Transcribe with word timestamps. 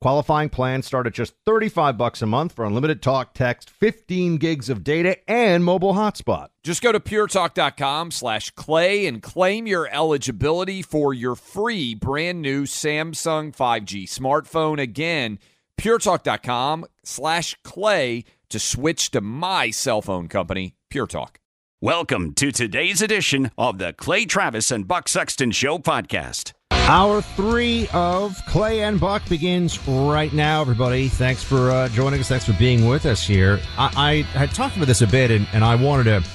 Qualifying 0.00 0.48
plans 0.48 0.86
start 0.86 1.06
at 1.06 1.12
just 1.12 1.34
35 1.44 1.98
bucks 1.98 2.22
a 2.22 2.26
month 2.26 2.52
for 2.52 2.64
unlimited 2.64 3.02
talk, 3.02 3.34
text, 3.34 3.68
15 3.68 4.38
gigs 4.38 4.70
of 4.70 4.82
data, 4.82 5.18
and 5.30 5.62
mobile 5.62 5.92
hotspot. 5.92 6.48
Just 6.64 6.80
go 6.80 6.90
to 6.90 6.98
puretalk.com 6.98 8.10
slash 8.10 8.50
clay 8.52 9.06
and 9.06 9.22
claim 9.22 9.66
your 9.66 9.86
eligibility 9.92 10.80
for 10.80 11.12
your 11.12 11.34
free 11.34 11.94
brand 11.94 12.40
new 12.40 12.64
Samsung 12.64 13.54
5G 13.54 14.04
smartphone. 14.04 14.80
Again, 14.80 15.38
puretalk.com 15.78 16.86
slash 17.04 17.54
clay 17.62 18.24
to 18.48 18.58
switch 18.58 19.10
to 19.10 19.20
my 19.20 19.70
cell 19.70 20.00
phone 20.00 20.28
company, 20.28 20.76
Pure 20.88 21.08
Talk. 21.08 21.40
Welcome 21.82 22.32
to 22.34 22.50
today's 22.50 23.02
edition 23.02 23.50
of 23.58 23.76
the 23.76 23.92
Clay 23.92 24.24
Travis 24.24 24.70
and 24.70 24.88
Buck 24.88 25.08
Sexton 25.08 25.50
Show 25.50 25.78
podcast. 25.78 26.54
Hour 26.90 27.22
three 27.22 27.88
of 27.92 28.44
Clay 28.46 28.82
and 28.82 28.98
Buck 28.98 29.22
begins 29.28 29.78
right 29.86 30.32
now, 30.32 30.60
everybody. 30.60 31.06
Thanks 31.06 31.40
for 31.40 31.70
uh, 31.70 31.88
joining 31.90 32.18
us. 32.18 32.28
Thanks 32.28 32.44
for 32.44 32.52
being 32.54 32.88
with 32.88 33.06
us 33.06 33.22
here. 33.22 33.60
I, 33.78 34.24
I 34.34 34.36
had 34.36 34.52
talked 34.52 34.74
about 34.74 34.88
this 34.88 35.00
a 35.00 35.06
bit, 35.06 35.30
and, 35.30 35.46
and 35.52 35.64
I 35.64 35.76
wanted 35.76 36.02
to 36.06 36.28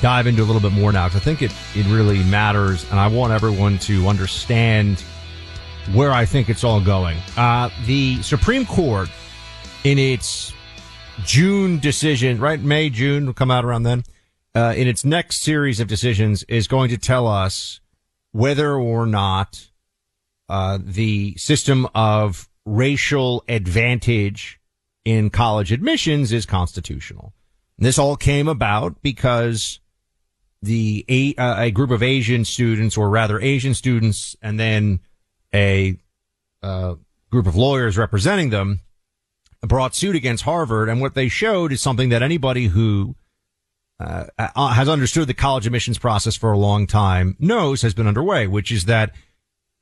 dive 0.00 0.26
into 0.26 0.42
a 0.42 0.46
little 0.46 0.62
bit 0.62 0.72
more 0.72 0.90
now 0.90 1.06
because 1.08 1.20
I 1.20 1.22
think 1.22 1.42
it, 1.42 1.52
it 1.74 1.84
really 1.92 2.24
matters, 2.24 2.90
and 2.90 2.98
I 2.98 3.08
want 3.08 3.34
everyone 3.34 3.78
to 3.80 4.08
understand 4.08 5.00
where 5.92 6.12
I 6.12 6.24
think 6.24 6.48
it's 6.48 6.64
all 6.64 6.80
going. 6.80 7.18
Uh, 7.36 7.68
the 7.84 8.22
Supreme 8.22 8.64
Court, 8.64 9.10
in 9.84 9.98
its 9.98 10.54
June 11.24 11.78
decision, 11.78 12.38
right? 12.38 12.58
May, 12.58 12.88
June 12.88 13.26
will 13.26 13.34
come 13.34 13.50
out 13.50 13.66
around 13.66 13.82
then. 13.82 14.04
Uh, 14.54 14.72
in 14.74 14.88
its 14.88 15.04
next 15.04 15.42
series 15.42 15.78
of 15.78 15.88
decisions, 15.88 16.42
is 16.44 16.68
going 16.68 16.88
to 16.88 16.96
tell 16.96 17.28
us 17.28 17.80
whether 18.32 18.76
or 18.76 19.04
not 19.04 19.68
uh, 20.48 20.78
the 20.82 21.36
system 21.36 21.88
of 21.94 22.48
racial 22.66 23.44
advantage 23.48 24.60
in 25.04 25.30
college 25.30 25.72
admissions 25.72 26.32
is 26.32 26.46
constitutional. 26.46 27.34
And 27.78 27.86
this 27.86 27.98
all 27.98 28.16
came 28.16 28.48
about 28.48 29.02
because 29.02 29.80
the 30.62 31.04
a, 31.08 31.34
uh, 31.34 31.62
a 31.64 31.70
group 31.70 31.90
of 31.90 32.02
Asian 32.02 32.44
students, 32.44 32.96
or 32.96 33.10
rather 33.10 33.40
Asian 33.40 33.74
students, 33.74 34.36
and 34.40 34.58
then 34.58 35.00
a 35.54 35.96
uh, 36.62 36.94
group 37.30 37.46
of 37.46 37.56
lawyers 37.56 37.98
representing 37.98 38.50
them, 38.50 38.80
brought 39.60 39.94
suit 39.94 40.16
against 40.16 40.44
Harvard. 40.44 40.88
And 40.88 41.00
what 41.00 41.14
they 41.14 41.28
showed 41.28 41.72
is 41.72 41.82
something 41.82 42.08
that 42.10 42.22
anybody 42.22 42.66
who 42.66 43.14
uh, 44.00 44.26
uh, 44.38 44.68
has 44.68 44.88
understood 44.88 45.28
the 45.28 45.34
college 45.34 45.66
admissions 45.66 45.98
process 45.98 46.34
for 46.36 46.52
a 46.52 46.58
long 46.58 46.86
time 46.86 47.36
knows 47.38 47.82
has 47.82 47.94
been 47.94 48.06
underway, 48.06 48.46
which 48.46 48.72
is 48.72 48.86
that 48.86 49.14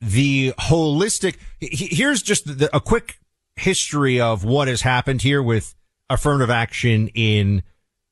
the 0.03 0.53
holistic, 0.59 1.37
here's 1.61 2.21
just 2.21 2.45
the, 2.45 2.75
a 2.75 2.81
quick 2.81 3.19
history 3.55 4.19
of 4.19 4.43
what 4.43 4.67
has 4.67 4.81
happened 4.81 5.21
here 5.21 5.41
with 5.41 5.75
affirmative 6.09 6.49
action 6.49 7.07
in 7.09 7.63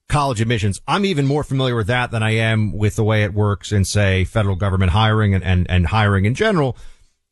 college 0.07 0.39
admissions. 0.39 0.79
I'm 0.87 1.03
even 1.03 1.27
more 1.27 1.43
familiar 1.43 1.75
with 1.75 1.87
that 1.87 2.11
than 2.11 2.23
I 2.23 2.31
am 2.31 2.71
with 2.71 2.95
the 2.95 3.03
way 3.03 3.23
it 3.23 3.33
works 3.33 3.73
in, 3.73 3.83
say, 3.83 4.23
federal 4.23 4.55
government 4.55 4.91
hiring 4.91 5.33
and, 5.33 5.43
and, 5.43 5.69
and 5.69 5.87
hiring 5.87 6.23
in 6.23 6.33
general. 6.33 6.77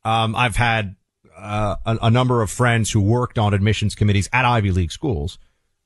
Um, 0.04 0.36
I've 0.36 0.58
had 0.58 0.96
uh, 1.38 1.76
a, 1.86 1.98
a 2.04 2.12
number 2.12 2.42
of 2.42 2.52
friends 2.52 2.92
who 2.92 3.00
worked 3.00 3.40
on 3.40 3.54
admissions 3.54 3.96
committees 3.96 4.30
at 4.34 4.44
Ivy 4.44 4.72
League 4.72 4.92
schools. 4.92 5.40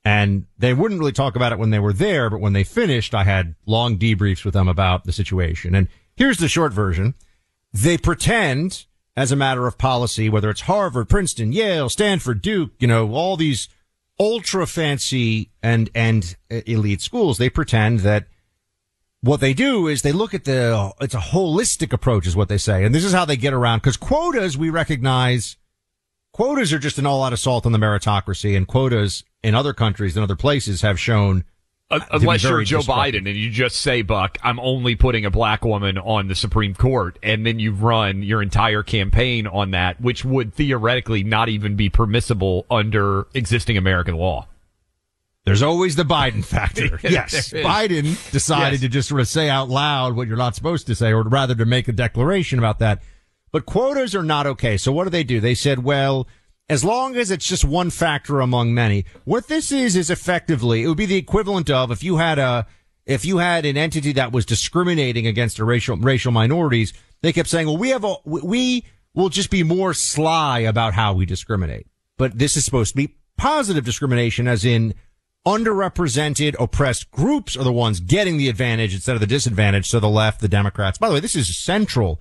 And 0.04 0.46
they 0.58 0.74
wouldn't 0.74 0.98
really 0.98 1.12
talk 1.12 1.36
about 1.36 1.52
it 1.52 1.58
when 1.58 1.70
they 1.70 1.78
were 1.78 1.92
there, 1.92 2.28
but 2.28 2.40
when 2.40 2.52
they 2.54 2.64
finished, 2.64 3.14
I 3.14 3.22
had 3.24 3.54
long 3.66 3.98
debriefs 3.98 4.44
with 4.44 4.52
them 4.52 4.68
about 4.68 5.04
the 5.04 5.12
situation. 5.12 5.74
And 5.76 5.88
here's 6.16 6.38
the 6.38 6.48
short 6.48 6.72
version. 6.72 7.14
They 7.74 7.98
pretend 7.98 8.86
as 9.16 9.32
a 9.32 9.36
matter 9.36 9.66
of 9.66 9.78
policy, 9.78 10.28
whether 10.28 10.48
it's 10.48 10.62
Harvard, 10.62 11.08
Princeton, 11.08 11.52
Yale, 11.52 11.88
Stanford, 11.88 12.40
Duke, 12.40 12.70
you 12.78 12.86
know, 12.86 13.12
all 13.12 13.36
these 13.36 13.68
ultra 14.18 14.66
fancy 14.66 15.50
and, 15.62 15.90
and 15.94 16.36
uh, 16.50 16.60
elite 16.66 17.02
schools, 17.02 17.38
they 17.38 17.50
pretend 17.50 18.00
that 18.00 18.26
what 19.20 19.40
they 19.40 19.54
do 19.54 19.88
is 19.88 20.02
they 20.02 20.12
look 20.12 20.34
at 20.34 20.44
the, 20.44 20.92
it's 21.00 21.14
a 21.14 21.18
holistic 21.18 21.92
approach 21.92 22.26
is 22.26 22.36
what 22.36 22.48
they 22.48 22.58
say. 22.58 22.84
And 22.84 22.94
this 22.94 23.04
is 23.04 23.12
how 23.12 23.24
they 23.24 23.36
get 23.36 23.52
around 23.52 23.78
because 23.78 23.96
quotas 23.96 24.56
we 24.56 24.70
recognize 24.70 25.56
quotas 26.32 26.72
are 26.72 26.78
just 26.78 26.98
an 26.98 27.06
all 27.06 27.24
out 27.24 27.32
assault 27.32 27.66
on 27.66 27.72
the 27.72 27.78
meritocracy 27.78 28.56
and 28.56 28.68
quotas 28.68 29.24
in 29.42 29.54
other 29.54 29.72
countries 29.72 30.16
and 30.16 30.22
other 30.22 30.36
places 30.36 30.82
have 30.82 31.00
shown 31.00 31.44
uh, 31.90 32.00
unless 32.10 32.42
you're 32.42 32.64
Joe 32.64 32.80
Biden 32.80 33.28
and 33.28 33.36
you 33.36 33.50
just 33.50 33.76
say, 33.76 34.02
Buck, 34.02 34.38
I'm 34.42 34.58
only 34.58 34.96
putting 34.96 35.24
a 35.24 35.30
black 35.30 35.64
woman 35.64 35.98
on 35.98 36.28
the 36.28 36.34
Supreme 36.34 36.74
Court, 36.74 37.18
and 37.22 37.46
then 37.46 37.58
you 37.58 37.72
run 37.72 38.22
your 38.22 38.42
entire 38.42 38.82
campaign 38.82 39.46
on 39.46 39.72
that, 39.72 40.00
which 40.00 40.24
would 40.24 40.54
theoretically 40.54 41.22
not 41.22 41.48
even 41.48 41.76
be 41.76 41.90
permissible 41.90 42.66
under 42.70 43.26
existing 43.34 43.76
American 43.76 44.16
law. 44.16 44.48
There's 45.44 45.62
always 45.62 45.94
the 45.94 46.04
Biden 46.04 46.44
factor. 46.44 46.98
yes. 47.02 47.52
Biden 47.52 48.30
decided 48.32 48.80
yes. 48.80 48.80
to 48.80 48.88
just 48.88 49.08
sort 49.08 49.20
of 49.20 49.28
say 49.28 49.50
out 49.50 49.68
loud 49.68 50.16
what 50.16 50.26
you're 50.26 50.38
not 50.38 50.54
supposed 50.54 50.86
to 50.86 50.94
say, 50.94 51.12
or 51.12 51.22
rather 51.22 51.54
to 51.54 51.66
make 51.66 51.86
a 51.88 51.92
declaration 51.92 52.58
about 52.58 52.78
that. 52.78 53.02
But 53.52 53.66
quotas 53.66 54.14
are 54.14 54.24
not 54.24 54.46
okay. 54.46 54.76
So 54.76 54.90
what 54.90 55.04
do 55.04 55.10
they 55.10 55.22
do? 55.22 55.40
They 55.40 55.54
said, 55.54 55.84
well, 55.84 56.26
as 56.68 56.84
long 56.84 57.16
as 57.16 57.30
it's 57.30 57.46
just 57.46 57.64
one 57.64 57.90
factor 57.90 58.40
among 58.40 58.72
many. 58.72 59.04
What 59.24 59.48
this 59.48 59.70
is 59.70 59.96
is 59.96 60.10
effectively 60.10 60.82
it 60.82 60.88
would 60.88 60.96
be 60.96 61.06
the 61.06 61.16
equivalent 61.16 61.70
of 61.70 61.90
if 61.90 62.02
you 62.02 62.16
had 62.16 62.38
a 62.38 62.66
if 63.06 63.24
you 63.24 63.38
had 63.38 63.66
an 63.66 63.76
entity 63.76 64.12
that 64.12 64.32
was 64.32 64.46
discriminating 64.46 65.26
against 65.26 65.58
racial 65.58 65.96
racial 65.96 66.32
minorities, 66.32 66.92
they 67.22 67.32
kept 67.32 67.48
saying, 67.48 67.66
"Well, 67.66 67.76
we 67.76 67.90
have 67.90 68.04
a 68.04 68.16
we 68.24 68.84
will 69.14 69.28
just 69.28 69.50
be 69.50 69.62
more 69.62 69.94
sly 69.94 70.60
about 70.60 70.94
how 70.94 71.12
we 71.12 71.26
discriminate." 71.26 71.86
But 72.16 72.38
this 72.38 72.56
is 72.56 72.64
supposed 72.64 72.92
to 72.92 72.96
be 72.96 73.14
positive 73.36 73.84
discrimination 73.84 74.48
as 74.48 74.64
in 74.64 74.94
underrepresented 75.46 76.54
oppressed 76.58 77.10
groups 77.10 77.56
are 77.56 77.64
the 77.64 77.72
ones 77.72 78.00
getting 78.00 78.38
the 78.38 78.48
advantage 78.48 78.94
instead 78.94 79.14
of 79.14 79.20
the 79.20 79.26
disadvantage. 79.26 79.86
So 79.88 80.00
the 80.00 80.08
left, 80.08 80.40
the 80.40 80.48
Democrats. 80.48 80.96
By 80.96 81.08
the 81.08 81.14
way, 81.14 81.20
this 81.20 81.36
is 81.36 81.54
central 81.56 82.20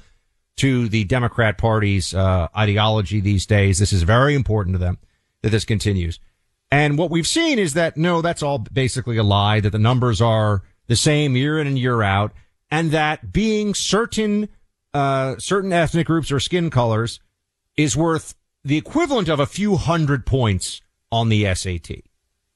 to 0.57 0.87
the 0.87 1.03
Democrat 1.05 1.57
Party's 1.57 2.13
uh, 2.13 2.47
ideology 2.55 3.19
these 3.19 3.45
days. 3.45 3.79
This 3.79 3.93
is 3.93 4.03
very 4.03 4.35
important 4.35 4.75
to 4.75 4.79
them 4.79 4.97
that 5.41 5.49
this 5.49 5.65
continues. 5.65 6.19
And 6.71 6.97
what 6.97 7.11
we've 7.11 7.27
seen 7.27 7.59
is 7.59 7.73
that 7.73 7.97
no, 7.97 8.21
that's 8.21 8.41
all 8.41 8.59
basically 8.59 9.17
a 9.17 9.23
lie, 9.23 9.59
that 9.59 9.71
the 9.71 9.79
numbers 9.79 10.21
are 10.21 10.63
the 10.87 10.95
same 10.95 11.35
year 11.35 11.59
in 11.59 11.67
and 11.67 11.77
year 11.77 12.01
out, 12.01 12.33
and 12.71 12.91
that 12.91 13.31
being 13.31 13.73
certain, 13.73 14.49
uh, 14.93 15.35
certain 15.37 15.71
ethnic 15.71 16.07
groups 16.07 16.31
or 16.31 16.39
skin 16.39 16.69
colors 16.69 17.19
is 17.77 17.95
worth 17.95 18.35
the 18.63 18.77
equivalent 18.77 19.29
of 19.29 19.39
a 19.39 19.45
few 19.45 19.75
hundred 19.75 20.25
points 20.25 20.81
on 21.11 21.29
the 21.29 21.53
SAT. 21.53 22.01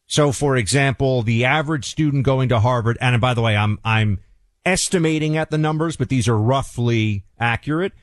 So, 0.07 0.31
for 0.31 0.55
example, 0.55 1.21
the 1.21 1.45
average 1.45 1.85
student 1.85 2.23
going 2.23 2.49
to 2.49 2.59
Harvard, 2.59 2.97
and 3.01 3.19
by 3.19 3.33
the 3.33 3.41
way, 3.41 3.57
I'm, 3.57 3.77
I'm 3.83 4.19
estimating 4.67 5.37
at 5.37 5.49
the 5.49 5.57
numbers, 5.57 5.95
but 5.97 6.09
these 6.09 6.27
are 6.27 6.37
roughly 6.37 7.23
accurate. 7.39 7.93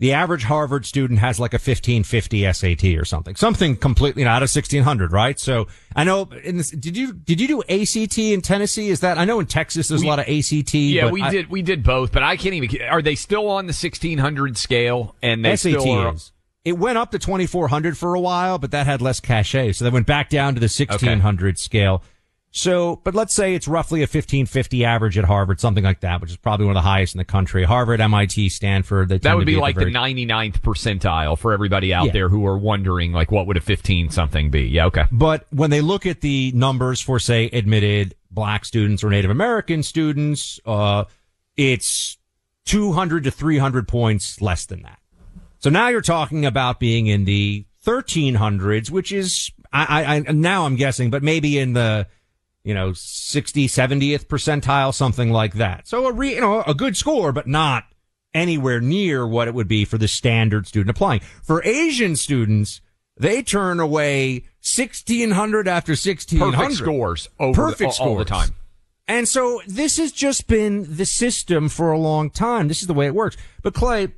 the 0.00 0.12
average 0.12 0.42
Harvard 0.42 0.84
student 0.84 1.20
has 1.20 1.38
like 1.38 1.52
a 1.52 1.56
1550 1.62 2.52
SAT 2.52 2.84
or 2.98 3.04
something, 3.04 3.36
something 3.36 3.76
completely 3.76 4.24
out 4.24 4.42
of 4.42 4.50
1600, 4.52 5.12
right? 5.12 5.38
So 5.38 5.68
I 5.94 6.02
know 6.02 6.28
in 6.42 6.56
this, 6.56 6.70
did 6.70 6.96
you, 6.96 7.12
did 7.12 7.40
you 7.40 7.46
do 7.46 7.62
ACT 7.62 8.18
in 8.18 8.40
Tennessee? 8.40 8.88
Is 8.90 9.00
that, 9.00 9.18
I 9.18 9.24
know 9.24 9.38
in 9.38 9.46
Texas 9.46 9.88
there's 9.88 10.00
We- 10.00 10.08
a 10.08 10.10
lot 10.10 10.18
of 10.18 10.26
ACT. 10.28 10.74
Yeah, 10.74 11.10
we 11.10 11.22
I- 11.22 11.30
did 11.30 11.48
we 11.48 11.62
did 11.62 11.84
both, 11.84 12.10
but 12.10 12.22
I 12.24 12.36
can't 12.36 12.54
even. 12.56 12.82
Are 12.82 13.02
they 13.02 13.14
still 13.14 13.48
on 13.48 13.66
the 13.66 13.72
sixteen 13.72 14.18
hundred 14.18 14.58
scale? 14.58 15.14
And 15.22 15.44
they 15.44 15.54
SAT 15.56 15.80
still 15.80 15.92
are, 15.92 16.14
is. 16.14 16.32
It 16.64 16.76
went 16.78 16.98
up 16.98 17.10
to 17.12 17.18
2400 17.18 17.96
for 17.96 18.14
a 18.14 18.20
while, 18.20 18.58
but 18.58 18.70
that 18.72 18.86
had 18.86 19.00
less 19.00 19.20
cachet. 19.20 19.72
So 19.72 19.84
they 19.84 19.90
went 19.90 20.06
back 20.06 20.28
down 20.28 20.54
to 20.54 20.60
the 20.60 20.68
1600 20.68 21.58
scale. 21.58 22.02
So, 22.56 23.00
but 23.02 23.16
let's 23.16 23.34
say 23.34 23.56
it's 23.56 23.66
roughly 23.66 23.98
a 24.00 24.06
1550 24.06 24.84
average 24.84 25.18
at 25.18 25.24
Harvard, 25.24 25.58
something 25.58 25.82
like 25.82 26.00
that, 26.00 26.20
which 26.20 26.30
is 26.30 26.36
probably 26.36 26.66
one 26.66 26.76
of 26.76 26.82
the 26.84 26.88
highest 26.88 27.12
in 27.16 27.18
the 27.18 27.24
country. 27.24 27.64
Harvard, 27.64 28.00
MIT, 28.00 28.48
Stanford, 28.48 29.08
That 29.08 29.34
would 29.34 29.40
to 29.40 29.44
be 29.44 29.56
like 29.56 29.74
the 29.74 29.80
very- 29.86 29.92
99th 29.92 30.62
percentile 30.62 31.36
for 31.36 31.52
everybody 31.52 31.92
out 31.92 32.06
Yeah. 32.06 32.12
there 32.12 32.28
who 32.28 32.46
are 32.46 32.56
wondering, 32.56 33.10
like, 33.12 33.32
what 33.32 33.48
would 33.48 33.56
a 33.56 33.60
15 33.60 34.08
something 34.10 34.50
be? 34.50 34.62
Yeah, 34.68 34.86
okay. 34.86 35.02
But 35.10 35.48
when 35.50 35.70
they 35.70 35.80
look 35.80 36.06
at 36.06 36.20
the 36.20 36.52
numbers 36.54 37.00
for, 37.00 37.18
say, 37.18 37.46
admitted 37.52 38.14
black 38.30 38.64
students 38.64 39.02
or 39.02 39.10
Native 39.10 39.32
American 39.32 39.82
students, 39.82 40.60
uh, 40.64 41.04
it's 41.56 42.18
200 42.66 43.24
to 43.24 43.32
300 43.32 43.88
points 43.88 44.40
less 44.40 44.64
than 44.64 44.82
that. 44.82 45.00
So 45.58 45.70
now 45.70 45.88
you're 45.88 46.00
talking 46.02 46.46
about 46.46 46.78
being 46.78 47.08
in 47.08 47.24
the 47.24 47.64
1300s, 47.84 48.92
which 48.92 49.10
is, 49.10 49.50
I, 49.72 50.04
I, 50.04 50.14
I 50.28 50.32
now 50.32 50.66
I'm 50.66 50.76
guessing, 50.76 51.10
but 51.10 51.24
maybe 51.24 51.58
in 51.58 51.72
the, 51.72 52.06
you 52.64 52.74
know, 52.74 52.92
60, 52.94 53.68
70th 53.68 54.26
percentile, 54.26 54.92
something 54.92 55.30
like 55.30 55.54
that. 55.54 55.86
So 55.86 56.06
a 56.06 56.12
re, 56.12 56.34
you 56.34 56.40
know, 56.40 56.62
a 56.62 56.74
good 56.74 56.96
score, 56.96 57.30
but 57.30 57.46
not 57.46 57.84
anywhere 58.32 58.80
near 58.80 59.26
what 59.26 59.46
it 59.46 59.54
would 59.54 59.68
be 59.68 59.84
for 59.84 59.98
the 59.98 60.08
standard 60.08 60.66
student 60.66 60.90
applying. 60.90 61.20
For 61.42 61.62
Asian 61.64 62.16
students, 62.16 62.80
they 63.16 63.42
turn 63.42 63.78
away 63.78 64.46
1600 64.60 65.68
after 65.68 65.92
1600. 65.92 66.56
Perfect 66.56 66.74
scores 66.74 67.28
over 67.38 67.62
Perfect 67.66 67.96
the, 67.98 68.02
all, 68.02 68.08
all 68.10 68.16
the 68.16 68.24
time. 68.24 68.50
And 69.06 69.28
so 69.28 69.60
this 69.66 69.98
has 69.98 70.10
just 70.10 70.46
been 70.46 70.96
the 70.96 71.04
system 71.04 71.68
for 71.68 71.92
a 71.92 71.98
long 71.98 72.30
time. 72.30 72.68
This 72.68 72.80
is 72.80 72.88
the 72.88 72.94
way 72.94 73.06
it 73.06 73.14
works. 73.14 73.36
But 73.62 73.74
Clay, 73.74 74.08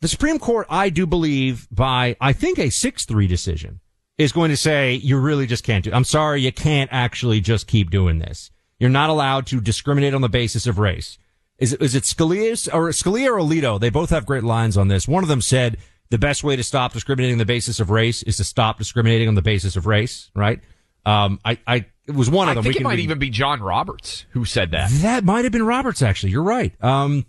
the 0.00 0.08
Supreme 0.08 0.38
Court, 0.38 0.66
I 0.70 0.88
do 0.88 1.06
believe 1.06 1.68
by, 1.70 2.16
I 2.20 2.32
think 2.32 2.58
a 2.58 2.68
6-3 2.68 3.28
decision 3.28 3.80
is 4.18 4.32
going 4.32 4.50
to 4.50 4.56
say 4.56 4.94
you 4.94 5.18
really 5.18 5.46
just 5.46 5.64
can't 5.64 5.84
do, 5.84 5.92
I'm 5.92 6.04
sorry, 6.04 6.40
you 6.42 6.52
can't 6.52 6.90
actually 6.92 7.40
just 7.40 7.66
keep 7.66 7.90
doing 7.90 8.18
this. 8.18 8.50
You're 8.78 8.90
not 8.90 9.10
allowed 9.10 9.46
to 9.48 9.60
discriminate 9.60 10.14
on 10.14 10.20
the 10.20 10.28
basis 10.28 10.66
of 10.66 10.78
race. 10.78 11.18
Is 11.58 11.72
it, 11.72 11.80
is 11.82 11.94
it 11.94 12.02
Scalia 12.04 12.72
or 12.74 12.88
Scalia 12.90 13.28
or 13.28 13.38
Alito? 13.38 13.78
They 13.78 13.90
both 13.90 14.10
have 14.10 14.26
great 14.26 14.42
lines 14.42 14.76
on 14.76 14.88
this. 14.88 15.06
One 15.06 15.22
of 15.22 15.28
them 15.28 15.40
said 15.40 15.78
the 16.10 16.18
best 16.18 16.42
way 16.42 16.56
to 16.56 16.62
stop 16.64 16.92
discriminating 16.92 17.34
on 17.34 17.38
the 17.38 17.46
basis 17.46 17.78
of 17.80 17.90
race 17.90 18.22
is 18.24 18.36
to 18.38 18.44
stop 18.44 18.78
discriminating 18.78 19.28
on 19.28 19.34
the 19.34 19.42
basis 19.42 19.76
of 19.76 19.86
race, 19.86 20.30
right? 20.34 20.60
Um, 21.06 21.38
I, 21.44 21.58
I, 21.66 21.86
it 22.06 22.14
was 22.14 22.28
one 22.28 22.48
of 22.48 22.56
them. 22.56 22.62
I 22.62 22.64
think 22.64 22.76
it 22.76 22.82
might 22.82 22.90
read- 22.96 23.00
even 23.00 23.18
be 23.18 23.30
John 23.30 23.60
Roberts 23.62 24.26
who 24.30 24.44
said 24.44 24.72
that. 24.72 24.90
that 25.02 25.24
might 25.24 25.44
have 25.44 25.52
been 25.52 25.64
Roberts, 25.64 26.02
actually. 26.02 26.32
You're 26.32 26.42
right. 26.42 26.72
Um, 26.82 27.24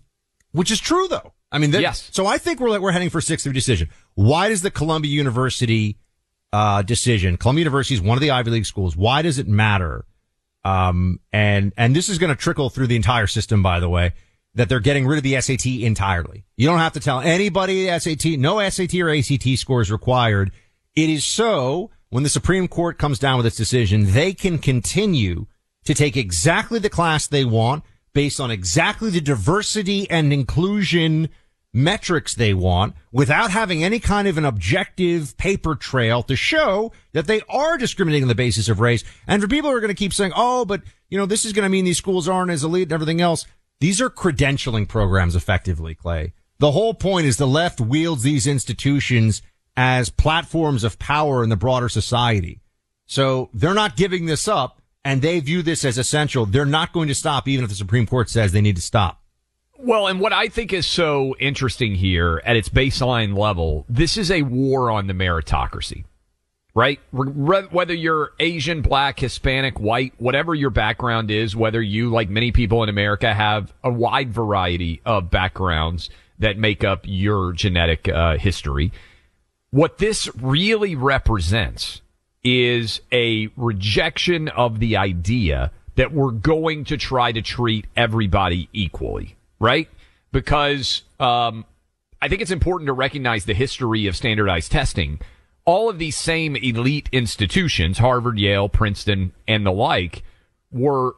which 0.52 0.72
is 0.72 0.80
true, 0.80 1.08
though. 1.08 1.34
I 1.52 1.60
mean, 1.60 1.72
Yes. 1.72 2.10
So 2.12 2.26
I 2.26 2.40
think 2.40 2.60
we're 2.60 2.72
like, 2.72 2.82
we're 2.82 2.92
heading 2.92 3.12
for 3.12 3.22
sixth 3.22 3.46
of 3.46 3.54
decision. 3.54 3.90
Why 4.16 4.50
does 4.50 4.64
the 4.64 4.72
Columbia 4.72 5.12
University 5.12 5.98
uh, 6.54 6.82
decision? 6.84 7.36
Columbia 7.36 7.64
University 7.64 7.96
is 7.96 8.02
one 8.02 8.18
of 8.18 8.22
the 8.22 8.32
Ivy 8.32 8.52
League 8.52 8.66
schools. 8.66 8.96
Why 8.96 9.22
does 9.22 9.40
it 9.40 9.48
matter? 9.48 10.06
Um, 10.64 11.20
and 11.34 11.74
and 11.76 11.94
this 11.94 12.08
is 12.08 12.18
going 12.18 12.30
to 12.30 12.42
trickle 12.42 12.70
through 12.70 12.88
the 12.88 12.96
entire 12.96 13.28
system, 13.28 13.62
by 13.62 13.82
the 13.82 13.90
way. 13.90 14.14
That 14.56 14.70
they're 14.70 14.80
getting 14.80 15.08
rid 15.08 15.18
of 15.18 15.24
the 15.24 15.42
SAT 15.42 15.66
entirely. 15.66 16.46
You 16.58 16.68
don't 16.68 16.78
have 16.78 16.94
to 16.94 17.00
tell 17.00 17.20
anybody 17.20 17.88
the 17.88 18.00
SAT. 18.00 18.40
No 18.40 18.60
SAT 18.70 18.94
or 18.96 19.10
ACT 19.10 19.58
scores 19.58 19.92
required. 19.92 20.52
It 20.96 21.10
is 21.10 21.26
so 21.26 21.90
when 22.10 22.22
the 22.22 22.30
Supreme 22.30 22.68
Court 22.68 23.00
comes 23.00 23.18
down 23.18 23.38
with 23.38 23.48
its 23.48 23.58
decision, 23.58 24.12
they 24.12 24.32
can 24.32 24.60
continue 24.60 25.48
to 25.86 25.96
take 25.96 26.16
exactly 26.16 26.78
the 26.78 26.90
class 26.90 27.26
they 27.26 27.44
want 27.44 27.84
based 28.14 28.40
on 28.40 28.52
exactly 28.52 29.10
the 29.10 29.20
diversity 29.20 30.08
and 30.12 30.32
inclusion 30.32 31.30
metrics 31.74 32.36
they 32.36 32.54
want 32.54 32.96
without 33.12 33.52
having 33.52 33.84
any 33.84 34.00
kind 34.00 34.28
of 34.28 34.38
an 34.38 34.46
objective 34.46 35.36
paper 35.38 35.76
trail 35.76 36.22
to 36.24 36.36
show 36.36 36.92
that 37.14 37.26
they 37.26 37.42
are 37.50 37.78
discriminating 37.78 38.24
on 38.24 38.28
the 38.28 38.36
basis 38.36 38.70
of 38.70 38.80
race. 38.80 39.04
And 39.28 39.42
for 39.42 39.48
people 39.48 39.70
who 39.70 39.76
are 39.76 39.82
going 39.82 39.90
to 39.90 39.96
keep 39.96 40.14
saying, 40.14 40.34
oh, 40.36 40.66
but 40.66 40.84
you 41.10 41.18
know, 41.18 41.26
this 41.26 41.46
is 41.46 41.54
going 41.54 41.64
to 41.64 41.70
mean 41.70 41.86
these 41.86 41.98
schools 41.98 42.30
aren't 42.30 42.52
as 42.52 42.64
elite 42.64 42.84
and 42.84 42.94
everything 42.94 43.22
else. 43.22 43.46
These 43.80 44.00
are 44.00 44.10
credentialing 44.10 44.88
programs 44.88 45.36
effectively, 45.36 45.96
Clay. 45.96 46.34
The 46.60 46.72
whole 46.72 46.94
point 46.94 47.26
is 47.26 47.38
the 47.38 47.48
left 47.48 47.82
wields 47.82 48.24
these 48.24 48.48
institutions 48.48 49.42
as 49.76 50.10
platforms 50.10 50.84
of 50.84 51.00
power 51.00 51.44
in 51.44 51.50
the 51.50 51.58
broader 51.58 51.90
society. 51.90 52.62
So 53.06 53.50
they're 53.54 53.74
not 53.74 53.98
giving 53.98 54.28
this 54.28 54.48
up 54.48 54.82
and 55.04 55.22
they 55.22 55.40
view 55.40 55.62
this 55.62 55.84
as 55.84 55.98
essential. 55.98 56.46
They're 56.46 56.66
not 56.66 56.94
going 56.94 57.08
to 57.08 57.16
stop 57.16 57.48
even 57.48 57.64
if 57.64 57.70
the 57.70 57.76
Supreme 57.76 58.06
Court 58.06 58.30
says 58.30 58.52
they 58.52 58.62
need 58.62 58.76
to 58.76 58.82
stop. 58.82 59.23
Well, 59.78 60.08
and 60.08 60.20
what 60.20 60.32
I 60.34 60.48
think 60.48 60.72
is 60.72 60.86
so 60.86 61.36
interesting 61.40 61.96
here 61.96 62.42
at 62.46 62.56
its 62.56 62.70
baseline 62.70 63.38
level, 63.38 63.86
this 63.90 64.18
is 64.18 64.32
a 64.32 64.44
war 64.44 64.92
on 64.92 65.08
the 65.08 65.14
meritocracy, 65.14 66.06
right? 66.74 67.00
Re- 67.12 67.68
whether 67.70 67.94
you're 67.94 68.32
Asian, 68.40 68.82
black, 68.82 69.20
Hispanic, 69.20 69.80
white, 69.80 70.14
whatever 70.18 70.56
your 70.56 70.70
background 70.70 71.32
is, 71.32 71.56
whether 71.56 71.82
you, 71.82 72.10
like 72.12 72.30
many 72.30 72.52
people 72.52 72.84
in 72.84 72.90
America, 72.90 73.34
have 73.34 73.74
a 73.84 73.92
wide 73.92 74.32
variety 74.32 75.02
of 75.06 75.30
backgrounds 75.30 76.10
that 76.40 76.58
make 76.58 76.84
up 76.84 77.02
your 77.04 77.52
genetic 77.52 78.08
uh, 78.08 78.38
history. 78.38 78.92
What 79.72 79.98
this 79.98 80.34
really 80.36 80.96
represents 80.96 82.02
is 82.44 83.02
a 83.12 83.50
rejection 83.58 84.50
of 84.50 84.80
the 84.80 84.98
idea 84.98 85.72
that 85.96 86.12
we're 86.12 86.32
going 86.32 86.86
to 86.86 86.98
try 86.98 87.32
to 87.32 87.42
treat 87.42 87.86
everybody 87.96 88.70
equally, 88.72 89.36
right? 89.64 89.88
Because 90.34 91.04
um, 91.22 91.66
I 92.22 92.28
think 92.28 92.42
it's 92.42 92.52
important 92.52 92.88
to 92.88 92.94
recognize 92.94 93.46
the 93.46 93.54
history 93.54 94.08
of 94.08 94.16
standardized 94.16 94.72
testing. 94.72 95.22
All 95.66 95.90
of 95.90 95.98
these 95.98 96.18
same 96.18 96.58
elite 96.58 97.08
institutions, 97.14 97.98
Harvard, 97.98 98.38
Yale, 98.38 98.68
Princeton, 98.68 99.32
and 99.48 99.66
the 99.66 99.72
like, 99.72 100.24
were 100.70 101.16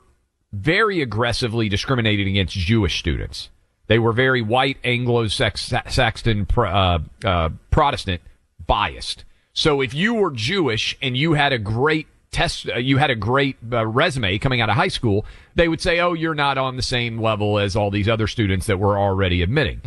very 0.54 1.02
aggressively 1.02 1.68
discriminated 1.70 2.28
against 2.28 2.56
Jewish 2.56 3.00
students. 3.00 3.50
They 3.88 3.98
were 3.98 4.14
very 4.14 4.44
white, 4.44 4.78
Anglo-Saxon, 4.84 6.48
uh, 6.56 7.00
uh, 7.24 7.50
Protestant 7.72 8.22
biased. 8.68 9.26
So 9.54 9.82
if 9.82 9.94
you 9.94 10.14
were 10.14 10.32
Jewish 10.32 10.98
and 11.02 11.18
you 11.18 11.34
had 11.34 11.52
a 11.52 11.58
great 11.58 12.08
test, 12.36 12.70
uh, 12.70 12.78
you 12.78 12.98
had 12.98 13.10
a 13.10 13.16
great 13.16 13.58
uh, 13.72 13.86
resume 13.86 14.38
coming 14.38 14.62
out 14.62 14.70
of 14.70 14.76
high 14.76 14.90
school, 14.90 15.26
they 15.56 15.68
would 15.68 15.82
say, 15.82 16.00
"Oh, 16.00 16.14
you're 16.14 16.36
not 16.36 16.58
on 16.58 16.76
the 16.76 16.84
same 16.84 17.20
level 17.20 17.58
as 17.58 17.76
all 17.76 17.90
these 17.90 18.10
other 18.10 18.28
students 18.28 18.68
that 18.68 18.78
we're 18.78 19.00
already 19.00 19.42
admitting." 19.42 19.82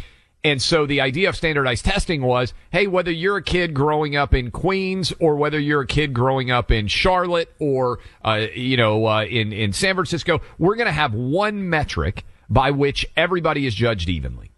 And 0.44 0.62
so 0.62 0.86
the 0.86 1.00
idea 1.00 1.28
of 1.28 1.36
standardized 1.36 1.84
testing 1.84 2.22
was, 2.22 2.54
hey, 2.70 2.86
whether 2.86 3.10
you're 3.10 3.38
a 3.38 3.42
kid 3.42 3.74
growing 3.74 4.14
up 4.14 4.32
in 4.32 4.52
Queens 4.52 5.12
or 5.18 5.34
whether 5.34 5.58
you're 5.58 5.80
a 5.80 5.86
kid 5.86 6.14
growing 6.14 6.50
up 6.50 6.70
in 6.70 6.86
Charlotte 6.86 7.52
or, 7.58 7.98
uh, 8.24 8.46
you 8.54 8.76
know, 8.76 9.04
uh, 9.06 9.24
in, 9.24 9.52
in 9.52 9.72
San 9.72 9.96
Francisco, 9.96 10.40
we're 10.56 10.76
going 10.76 10.86
to 10.86 10.92
have 10.92 11.12
one 11.12 11.68
metric 11.68 12.24
by 12.48 12.70
which 12.70 13.04
everybody 13.16 13.66
is 13.66 13.74
judged 13.74 14.08
evenly. 14.08 14.52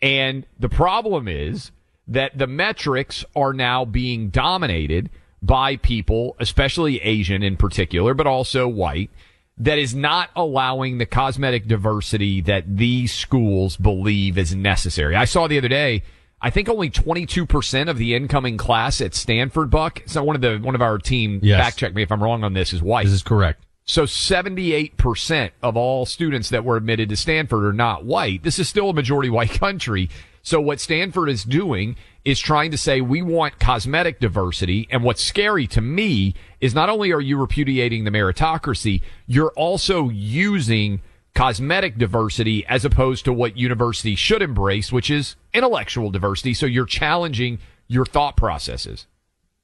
And 0.00 0.46
the 0.58 0.68
problem 0.68 1.26
is 1.26 1.72
that 2.06 2.38
the 2.38 2.46
metrics 2.46 3.24
are 3.34 3.52
now 3.52 3.84
being 3.84 4.30
dominated 4.30 5.10
by 5.42 5.76
people, 5.76 6.36
especially 6.38 7.00
Asian 7.00 7.42
in 7.42 7.56
particular, 7.56 8.14
but 8.14 8.26
also 8.26 8.68
white, 8.68 9.10
that 9.58 9.78
is 9.78 9.94
not 9.94 10.30
allowing 10.36 10.98
the 10.98 11.06
cosmetic 11.06 11.66
diversity 11.66 12.40
that 12.42 12.76
these 12.76 13.12
schools 13.12 13.76
believe 13.76 14.38
is 14.38 14.54
necessary. 14.54 15.14
I 15.16 15.24
saw 15.26 15.46
the 15.46 15.58
other 15.58 15.68
day, 15.68 16.02
I 16.42 16.48
think 16.50 16.68
only 16.70 16.88
22% 16.90 17.88
of 17.90 17.98
the 17.98 18.14
incoming 18.14 18.56
class 18.56 19.00
at 19.02 19.14
Stanford 19.14 19.68
Buck, 19.70 20.02
so 20.06 20.24
one 20.24 20.36
of 20.36 20.40
the, 20.42 20.56
one 20.58 20.74
of 20.74 20.80
our 20.80 20.96
team, 20.98 21.40
Yes. 21.42 21.60
fact 21.62 21.78
check 21.78 21.94
me 21.94 22.02
if 22.02 22.10
I'm 22.10 22.22
wrong 22.22 22.44
on 22.44 22.54
this, 22.54 22.72
is 22.72 22.80
white. 22.82 23.04
This 23.04 23.12
is 23.12 23.22
correct. 23.22 23.64
So 23.84 24.04
78% 24.04 25.50
of 25.62 25.76
all 25.76 26.06
students 26.06 26.50
that 26.50 26.64
were 26.64 26.76
admitted 26.76 27.08
to 27.08 27.16
Stanford 27.16 27.64
are 27.64 27.72
not 27.72 28.04
white. 28.04 28.42
This 28.42 28.58
is 28.58 28.68
still 28.68 28.90
a 28.90 28.94
majority 28.94 29.30
white 29.30 29.50
country. 29.50 30.08
So 30.42 30.60
what 30.60 30.80
Stanford 30.80 31.28
is 31.28 31.44
doing 31.44 31.96
is 32.24 32.38
trying 32.38 32.70
to 32.70 32.78
say 32.78 33.00
we 33.00 33.22
want 33.22 33.58
cosmetic 33.58 34.20
diversity. 34.20 34.86
And 34.90 35.02
what's 35.02 35.24
scary 35.24 35.66
to 35.68 35.80
me 35.80 36.34
is 36.60 36.74
not 36.74 36.88
only 36.88 37.12
are 37.12 37.20
you 37.20 37.38
repudiating 37.38 38.04
the 38.04 38.10
meritocracy, 38.10 39.02
you're 39.26 39.52
also 39.56 40.08
using 40.08 41.00
cosmetic 41.34 41.96
diversity 41.96 42.66
as 42.66 42.84
opposed 42.84 43.24
to 43.24 43.32
what 43.32 43.56
universities 43.56 44.18
should 44.18 44.42
embrace, 44.42 44.92
which 44.92 45.10
is 45.10 45.36
intellectual 45.54 46.10
diversity. 46.10 46.54
So 46.54 46.66
you're 46.66 46.86
challenging 46.86 47.58
your 47.86 48.04
thought 48.04 48.36
processes. 48.36 49.06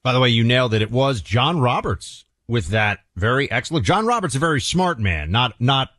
By 0.03 0.13
the 0.13 0.19
way, 0.19 0.29
you 0.29 0.43
nailed 0.43 0.73
it. 0.73 0.81
It 0.81 0.91
was 0.91 1.21
John 1.21 1.59
Roberts 1.59 2.25
with 2.47 2.67
that 2.67 2.99
very 3.15 3.49
excellent. 3.51 3.85
John 3.85 4.05
Roberts, 4.05 4.35
a 4.35 4.39
very 4.39 4.61
smart 4.61 4.99
man, 4.99 5.31
not 5.31 5.59
not 5.59 5.89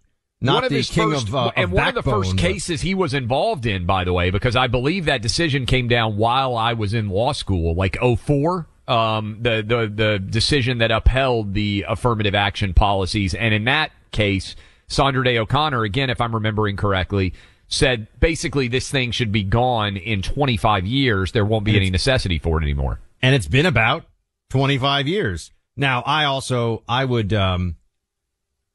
not 0.40 0.54
one 0.54 0.64
of 0.64 0.70
the 0.70 0.76
his 0.76 0.90
king 0.90 1.10
first, 1.12 1.28
of, 1.28 1.34
uh, 1.34 1.52
and 1.56 1.64
of 1.64 1.72
one 1.72 1.88
of 1.88 1.94
the 1.94 2.02
first 2.02 2.36
cases 2.36 2.80
he 2.80 2.94
was 2.94 3.14
involved 3.14 3.66
in, 3.66 3.86
by 3.86 4.04
the 4.04 4.12
way, 4.12 4.30
because 4.30 4.54
I 4.56 4.66
believe 4.68 5.06
that 5.06 5.20
decision 5.22 5.66
came 5.66 5.88
down 5.88 6.16
while 6.16 6.56
I 6.56 6.74
was 6.74 6.94
in 6.94 7.08
law 7.08 7.32
school, 7.32 7.74
like 7.74 7.96
04. 8.00 8.66
Um, 8.86 9.38
the, 9.42 9.62
the, 9.66 9.92
the 9.94 10.18
decision 10.18 10.78
that 10.78 10.90
upheld 10.90 11.52
the 11.52 11.84
affirmative 11.86 12.34
action 12.34 12.72
policies. 12.72 13.34
And 13.34 13.52
in 13.52 13.64
that 13.64 13.90
case, 14.12 14.56
Sandra 14.86 15.22
Day 15.22 15.36
O'Connor, 15.36 15.82
again, 15.84 16.08
if 16.08 16.22
I'm 16.22 16.34
remembering 16.34 16.76
correctly, 16.76 17.34
said 17.68 18.06
basically 18.18 18.66
this 18.68 18.90
thing 18.90 19.10
should 19.10 19.30
be 19.30 19.42
gone 19.44 19.98
in 19.98 20.22
25 20.22 20.86
years. 20.86 21.32
There 21.32 21.44
won't 21.44 21.66
be 21.66 21.76
any 21.76 21.90
necessity 21.90 22.38
for 22.38 22.58
it 22.58 22.62
anymore. 22.62 22.98
and 23.20 23.34
it's 23.34 23.46
been 23.48 23.66
about 23.66 24.04
25 24.50 25.06
years. 25.06 25.52
Now, 25.76 26.02
I 26.06 26.24
also, 26.24 26.82
I 26.88 27.04
would, 27.04 27.32
um, 27.34 27.76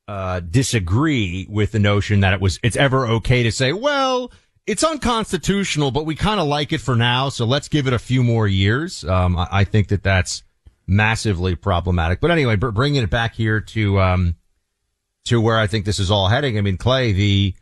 uh, 0.07 0.39
disagree 0.41 1.47
with 1.49 1.71
the 1.71 1.79
notion 1.79 2.19
that 2.21 2.33
it 2.33 2.41
was, 2.41 2.59
it's 2.63 2.75
ever 2.75 3.07
okay 3.07 3.43
to 3.43 3.51
say, 3.51 3.73
well, 3.73 4.31
it's 4.65 4.83
unconstitutional, 4.83 5.91
but 5.91 6.05
we 6.05 6.15
kind 6.15 6.39
of 6.39 6.47
like 6.47 6.73
it 6.73 6.81
for 6.81 6.95
now. 6.95 7.29
So 7.29 7.45
let's 7.45 7.67
give 7.67 7.87
it 7.87 7.93
a 7.93 7.99
few 7.99 8.23
more 8.23 8.47
years. 8.47 9.03
Um, 9.03 9.37
I, 9.37 9.47
I 9.51 9.63
think 9.63 9.89
that 9.89 10.03
that's 10.03 10.43
massively 10.87 11.55
problematic. 11.55 12.19
But 12.19 12.31
anyway, 12.31 12.55
br- 12.55 12.69
bringing 12.69 13.03
it 13.03 13.09
back 13.09 13.35
here 13.35 13.61
to, 13.61 13.99
um, 14.01 14.35
to 15.25 15.39
where 15.39 15.57
I 15.57 15.67
think 15.67 15.85
this 15.85 15.99
is 15.99 16.11
all 16.11 16.27
heading. 16.27 16.57
I 16.57 16.61
mean, 16.61 16.77
Clay, 16.77 17.13
the, 17.13 17.55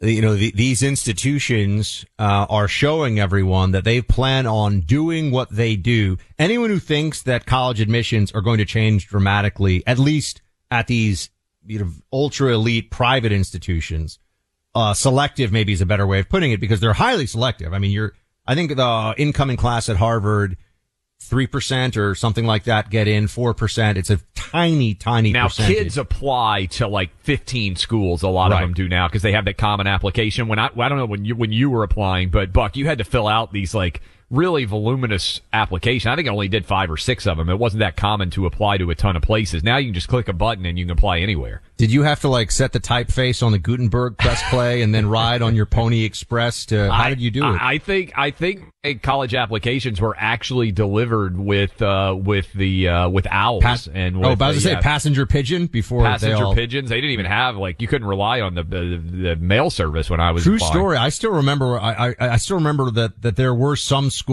you 0.00 0.20
know, 0.20 0.34
the, 0.34 0.52
these 0.52 0.82
institutions 0.82 2.04
uh, 2.18 2.46
are 2.50 2.68
showing 2.68 3.18
everyone 3.18 3.70
that 3.70 3.84
they 3.84 4.02
plan 4.02 4.46
on 4.46 4.80
doing 4.80 5.30
what 5.30 5.50
they 5.50 5.76
do. 5.76 6.18
Anyone 6.38 6.68
who 6.68 6.78
thinks 6.78 7.22
that 7.22 7.46
college 7.46 7.80
admissions 7.80 8.30
are 8.32 8.42
going 8.42 8.58
to 8.58 8.66
change 8.66 9.06
dramatically, 9.06 9.82
at 9.86 9.98
least 9.98 10.42
at 10.70 10.86
these 10.86 11.30
you 11.66 11.78
know, 11.78 11.90
ultra 12.12 12.52
elite 12.52 12.90
private 12.90 13.32
institutions, 13.32 14.18
uh, 14.74 14.92
selective 14.92 15.52
maybe 15.52 15.72
is 15.72 15.80
a 15.80 15.86
better 15.86 16.06
way 16.06 16.18
of 16.18 16.28
putting 16.28 16.52
it 16.52 16.60
because 16.60 16.80
they're 16.80 16.92
highly 16.92 17.26
selective. 17.26 17.72
I 17.72 17.78
mean, 17.78 17.90
you're, 17.90 18.12
I 18.46 18.54
think 18.54 18.74
the 18.76 19.14
incoming 19.16 19.56
class 19.56 19.88
at 19.88 19.96
Harvard, 19.96 20.56
3% 21.22 21.96
or 21.96 22.14
something 22.14 22.44
like 22.44 22.64
that 22.64 22.90
get 22.90 23.08
in, 23.08 23.26
4%. 23.26 23.96
It's 23.96 24.10
a 24.10 24.18
tiny, 24.34 24.94
tiny 24.94 25.32
Now, 25.32 25.46
percentage. 25.46 25.76
kids 25.76 25.96
apply 25.98 26.66
to 26.72 26.86
like 26.86 27.10
15 27.20 27.76
schools. 27.76 28.22
A 28.22 28.28
lot 28.28 28.50
Right. 28.50 28.62
of 28.62 28.68
them 28.68 28.74
do 28.74 28.88
now 28.88 29.08
because 29.08 29.22
they 29.22 29.32
have 29.32 29.46
that 29.46 29.56
common 29.56 29.86
application. 29.86 30.48
When 30.48 30.58
I, 30.58 30.68
I 30.76 30.88
don't 30.88 30.98
know 30.98 31.06
when 31.06 31.24
you 31.24 31.34
when 31.34 31.50
you 31.52 31.70
were 31.70 31.82
applying, 31.82 32.28
but 32.28 32.52
Buck, 32.52 32.76
you 32.76 32.86
had 32.86 32.98
to 32.98 33.04
fill 33.04 33.26
out 33.26 33.52
these 33.52 33.74
like 33.74 34.02
really 34.34 34.64
voluminous 34.64 35.40
application. 35.52 36.10
I 36.10 36.16
think 36.16 36.28
I 36.28 36.30
only 36.32 36.48
did 36.48 36.66
five 36.66 36.90
or 36.90 36.96
six 36.96 37.26
of 37.26 37.36
them. 37.38 37.48
It 37.48 37.58
wasn't 37.58 37.80
that 37.80 37.96
common 37.96 38.30
to 38.30 38.46
apply 38.46 38.78
to 38.78 38.90
a 38.90 38.94
ton 38.94 39.16
of 39.16 39.22
places. 39.22 39.62
Now 39.62 39.76
you 39.76 39.86
can 39.88 39.94
just 39.94 40.08
click 40.08 40.28
a 40.28 40.32
button 40.32 40.66
and 40.66 40.78
you 40.78 40.84
can 40.84 40.90
apply 40.92 41.18
anywhere. 41.20 41.62
Did 41.76 41.90
you 41.90 42.02
have 42.02 42.20
to 42.20 42.28
like 42.28 42.50
set 42.50 42.72
the 42.72 42.80
typeface 42.80 43.42
on 43.42 43.52
the 43.52 43.58
Gutenberg 43.58 44.16
press 44.18 44.42
play 44.50 44.82
and 44.82 44.94
then 44.94 45.08
ride 45.08 45.42
on 45.42 45.54
your 45.54 45.66
Pony 45.66 46.04
Express 46.04 46.66
to, 46.66 46.90
how 46.92 47.04
I- 47.04 47.08
did 47.10 47.20
you 47.20 47.30
do 47.30 47.44
it? 47.44 47.58
I, 47.60 47.78
think 47.78 48.12
I 48.16 48.30
think 48.30 48.62
uh, 48.84 48.92
college 49.02 49.34
applications 49.34 50.00
were 50.00 50.14
actually 50.18 50.70
delivered 50.72 51.38
with 51.38 51.80
uh 51.80 52.14
with 52.18 52.52
the 52.52 52.88
uh 52.88 53.08
with 53.08 53.26
owls 53.30 53.62
Pas- 53.64 53.88
and 53.88 54.16
oh, 54.16 54.30
with, 54.30 54.42
I 54.42 54.48
was 54.48 54.56
uh, 54.56 54.60
to 54.60 54.60
say 54.60 54.70
yeah, 54.72 54.80
passenger 54.80 55.26
pigeon 55.26 55.66
before 55.66 56.02
they 56.02 56.08
passenger 56.10 56.44
all. 56.44 56.54
pigeons. 56.54 56.90
They 56.90 56.96
didn't 56.96 57.10
even 57.12 57.26
have 57.26 57.56
like 57.56 57.80
you 57.80 57.88
couldn't 57.88 58.06
rely 58.08 58.40
on 58.40 58.54
the 58.54 58.62
the, 58.62 59.02
the 59.04 59.36
mail 59.36 59.70
service 59.70 60.08
when 60.10 60.20
I 60.20 60.30
was 60.32 60.44
True 60.44 60.56
applying. 60.56 60.72
story. 60.72 60.96
I 60.96 61.08
still 61.08 61.32
remember. 61.32 61.78
I, 61.78 62.10
I 62.10 62.14
I 62.20 62.36
still 62.36 62.56
remember 62.56 62.90
that 62.92 63.22
that 63.22 63.36
there 63.36 63.54
were 63.54 63.76
some 63.76 64.10
schools. 64.10 64.23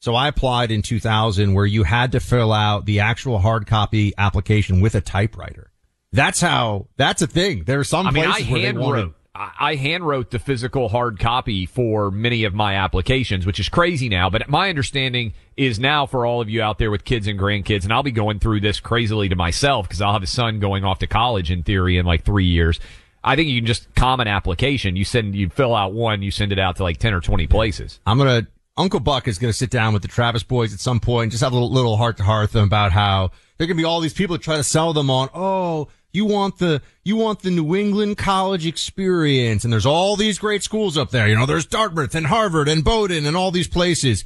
So 0.00 0.14
I 0.14 0.28
applied 0.28 0.70
in 0.70 0.82
2000 0.82 1.54
where 1.54 1.64
you 1.64 1.82
had 1.82 2.12
to 2.12 2.20
fill 2.20 2.52
out 2.52 2.84
the 2.84 3.00
actual 3.00 3.38
hard 3.38 3.66
copy 3.66 4.12
application 4.18 4.80
with 4.80 4.94
a 4.94 5.00
typewriter. 5.00 5.70
That's 6.12 6.40
how. 6.40 6.88
That's 6.96 7.22
a 7.22 7.26
thing. 7.26 7.64
There 7.64 7.80
are 7.80 7.84
some 7.84 8.06
I 8.06 8.10
mean, 8.10 8.24
I 8.24 8.32
places 8.32 8.50
where 8.50 8.60
they 8.60 8.66
hand 8.66 8.78
wanted. 8.78 9.02
wrote. 9.02 9.14
I 9.34 9.50
I 9.58 9.74
hand 9.76 10.06
wrote 10.06 10.30
the 10.30 10.38
physical 10.38 10.88
hard 10.88 11.18
copy 11.18 11.66
for 11.66 12.10
many 12.10 12.44
of 12.44 12.54
my 12.54 12.74
applications, 12.74 13.46
which 13.46 13.58
is 13.58 13.68
crazy 13.68 14.08
now. 14.08 14.30
But 14.30 14.48
my 14.48 14.68
understanding 14.68 15.32
is 15.56 15.80
now 15.80 16.06
for 16.06 16.24
all 16.26 16.40
of 16.40 16.48
you 16.48 16.62
out 16.62 16.78
there 16.78 16.90
with 16.90 17.04
kids 17.04 17.26
and 17.26 17.38
grandkids, 17.38 17.84
and 17.84 17.92
I'll 17.92 18.02
be 18.02 18.12
going 18.12 18.38
through 18.38 18.60
this 18.60 18.78
crazily 18.80 19.28
to 19.30 19.36
myself 19.36 19.88
because 19.88 20.00
I'll 20.00 20.12
have 20.12 20.22
a 20.22 20.26
son 20.26 20.60
going 20.60 20.84
off 20.84 20.98
to 21.00 21.06
college 21.06 21.50
in 21.50 21.62
theory 21.62 21.96
in 21.96 22.06
like 22.06 22.24
three 22.24 22.46
years. 22.46 22.78
I 23.24 23.36
think 23.36 23.48
you 23.48 23.60
can 23.60 23.66
just 23.66 23.92
common 23.94 24.28
application. 24.28 24.96
You 24.96 25.04
send, 25.06 25.34
you 25.34 25.48
fill 25.48 25.74
out 25.74 25.94
one, 25.94 26.20
you 26.20 26.30
send 26.30 26.52
it 26.52 26.58
out 26.58 26.76
to 26.76 26.82
like 26.82 26.98
10 26.98 27.14
or 27.14 27.20
20 27.22 27.46
places. 27.46 27.98
I'm 28.06 28.18
gonna 28.18 28.46
Uncle 28.76 29.00
Buck 29.00 29.28
is 29.28 29.38
gonna 29.38 29.52
sit 29.52 29.70
down 29.70 29.92
with 29.92 30.02
the 30.02 30.08
Travis 30.08 30.42
boys 30.42 30.74
at 30.74 30.80
some 30.80 30.98
point, 31.00 31.24
and 31.24 31.32
just 31.32 31.44
have 31.44 31.52
a 31.52 31.54
little 31.54 31.72
little 31.72 31.96
heart 31.96 32.16
to 32.16 32.24
heart 32.24 32.52
them 32.52 32.64
about 32.64 32.92
how 32.92 33.30
there 33.58 33.66
can 33.66 33.76
be 33.76 33.84
all 33.84 34.00
these 34.00 34.14
people 34.14 34.36
that 34.36 34.42
try 34.42 34.56
to 34.56 34.64
sell 34.64 34.92
them 34.92 35.10
on. 35.10 35.28
Oh, 35.32 35.88
you 36.12 36.24
want 36.24 36.58
the 36.58 36.82
you 37.04 37.16
want 37.16 37.42
the 37.42 37.50
New 37.50 37.76
England 37.76 38.18
college 38.18 38.66
experience, 38.66 39.64
and 39.64 39.72
there's 39.72 39.86
all 39.86 40.16
these 40.16 40.38
great 40.38 40.62
schools 40.62 40.98
up 40.98 41.10
there. 41.10 41.28
You 41.28 41.36
know, 41.36 41.46
there's 41.46 41.66
Dartmouth 41.66 42.14
and 42.14 42.26
Harvard 42.26 42.68
and 42.68 42.82
Bowdoin 42.82 43.26
and 43.26 43.36
all 43.36 43.50
these 43.50 43.68
places. 43.68 44.24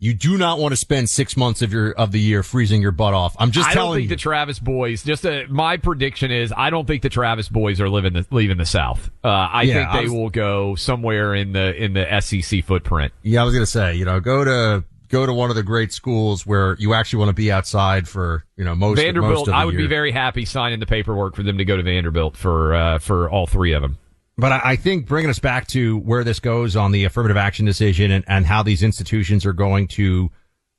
You 0.00 0.12
do 0.12 0.36
not 0.36 0.58
want 0.58 0.72
to 0.72 0.76
spend 0.76 1.08
six 1.08 1.36
months 1.36 1.62
of 1.62 1.72
your 1.72 1.92
of 1.92 2.10
the 2.12 2.20
year 2.20 2.42
freezing 2.42 2.82
your 2.82 2.90
butt 2.90 3.14
off. 3.14 3.36
I'm 3.38 3.52
just 3.52 3.68
I 3.68 3.74
don't 3.74 3.84
telling 3.84 3.98
think 4.00 4.10
you. 4.10 4.16
the 4.16 4.20
Travis 4.20 4.58
boys. 4.58 5.02
Just 5.04 5.24
a, 5.24 5.46
my 5.48 5.76
prediction 5.76 6.30
is, 6.30 6.52
I 6.54 6.68
don't 6.70 6.86
think 6.86 7.02
the 7.02 7.08
Travis 7.08 7.48
boys 7.48 7.80
are 7.80 7.88
living 7.88 8.12
the, 8.12 8.26
leaving 8.30 8.58
the 8.58 8.66
South. 8.66 9.10
Uh, 9.22 9.28
I 9.28 9.62
Yeah, 9.62 9.74
think 9.74 9.88
I 9.88 9.96
they 9.98 10.02
was- 10.04 10.12
will 10.12 10.30
go 10.30 10.74
somewhere 10.74 11.34
in 11.34 11.52
the 11.52 11.74
in 11.82 11.92
the 11.94 12.20
SEC 12.20 12.64
footprint. 12.64 13.12
yeah, 13.22 13.40
I 13.40 13.44
was 13.44 13.54
gonna 13.54 13.66
say, 13.66 13.94
you 13.94 14.04
know, 14.04 14.20
go 14.20 14.44
to 14.44 14.84
go 15.08 15.24
to 15.26 15.32
one 15.32 15.48
of 15.48 15.54
the 15.56 15.62
great 15.62 15.92
schools 15.92 16.44
where 16.44 16.76
you 16.80 16.92
actually 16.92 17.20
want 17.20 17.28
to 17.28 17.34
be 17.34 17.52
outside 17.52 18.08
for 18.08 18.44
you 18.56 18.64
know 18.64 18.74
most 18.74 18.98
of 18.98 19.04
most 19.04 19.04
Vanderbilt. 19.04 19.38
of 19.38 19.44
the 19.46 19.52
year. 19.52 19.60
I 19.60 19.64
would 19.64 19.76
be 19.76 19.86
very 19.86 20.10
happy 20.10 20.44
signing 20.44 20.80
the 20.80 20.86
paperwork 20.86 21.36
for 21.36 21.44
them 21.44 21.56
to 21.58 21.64
go 21.64 21.76
to 21.76 21.82
Vanderbilt 21.84 22.36
for 22.36 22.74
uh, 22.74 22.98
for 22.98 23.30
all 23.30 23.46
three 23.46 23.72
of 23.72 23.80
them. 23.80 23.96
But 24.36 24.52
I, 24.52 24.60
I 24.64 24.76
think 24.76 25.06
bringing 25.06 25.30
us 25.30 25.38
back 25.38 25.66
to 25.68 25.98
where 25.98 26.24
this 26.24 26.40
goes 26.40 26.74
on 26.76 26.92
the 26.92 27.04
affirmative 27.04 27.36
action 27.36 27.64
decision 27.64 28.10
and, 28.10 28.24
and 28.26 28.46
how 28.46 28.62
these 28.62 28.82
institutions 28.82 29.46
are 29.46 29.52
going 29.52 29.88
to 29.88 30.30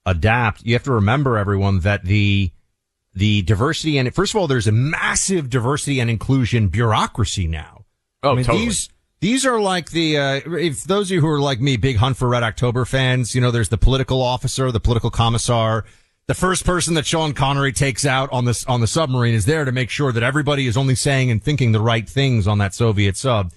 adapt, 0.06 0.64
you 0.64 0.74
have 0.74 0.84
to 0.84 0.92
remember 0.92 1.38
everyone 1.38 1.80
that 1.80 2.04
the, 2.04 2.52
the 3.14 3.42
diversity 3.44 3.98
and 3.98 4.14
first 4.14 4.34
of 4.34 4.42
all, 4.42 4.48
there's 4.48 4.68
a 4.68 4.74
massive 4.74 5.50
diversity 5.50 6.00
and 6.00 6.10
inclusion 6.10 6.68
bureaucracy 6.68 7.48
now. 7.48 7.86
Oh, 8.24 8.32
I 8.32 8.36
mean, 8.36 8.46
totally. 8.46 8.66
these, 8.66 8.90
these 9.22 9.46
are 9.46 9.60
like 9.60 9.92
the, 9.92 10.18
uh, 10.18 10.42
if 10.46 10.84
those 10.84 11.10
of 11.10 11.16
you 11.16 11.22
who 11.22 11.28
are 11.28 11.40
like 11.40 11.62
me, 11.62 11.78
big 11.78 11.96
Hunt 11.96 12.18
for 12.18 12.28
Red 12.28 12.44
October 12.44 12.84
fans, 12.84 13.34
you 13.34 13.42
know, 13.42 13.52
there's 13.52 13.70
the 13.70 13.78
political 13.78 14.22
officer, 14.22 14.72
the 14.72 14.80
political 14.82 15.10
commissar. 15.10 15.86
The 16.28 16.34
first 16.34 16.66
person 16.66 16.96
that 16.96 17.06
Sean 17.06 17.34
Connery 17.34 17.72
takes 17.72 18.04
out 18.06 18.30
on 18.32 18.46
this, 18.46 18.66
on 18.66 18.82
the 18.82 18.88
submarine 18.88 19.36
is 19.36 19.46
there 19.46 19.64
to 19.64 19.72
make 19.72 19.92
sure 19.92 20.12
that 20.12 20.24
everybody 20.24 20.66
is 20.66 20.76
only 20.76 20.96
saying 20.96 21.30
and 21.30 21.42
thinking 21.44 21.72
the 21.72 21.80
right 21.80 22.08
things 22.10 22.48
on 22.48 22.58
that 22.58 22.74
Soviet 22.74 23.16
sub. 23.16 23.52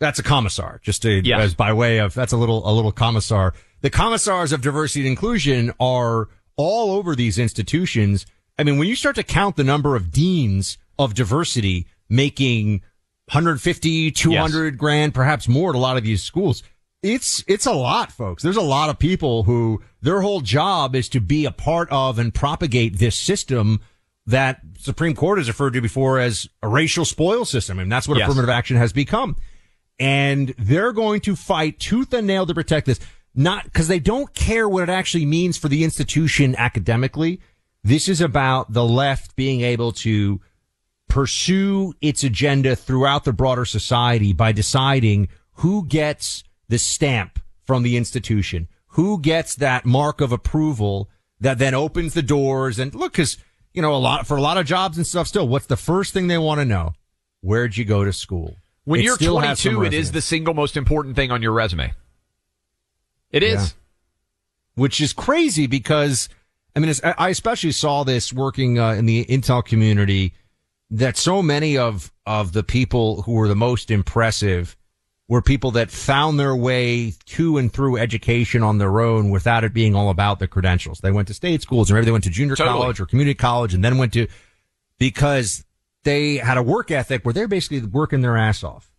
That's 0.00 0.18
a 0.18 0.24
commissar, 0.24 0.80
just 0.82 1.02
to, 1.02 1.22
Yes. 1.24 1.40
as 1.40 1.54
by 1.54 1.72
way 1.72 1.98
of, 1.98 2.12
that's 2.12 2.32
a 2.32 2.36
little, 2.36 2.68
a 2.68 2.72
little 2.72 2.90
commissar. 2.90 3.54
The 3.82 3.90
commissars 3.90 4.50
of 4.52 4.60
diversity 4.60 5.00
and 5.02 5.08
inclusion 5.10 5.72
are 5.78 6.28
all 6.56 6.90
over 6.96 7.14
these 7.14 7.38
institutions. 7.38 8.26
I 8.58 8.64
mean, 8.64 8.76
when 8.78 8.88
you 8.88 8.96
start 8.96 9.14
to 9.16 9.22
count 9.22 9.54
the 9.54 9.62
number 9.64 9.94
of 9.94 10.10
deans 10.10 10.78
of 10.98 11.14
diversity 11.14 11.86
making 12.08 12.80
150, 13.26 14.10
200 14.10 14.78
grand, 14.78 15.14
perhaps 15.14 15.46
more 15.48 15.70
at 15.70 15.76
a 15.76 15.78
lot 15.78 15.96
of 15.96 16.02
these 16.02 16.24
schools, 16.24 16.64
it's, 17.04 17.44
it's 17.46 17.66
a 17.66 17.72
lot, 17.72 18.10
folks. 18.10 18.42
There's 18.42 18.56
a 18.56 18.62
lot 18.62 18.90
of 18.90 18.98
people 18.98 19.44
who 19.44 19.82
their 20.02 20.20
whole 20.20 20.40
job 20.40 20.96
is 20.96 21.08
to 21.10 21.20
be 21.20 21.44
a 21.44 21.52
part 21.52 21.88
of 21.90 22.18
and 22.18 22.34
propagate 22.34 22.98
this 22.98 23.18
system 23.18 23.80
that 24.26 24.60
Supreme 24.78 25.14
Court 25.14 25.38
has 25.38 25.48
referred 25.48 25.74
to 25.74 25.80
before 25.80 26.18
as 26.18 26.48
a 26.62 26.68
racial 26.68 27.04
spoil 27.04 27.44
system. 27.44 27.78
And 27.78 27.92
that's 27.92 28.08
what 28.08 28.18
Yes. 28.18 28.26
affirmative 28.26 28.50
action 28.50 28.76
has 28.78 28.92
become 28.92 29.36
and 29.98 30.54
they're 30.58 30.92
going 30.92 31.20
to 31.20 31.36
fight 31.36 31.78
tooth 31.78 32.12
and 32.12 32.26
nail 32.26 32.46
to 32.46 32.54
protect 32.54 32.86
this. 32.86 33.00
Not 33.34 33.64
because 33.64 33.88
they 33.88 33.98
don't 33.98 34.32
care 34.34 34.68
what 34.68 34.84
it 34.84 34.92
actually 34.92 35.26
means 35.26 35.56
for 35.56 35.68
the 35.68 35.84
institution 35.84 36.54
academically. 36.56 37.40
This 37.82 38.08
is 38.08 38.20
about 38.20 38.72
the 38.72 38.84
left 38.84 39.36
being 39.36 39.60
able 39.60 39.92
to 39.92 40.40
pursue 41.08 41.94
its 42.00 42.24
agenda 42.24 42.74
throughout 42.76 43.24
the 43.24 43.32
broader 43.32 43.64
society 43.64 44.32
by 44.32 44.52
deciding 44.52 45.28
who 45.54 45.84
gets 45.86 46.44
the 46.68 46.78
stamp 46.78 47.38
from 47.64 47.82
the 47.82 47.96
institution, 47.96 48.68
who 48.88 49.20
gets 49.20 49.54
that 49.56 49.84
mark 49.84 50.20
of 50.20 50.32
approval 50.32 51.08
that 51.40 51.58
then 51.58 51.74
opens 51.74 52.14
the 52.14 52.22
doors. 52.22 52.78
And 52.78 52.94
look, 52.94 53.14
cause, 53.14 53.36
you 53.72 53.82
know, 53.82 53.94
a 53.94 53.98
lot, 53.98 54.26
for 54.26 54.36
a 54.36 54.40
lot 54.40 54.56
of 54.56 54.66
jobs 54.66 54.96
and 54.96 55.06
stuff 55.06 55.26
still, 55.26 55.48
what's 55.48 55.66
the 55.66 55.76
first 55.76 56.12
thing 56.12 56.26
they 56.28 56.38
want 56.38 56.60
to 56.60 56.64
know? 56.64 56.92
Where'd 57.40 57.76
you 57.76 57.84
go 57.84 58.04
to 58.04 58.12
school? 58.12 58.56
When 58.84 59.00
It 59.00 59.04
you're 59.04 59.16
still 59.16 59.38
has 59.38 59.60
some 59.60 59.74
22, 59.74 59.94
it 59.94 59.98
is 59.98 60.12
the 60.12 60.20
single 60.20 60.54
most 60.54 60.76
important 60.76 61.16
thing 61.16 61.30
on 61.30 61.42
your 61.42 61.52
resume. 61.52 61.92
It 63.30 63.42
is. 63.42 63.54
Yeah. 63.54 63.66
which 64.76 65.00
is 65.00 65.12
crazy 65.12 65.66
because 65.66 66.28
I 66.76 66.80
mean, 66.80 66.92
I 67.02 67.14
I 67.18 67.28
especially 67.30 67.72
saw 67.72 68.04
this 68.04 68.32
working 68.32 68.78
uh, 68.78 68.92
in 68.92 69.06
the 69.06 69.24
Intel 69.24 69.64
community 69.64 70.34
that 70.90 71.16
so 71.16 71.42
many 71.42 71.76
of 71.78 72.12
of 72.26 72.52
the 72.52 72.62
people 72.62 73.22
who 73.22 73.32
were 73.32 73.48
the 73.48 73.54
most 73.56 73.90
impressive 73.90 74.76
were 75.28 75.40
people 75.40 75.70
that 75.72 75.90
found 75.90 76.38
their 76.38 76.54
way 76.54 77.14
to 77.24 77.56
and 77.56 77.72
through 77.72 77.96
education 77.96 78.62
on 78.62 78.78
their 78.78 79.00
own 79.00 79.30
without 79.30 79.64
it 79.64 79.72
being 79.72 79.94
all 79.94 80.10
about 80.10 80.38
the 80.38 80.46
credentials. 80.46 80.98
They 80.98 81.10
went 81.10 81.28
to 81.28 81.34
state 81.34 81.62
schools 81.62 81.90
or 81.90 81.94
maybe 81.94 82.06
they 82.06 82.12
went 82.12 82.24
to 82.24 82.30
junior 82.30 82.56
Totally. 82.56 82.78
college 82.78 83.00
or 83.00 83.06
community 83.06 83.34
college 83.34 83.72
and 83.72 83.82
then 83.82 83.96
went 83.96 84.12
to 84.14 84.26
because 84.98 85.64
they 86.04 86.36
had 86.36 86.58
a 86.58 86.62
work 86.62 86.90
ethic 86.90 87.24
where 87.24 87.32
they're 87.32 87.48
basically 87.48 87.80
working 87.80 88.20
their 88.20 88.36
ass 88.36 88.62
off. 88.62 88.90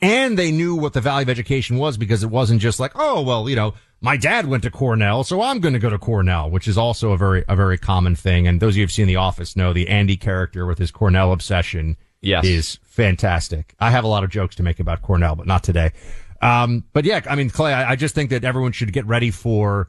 And 0.00 0.38
they 0.38 0.50
knew 0.50 0.74
what 0.74 0.92
the 0.92 1.00
value 1.00 1.22
of 1.22 1.28
education 1.28 1.78
was 1.78 1.96
because 1.96 2.22
it 2.22 2.30
wasn't 2.30 2.60
just 2.60 2.80
like, 2.80 2.92
oh, 2.94 3.22
well, 3.22 3.48
you 3.48 3.56
know, 3.56 3.74
my 4.00 4.16
dad 4.16 4.46
went 4.46 4.62
to 4.64 4.70
Cornell, 4.70 5.24
so 5.24 5.40
I'm 5.40 5.60
going 5.60 5.72
to 5.72 5.78
go 5.78 5.88
to 5.88 5.98
Cornell, 5.98 6.50
which 6.50 6.68
is 6.68 6.76
also 6.76 7.12
a 7.12 7.16
very, 7.16 7.44
a 7.48 7.56
very 7.56 7.78
common 7.78 8.16
thing. 8.16 8.46
And 8.46 8.60
those 8.60 8.74
of 8.74 8.78
you 8.78 8.82
who've 8.82 8.92
seen 8.92 9.06
The 9.06 9.16
Office 9.16 9.56
know 9.56 9.72
the 9.72 9.88
Andy 9.88 10.16
character 10.16 10.66
with 10.66 10.78
his 10.78 10.90
Cornell 10.90 11.32
obsession 11.32 11.96
Yes. 12.24 12.44
is 12.44 12.78
fantastic. 12.82 13.74
I 13.78 13.90
have 13.90 14.04
a 14.04 14.08
lot 14.08 14.24
of 14.24 14.30
jokes 14.30 14.56
to 14.56 14.62
make 14.62 14.80
about 14.80 15.02
Cornell, 15.02 15.36
but 15.36 15.46
not 15.46 15.62
today. 15.62 15.92
Um, 16.40 16.84
but 16.92 17.04
yeah, 17.04 17.20
I 17.28 17.36
mean, 17.36 17.50
Clay, 17.50 17.72
I, 17.72 17.92
I 17.92 17.96
just 17.96 18.14
think 18.14 18.30
that 18.30 18.44
everyone 18.44 18.72
should 18.72 18.92
get 18.92 19.06
ready 19.06 19.30
for 19.30 19.88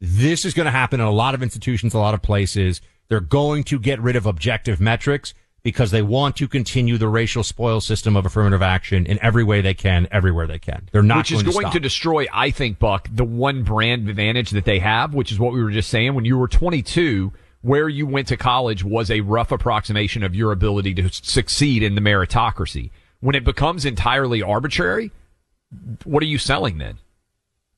this 0.00 0.44
is 0.44 0.54
going 0.54 0.66
to 0.66 0.70
happen 0.70 1.00
in 1.00 1.06
a 1.06 1.12
lot 1.12 1.34
of 1.34 1.42
institutions, 1.42 1.94
a 1.94 1.98
lot 1.98 2.14
of 2.14 2.22
places. 2.22 2.80
They're 3.08 3.20
going 3.20 3.64
to 3.64 3.78
get 3.78 4.00
rid 4.00 4.16
of 4.16 4.26
objective 4.26 4.80
metrics 4.80 5.34
because 5.62 5.90
they 5.90 6.02
want 6.02 6.36
to 6.36 6.46
continue 6.46 6.96
the 6.96 7.08
racial 7.08 7.42
spoil 7.42 7.80
system 7.80 8.14
of 8.14 8.24
affirmative 8.24 8.62
action 8.62 9.04
in 9.04 9.18
every 9.20 9.42
way 9.42 9.60
they 9.60 9.74
can, 9.74 10.06
everywhere 10.12 10.46
they 10.46 10.60
can. 10.60 10.88
They're 10.92 11.02
not 11.02 11.18
which 11.18 11.32
is 11.32 11.42
going, 11.42 11.54
going 11.54 11.66
to, 11.66 11.72
to, 11.72 11.80
destroy, 11.80 12.26
I 12.32 12.52
think, 12.52 12.78
Buck, 12.78 13.08
the 13.10 13.24
one 13.24 13.64
brand 13.64 14.08
advantage 14.08 14.50
that 14.50 14.64
they 14.64 14.78
have, 14.78 15.12
which 15.12 15.32
is 15.32 15.40
what 15.40 15.52
we 15.52 15.60
were 15.60 15.72
just 15.72 15.88
saying. 15.88 16.14
When 16.14 16.24
you 16.24 16.38
were 16.38 16.46
22, 16.46 17.32
where 17.66 17.88
you 17.88 18.06
went 18.06 18.28
to 18.28 18.36
college 18.36 18.84
was 18.84 19.10
a 19.10 19.20
rough 19.22 19.50
approximation 19.50 20.22
of 20.22 20.34
your 20.36 20.52
ability 20.52 20.94
to 20.94 21.08
succeed 21.10 21.82
in 21.82 21.96
the 21.96 22.00
meritocracy. 22.00 22.90
When 23.20 23.34
it 23.34 23.42
becomes 23.44 23.84
entirely 23.84 24.40
arbitrary, 24.40 25.10
what 26.04 26.22
are 26.22 26.26
you 26.26 26.38
selling 26.38 26.78
then? 26.78 26.98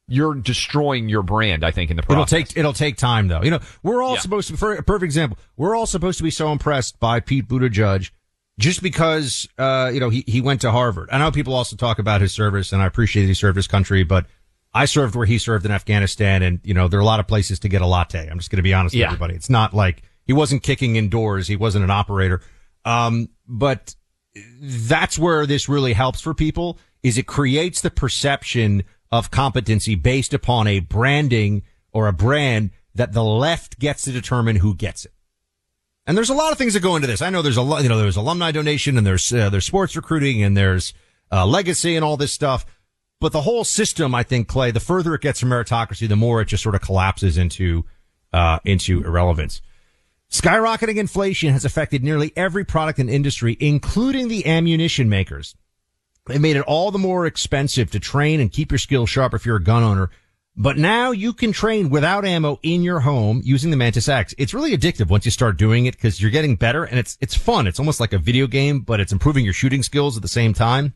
You're 0.07 0.35
destroying 0.35 1.09
your 1.09 1.23
brand, 1.23 1.65
I 1.65 1.71
think, 1.71 1.91
in 1.91 1.97
the 1.97 2.03
process. 2.03 2.33
It'll 2.33 2.45
take 2.47 2.57
it'll 2.59 2.73
take 2.75 2.97
time 2.97 3.29
though. 3.29 3.43
You 3.43 3.51
know, 3.53 3.61
we're 3.83 4.03
all 4.03 4.15
Yeah. 4.15 4.21
supposed 4.21 4.49
to. 4.49 4.57
For 4.59 4.75
a 4.75 4.83
perfect 4.83 5.05
example, 5.05 5.39
we're 5.57 5.75
all 5.75 5.87
supposed 5.87 6.19
to 6.19 6.25
be 6.25 6.31
so 6.31 6.53
impressed 6.53 6.99
by 7.01 7.21
Pete 7.21 7.49
Buttigieg 7.49 8.11
just 8.59 8.83
because 8.83 9.49
uh, 9.59 9.91
you 9.93 10.01
know 10.01 10.11
he 10.11 10.23
he 10.27 10.41
went 10.43 10.61
to 10.63 10.71
Harvard. 10.71 11.09
I 11.13 11.19
know 11.19 11.31
people 11.31 11.55
also 11.55 11.77
talk 11.77 11.99
about 11.99 12.21
his 12.21 12.33
service, 12.33 12.73
and 12.73 12.83
I 12.83 12.87
appreciate 12.87 13.27
he 13.27 13.35
served 13.35 13.57
his 13.57 13.67
country, 13.69 14.03
but 14.03 14.27
I 14.75 14.85
served 14.85 15.15
where 15.15 15.27
he 15.27 15.39
served 15.39 15.65
in 15.65 15.73
Afghanistan, 15.73 16.43
and 16.43 16.61
you 16.63 16.75
know 16.75 16.89
there 16.89 16.99
are 16.99 17.03
a 17.03 17.07
lot 17.07 17.21
of 17.21 17.27
places 17.27 17.59
to 17.61 17.69
get 17.69 17.83
a 17.83 17.87
latte. 17.87 18.29
I'm 18.29 18.39
just 18.39 18.51
going 18.51 18.59
to 18.59 18.63
be 18.63 18.75
honest 18.75 18.95
Yeah. 18.95 19.07
with 19.07 19.15
everybody. 19.15 19.35
It's 19.35 19.51
not 19.51 19.75
like 19.75 20.03
he 20.25 20.33
wasn't 20.33 20.63
kicking 20.63 20.97
indoors. 20.97 21.49
He 21.49 21.57
wasn't 21.57 21.85
an 21.85 21.91
operator. 21.91 22.43
Um, 22.85 23.31
but 23.47 23.95
that's 24.61 25.19
where 25.19 25.47
this 25.47 25.69
really 25.69 25.93
helps 25.95 26.21
for 26.21 26.35
people 26.35 26.79
is 27.03 27.17
it 27.19 27.27
creates 27.27 27.81
the 27.81 27.91
perception 27.91 28.85
of 29.11 29.31
competency 29.31 29.95
based 29.95 30.35
upon 30.35 30.67
a 30.67 30.81
branding 30.81 31.63
or 31.93 32.09
a 32.09 32.13
brand 32.13 32.71
that 32.95 33.13
the 33.13 33.25
left 33.25 33.79
gets 33.79 34.03
to 34.03 34.13
determine 34.13 34.57
who 34.57 34.75
gets 34.75 35.05
it. 35.05 35.13
And 36.07 36.17
there's 36.17 36.31
a 36.31 36.35
lot 36.35 36.53
of 36.53 36.59
things 36.59 36.75
that 36.75 36.81
go 36.83 36.97
into 36.97 37.07
this. 37.07 37.23
I 37.23 37.31
know 37.31 37.43
there's 37.43 37.57
a 37.57 37.63
lot, 37.63 37.83
you 37.83 37.89
know, 37.89 37.99
there's 37.99 38.17
alumni 38.17 38.51
donation 38.51 38.99
and 38.99 39.07
there's, 39.07 39.33
uh, 39.33 39.49
there's 39.51 39.67
sports 39.67 39.95
recruiting 39.95 40.43
and 40.43 40.57
there's, 40.57 40.93
uh, 41.31 41.47
legacy 41.47 41.97
and 41.97 42.05
all 42.05 42.17
this 42.17 42.33
stuff. 42.33 42.67
But 43.21 43.33
the 43.33 43.43
whole 43.43 43.65
system, 43.65 44.15
I 44.15 44.23
think, 44.23 44.47
Clay, 44.47 44.71
the 44.71 44.81
further 44.81 45.15
it 45.15 45.23
gets 45.23 45.41
from 45.41 45.51
meritocracy, 45.51 46.09
the 46.09 46.17
more 46.17 46.41
it 46.41 46.47
just 46.47 46.63
sort 46.63 46.77
of 46.77 46.81
collapses 46.81 47.37
into, 47.37 47.85
uh, 48.33 48.61
into 48.65 49.03
irrelevance. 49.05 49.61
Skyrocketing 50.31 50.97
inflation 50.97 51.53
has 51.53 51.65
affected 51.65 52.05
nearly 52.05 52.33
every 52.37 52.65
product 52.65 52.99
and 52.99 53.11
industry, 53.11 53.57
including 53.59 54.29
the 54.29 54.47
ammunition 54.47 55.09
makers. 55.09 55.57
It 56.29 56.41
made 56.41 56.57
it 56.57 56.63
all 56.63 56.91
the 56.91 56.99
more 56.99 57.27
expensive 57.27 57.91
to 57.93 58.01
train 58.01 58.39
and 58.39 58.53
keep 58.53 58.71
your 58.71 58.79
skills 58.79 59.09
sharp 59.09 59.33
if 59.33 59.47
you're 59.47 59.57
a 59.57 59.63
gun 59.63 59.83
owner. 59.83 60.11
But 60.55 60.77
now 60.77 61.13
you 61.13 61.33
can 61.33 61.53
train 61.53 61.89
without 61.89 62.27
ammo 62.27 62.59
in 62.63 62.83
your 62.83 63.01
home 63.01 63.41
using 63.45 63.71
the 63.71 63.77
Mantis 63.77 64.09
X. 64.09 64.35
It's 64.37 64.53
really 64.53 64.77
addictive 64.77 65.09
once 65.09 65.25
you 65.25 65.31
start 65.31 65.57
doing 65.57 65.87
it 65.87 65.95
because 65.95 66.21
you're 66.21 66.31
getting 66.31 66.57
better 66.57 66.85
and 66.85 66.99
it's, 66.99 67.17
it's 67.21 67.35
fun. 67.35 67.67
It's 67.67 67.79
almost 67.79 68.01
like 68.01 68.13
a 68.13 68.19
video 68.19 68.47
game, 68.47 68.81
but 68.81 69.01
it's 69.01 69.13
improving 69.13 69.45
your 69.45 69.55
shooting 69.55 69.83
skills 69.83 70.17
at 70.17 70.23
the 70.23 70.29
same 70.29 70.53
time. 70.53 70.95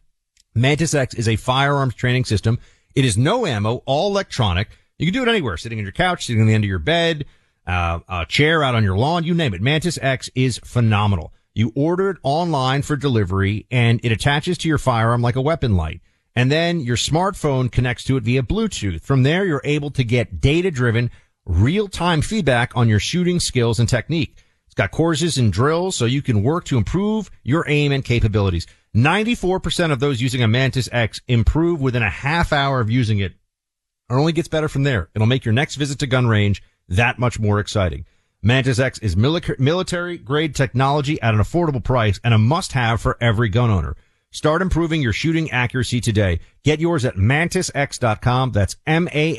Mantis 0.54 0.94
X 0.94 1.14
is 1.14 1.28
a 1.28 1.36
firearms 1.36 1.94
training 1.94 2.24
system. 2.24 2.58
It 2.94 3.04
is 3.04 3.16
no 3.16 3.46
ammo, 3.46 3.82
all 3.86 4.10
electronic. 4.10 4.68
You 4.98 5.06
can 5.06 5.14
do 5.14 5.22
it 5.22 5.28
anywhere, 5.28 5.56
sitting 5.56 5.78
on 5.78 5.84
your 5.84 5.92
couch, 5.92 6.26
sitting 6.26 6.40
on 6.40 6.46
the 6.46 6.54
end 6.54 6.64
of 6.64 6.68
your 6.68 6.78
bed, 6.78 7.24
uh, 7.66 8.00
a 8.08 8.26
chair 8.26 8.62
out 8.62 8.74
on 8.74 8.84
your 8.84 8.96
lawn, 8.96 9.24
you 9.24 9.34
name 9.34 9.54
it. 9.54 9.62
Mantis 9.62 9.98
X 10.00 10.30
is 10.34 10.58
phenomenal. 10.58 11.32
You 11.54 11.72
order 11.74 12.10
it 12.10 12.18
online 12.22 12.82
for 12.82 12.96
delivery 12.96 13.66
and 13.70 14.00
it 14.02 14.12
attaches 14.12 14.58
to 14.58 14.68
your 14.68 14.78
firearm 14.78 15.22
like 15.22 15.36
a 15.36 15.42
weapon 15.42 15.76
light. 15.76 16.00
And 16.34 16.50
then 16.50 16.80
your 16.80 16.96
smartphone 16.96 17.70
connects 17.70 18.04
to 18.04 18.16
it 18.16 18.22
via 18.22 18.42
Bluetooth. 18.42 19.02
From 19.02 19.22
there, 19.22 19.44
you're 19.44 19.60
able 19.64 19.90
to 19.90 20.04
get 20.04 20.40
data 20.40 20.70
driven, 20.70 21.10
real 21.44 21.88
time 21.88 22.22
feedback 22.22 22.74
on 22.74 22.88
your 22.88 23.00
shooting 23.00 23.38
skills 23.38 23.78
and 23.78 23.88
technique. 23.88 24.38
It's 24.66 24.74
got 24.74 24.90
courses 24.90 25.36
and 25.36 25.52
drills 25.52 25.96
so 25.96 26.06
you 26.06 26.22
can 26.22 26.42
work 26.42 26.64
to 26.66 26.78
improve 26.78 27.30
your 27.42 27.66
aim 27.68 27.92
and 27.92 28.02
capabilities. 28.02 28.66
94% 28.94 29.90
of 29.92 30.00
those 30.00 30.20
using 30.20 30.42
a 30.42 30.48
Mantis 30.48 30.88
X 30.92 31.20
improve 31.26 31.80
within 31.80 32.02
a 32.02 32.10
half 32.10 32.52
hour 32.52 32.80
of 32.80 32.90
using 32.90 33.18
it. 33.18 33.32
It 33.32 34.14
only 34.14 34.32
gets 34.32 34.48
better 34.48 34.68
from 34.68 34.82
there. 34.82 35.08
It'll 35.14 35.26
make 35.26 35.44
your 35.44 35.54
next 35.54 35.76
visit 35.76 35.98
to 36.00 36.06
gun 36.06 36.26
range 36.26 36.62
that 36.88 37.18
much 37.18 37.40
more 37.40 37.58
exciting. 37.58 38.04
Mantis 38.42 38.78
X 38.78 38.98
is 38.98 39.16
military 39.16 40.18
grade 40.18 40.54
technology 40.54 41.20
at 41.22 41.32
an 41.32 41.40
affordable 41.40 41.82
price 41.82 42.20
and 42.24 42.34
a 42.34 42.38
must 42.38 42.72
have 42.72 43.00
for 43.00 43.16
every 43.20 43.48
gun 43.48 43.70
owner. 43.70 43.96
Start 44.32 44.62
improving 44.62 45.00
your 45.00 45.12
shooting 45.12 45.50
accuracy 45.50 46.00
today. 46.00 46.40
Get 46.64 46.80
yours 46.80 47.04
at 47.04 47.16
mantisx.com. 47.16 48.52
That's 48.52 48.76
M-A-N-T-I-S-X 48.86 49.30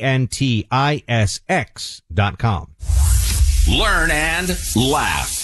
dot 2.12 2.38
com. 2.38 2.74
Learn 3.68 4.10
and 4.10 4.48
laugh. 4.76 5.43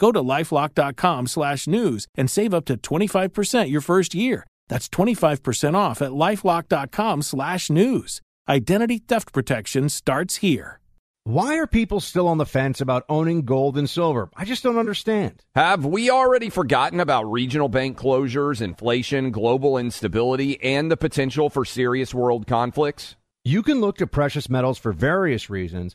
Go 0.00 0.10
to 0.10 0.20
lifelock.com 0.20 1.26
slash 1.28 1.68
news 1.68 2.08
and 2.16 2.30
save 2.30 2.54
up 2.54 2.64
to 2.64 2.76
25% 2.76 3.70
your 3.70 3.82
first 3.82 4.14
year. 4.14 4.46
That's 4.68 4.88
25% 4.88 5.74
off 5.74 6.00
at 6.00 6.12
lifelock.com 6.12 7.22
slash 7.22 7.68
news. 7.70 8.22
Identity 8.48 8.98
theft 8.98 9.32
protection 9.32 9.90
starts 9.90 10.36
here. 10.36 10.80
Why 11.24 11.58
are 11.58 11.66
people 11.66 12.00
still 12.00 12.26
on 12.28 12.38
the 12.38 12.46
fence 12.46 12.80
about 12.80 13.04
owning 13.10 13.42
gold 13.42 13.76
and 13.76 13.88
silver? 13.88 14.30
I 14.34 14.46
just 14.46 14.62
don't 14.62 14.78
understand. 14.78 15.44
Have 15.54 15.84
we 15.84 16.08
already 16.08 16.48
forgotten 16.48 16.98
about 16.98 17.30
regional 17.30 17.68
bank 17.68 17.98
closures, 17.98 18.62
inflation, 18.62 19.30
global 19.30 19.76
instability, 19.76 20.58
and 20.62 20.90
the 20.90 20.96
potential 20.96 21.50
for 21.50 21.66
serious 21.66 22.14
world 22.14 22.46
conflicts? 22.46 23.16
You 23.44 23.62
can 23.62 23.82
look 23.82 23.98
to 23.98 24.06
precious 24.06 24.48
metals 24.48 24.78
for 24.78 24.92
various 24.92 25.50
reasons. 25.50 25.94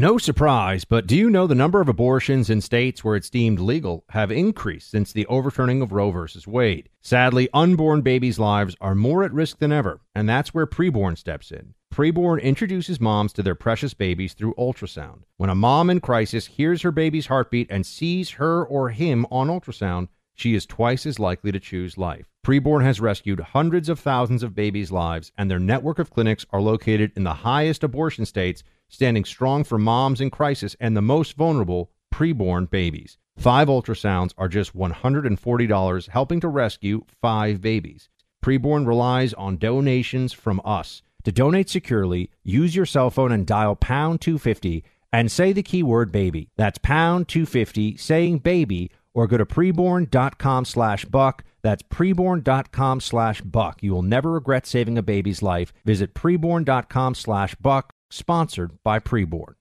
No 0.00 0.16
surprise, 0.16 0.86
but 0.86 1.06
do 1.06 1.14
you 1.14 1.28
know 1.28 1.46
the 1.46 1.54
number 1.54 1.82
of 1.82 1.86
abortions 1.86 2.48
in 2.48 2.62
states 2.62 3.04
where 3.04 3.16
it's 3.16 3.28
deemed 3.28 3.60
legal 3.60 4.06
have 4.08 4.32
increased 4.32 4.90
since 4.90 5.12
the 5.12 5.26
overturning 5.26 5.82
of 5.82 5.92
Roe 5.92 6.10
v. 6.10 6.26
Wade? 6.46 6.88
Sadly, 7.02 7.50
unborn 7.52 8.00
babies' 8.00 8.38
lives 8.38 8.74
are 8.80 8.94
more 8.94 9.24
at 9.24 9.32
risk 9.34 9.58
than 9.58 9.72
ever, 9.72 10.00
and 10.14 10.26
that's 10.26 10.54
where 10.54 10.66
preborn 10.66 11.18
steps 11.18 11.52
in. 11.52 11.74
Preborn 11.92 12.40
introduces 12.40 12.98
moms 12.98 13.34
to 13.34 13.42
their 13.42 13.54
precious 13.54 13.92
babies 13.92 14.32
through 14.32 14.54
ultrasound. 14.54 15.24
When 15.36 15.50
a 15.50 15.54
mom 15.54 15.90
in 15.90 16.00
crisis 16.00 16.46
hears 16.46 16.80
her 16.80 16.92
baby's 16.92 17.26
heartbeat 17.26 17.66
and 17.68 17.84
sees 17.84 18.30
her 18.30 18.64
or 18.64 18.88
him 18.88 19.26
on 19.30 19.48
ultrasound, 19.48 20.08
she 20.34 20.54
is 20.54 20.64
twice 20.64 21.04
as 21.04 21.18
likely 21.18 21.52
to 21.52 21.60
choose 21.60 21.98
life. 21.98 22.24
Preborn 22.42 22.82
has 22.82 23.02
rescued 23.02 23.40
hundreds 23.40 23.90
of 23.90 24.00
thousands 24.00 24.42
of 24.42 24.54
babies' 24.54 24.90
lives, 24.90 25.30
and 25.36 25.50
their 25.50 25.58
network 25.58 25.98
of 25.98 26.08
clinics 26.08 26.46
are 26.52 26.62
located 26.62 27.12
in 27.16 27.24
the 27.24 27.34
highest 27.34 27.84
abortion 27.84 28.24
states, 28.24 28.64
standing 28.90 29.24
strong 29.24 29.64
for 29.64 29.78
moms 29.78 30.20
in 30.20 30.28
crisis 30.28 30.76
and 30.78 30.94
the 30.94 31.00
most 31.00 31.36
vulnerable 31.36 31.90
preborn 32.12 32.68
babies. 32.68 33.16
Five 33.38 33.68
ultrasounds 33.68 34.34
are 34.36 34.48
just 34.48 34.76
$140, 34.76 36.08
helping 36.10 36.40
to 36.40 36.48
rescue 36.48 37.06
five 37.22 37.62
babies. 37.62 38.10
Preborn 38.44 38.86
relies 38.86 39.32
on 39.32 39.56
donations 39.56 40.34
from 40.34 40.60
us. 40.64 41.00
To 41.24 41.32
donate 41.32 41.70
securely, 41.70 42.30
use 42.42 42.76
your 42.76 42.86
cell 42.86 43.10
phone 43.10 43.32
and 43.32 43.46
dial 43.46 43.76
pound 43.76 44.20
250 44.20 44.84
and 45.12 45.30
say 45.30 45.52
the 45.52 45.62
keyword 45.62 46.12
baby. 46.12 46.50
That's 46.56 46.78
pound 46.78 47.28
250 47.28 47.96
saying 47.96 48.38
baby 48.38 48.90
or 49.12 49.26
go 49.26 49.36
to 49.36 49.44
preborn.com 49.44 50.64
slash 50.64 51.04
buck. 51.04 51.44
That's 51.62 51.82
preborn.com 51.82 53.00
slash 53.00 53.40
buck. 53.42 53.82
You 53.82 53.92
will 53.92 54.02
never 54.02 54.32
regret 54.32 54.66
saving 54.66 54.96
a 54.96 55.02
baby's 55.02 55.42
life. 55.42 55.72
Visit 55.84 56.14
preborn.com 56.14 57.14
slash 57.14 57.54
buck, 57.56 57.92
sponsored 58.10 58.82
by 58.82 58.98
Preborn. 58.98 59.54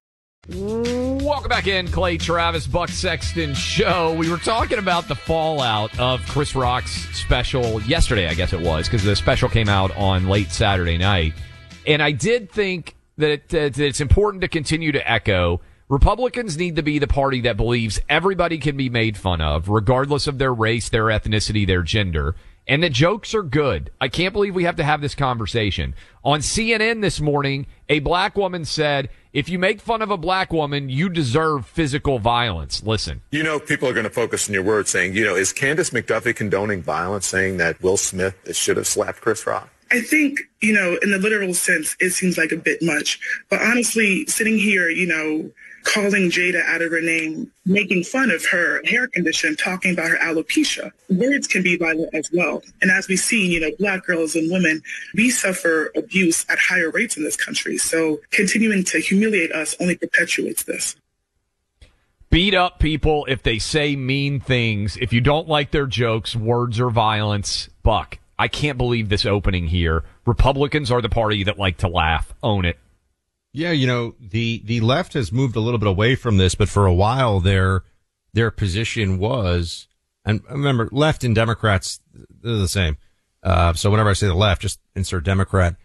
Welcome 0.47 1.49
back 1.49 1.67
in, 1.67 1.87
Clay 1.89 2.17
Travis, 2.17 2.65
Buck 2.65 2.89
Sexton 2.89 3.53
Show. 3.53 4.15
We 4.15 4.29
were 4.29 4.37
talking 4.37 4.79
about 4.79 5.07
the 5.07 5.15
fallout 5.15 5.97
of 5.99 6.21
Chris 6.27 6.55
Rock's 6.55 6.91
special 7.15 7.81
yesterday, 7.83 8.27
I 8.27 8.33
guess 8.33 8.51
it 8.51 8.61
was, 8.61 8.87
because 8.87 9.03
the 9.03 9.15
special 9.15 9.47
came 9.47 9.69
out 9.69 9.95
on 9.95 10.27
late 10.27 10.51
Saturday 10.51 10.97
night. 10.97 11.33
And 11.85 12.01
I 12.01 12.11
did 12.11 12.51
think 12.51 12.95
that, 13.17 13.29
it, 13.29 13.49
that 13.49 13.77
it's 13.77 14.01
important 14.01 14.41
to 14.41 14.47
continue 14.47 14.91
to 14.91 15.11
echo 15.11 15.61
Republicans 15.89 16.55
need 16.55 16.75
to 16.75 16.83
be 16.83 16.99
the 16.99 17.07
party 17.07 17.41
that 17.41 17.57
believes 17.57 17.99
everybody 18.07 18.59
can 18.59 18.77
be 18.77 18.89
made 18.89 19.17
fun 19.17 19.41
of, 19.41 19.69
regardless 19.69 20.27
of 20.27 20.37
their 20.37 20.53
race, 20.53 20.89
their 20.89 21.05
ethnicity, 21.05 21.65
their 21.65 21.81
gender, 21.81 22.35
and 22.69 22.83
that 22.83 22.91
jokes 22.91 23.33
are 23.33 23.41
good. 23.41 23.89
I 23.99 24.07
can't 24.09 24.31
believe 24.31 24.53
we 24.53 24.63
have 24.65 24.75
to 24.75 24.83
have 24.83 25.01
this 25.01 25.15
conversation. 25.15 25.95
On 26.23 26.39
CNN 26.39 27.01
this 27.01 27.19
morning, 27.19 27.65
a 27.89 27.97
black 27.99 28.37
woman 28.37 28.63
said, 28.63 29.09
if 29.33 29.49
you 29.49 29.57
make 29.57 29.81
fun 29.81 30.03
of 30.03 30.11
a 30.11 30.17
black 30.17 30.53
woman, 30.53 30.87
you 30.87 31.09
deserve 31.09 31.65
physical 31.65 32.19
violence. 32.19 32.83
Listen. 32.83 33.21
You 33.31 33.41
know, 33.41 33.59
people 33.59 33.89
are 33.89 33.93
going 33.93 34.03
to 34.03 34.11
focus 34.11 34.47
on 34.47 34.53
your 34.53 34.63
words 34.63 34.91
saying, 34.91 35.15
you 35.15 35.25
know, 35.25 35.35
is 35.35 35.51
Candace 35.51 35.89
McDuffie 35.89 36.35
condoning 36.35 36.83
violence, 36.83 37.25
saying 37.25 37.57
that 37.57 37.81
Will 37.81 37.97
Smith 37.97 38.35
should 38.55 38.77
have 38.77 38.87
slapped 38.87 39.19
Chris 39.19 39.47
Rock? 39.47 39.67
I 39.91 40.01
think, 40.01 40.39
you 40.61 40.73
know, 40.73 40.97
in 41.01 41.11
the 41.11 41.17
literal 41.17 41.53
sense, 41.53 41.95
it 41.99 42.11
seems 42.11 42.37
like 42.37 42.51
a 42.51 42.57
bit 42.57 42.81
much. 42.81 43.19
But 43.49 43.61
honestly, 43.61 44.25
sitting 44.27 44.57
here, 44.57 44.89
you 44.89 45.07
know, 45.07 45.49
calling 45.83 46.29
Jada 46.29 46.63
out 46.65 46.81
of 46.81 46.91
her 46.91 47.01
name, 47.01 47.51
making 47.65 48.03
fun 48.03 48.29
of 48.31 48.45
her 48.47 48.81
hair 48.85 49.07
condition, 49.07 49.55
talking 49.55 49.93
about 49.93 50.09
her 50.09 50.17
alopecia. 50.17 50.91
Words 51.09 51.47
can 51.47 51.63
be 51.63 51.77
violent 51.77 52.13
as 52.13 52.29
well. 52.31 52.61
And 52.81 52.91
as 52.91 53.07
we 53.07 53.15
see, 53.15 53.47
you 53.47 53.59
know, 53.59 53.71
black 53.79 54.05
girls 54.05 54.35
and 54.35 54.51
women, 54.51 54.81
we 55.15 55.29
suffer 55.29 55.91
abuse 55.95 56.45
at 56.49 56.59
higher 56.59 56.91
rates 56.91 57.17
in 57.17 57.23
this 57.23 57.35
country. 57.35 57.77
So 57.77 58.19
continuing 58.31 58.83
to 58.85 58.99
humiliate 58.99 59.51
us 59.51 59.75
only 59.79 59.95
perpetuates 59.95 60.63
this. 60.63 60.95
Beat 62.29 62.53
up 62.53 62.77
people 62.77 63.25
if 63.27 63.41
they 63.41 63.57
say 63.57 63.95
mean 63.95 64.39
things. 64.39 64.97
If 64.97 65.11
you 65.13 65.21
don't 65.21 65.47
like 65.47 65.71
their 65.71 65.87
jokes, 65.87 66.35
words 66.35 66.79
or 66.79 66.91
violence, 66.91 67.69
buck. 67.81 68.19
I 68.39 68.47
can't 68.47 68.77
believe 68.77 69.09
this 69.09 69.25
opening 69.25 69.67
here. 69.67 70.03
Republicans 70.25 70.89
are 70.89 71.01
the 71.01 71.09
party 71.09 71.43
that 71.43 71.59
like 71.59 71.77
to 71.77 71.87
laugh. 71.89 72.33
Own 72.41 72.63
it. 72.65 72.79
Yeah, 73.51 73.71
you 73.71 73.85
know, 73.85 74.15
the, 74.19 74.61
the 74.63 74.79
left 74.79 75.13
has 75.13 75.31
moved 75.31 75.55
a 75.55 75.59
little 75.59 75.77
bit 75.79 75.87
away 75.89 76.15
from 76.15 76.37
this, 76.37 76.55
but 76.55 76.69
for 76.69 76.85
a 76.85 76.93
while 76.93 77.39
their, 77.41 77.83
their 78.33 78.49
position 78.49 79.17
was, 79.19 79.87
and 80.23 80.41
remember, 80.49 80.87
left 80.91 81.23
and 81.23 81.35
Democrats, 81.35 81.99
they're 82.13 82.53
the 82.55 82.67
same. 82.67 82.97
Uh, 83.43 83.73
so 83.73 83.89
whenever 83.89 84.09
I 84.09 84.13
say 84.13 84.27
the 84.27 84.33
left, 84.35 84.61
just 84.61 84.79
insert 84.95 85.23
Democrat. 85.25 85.75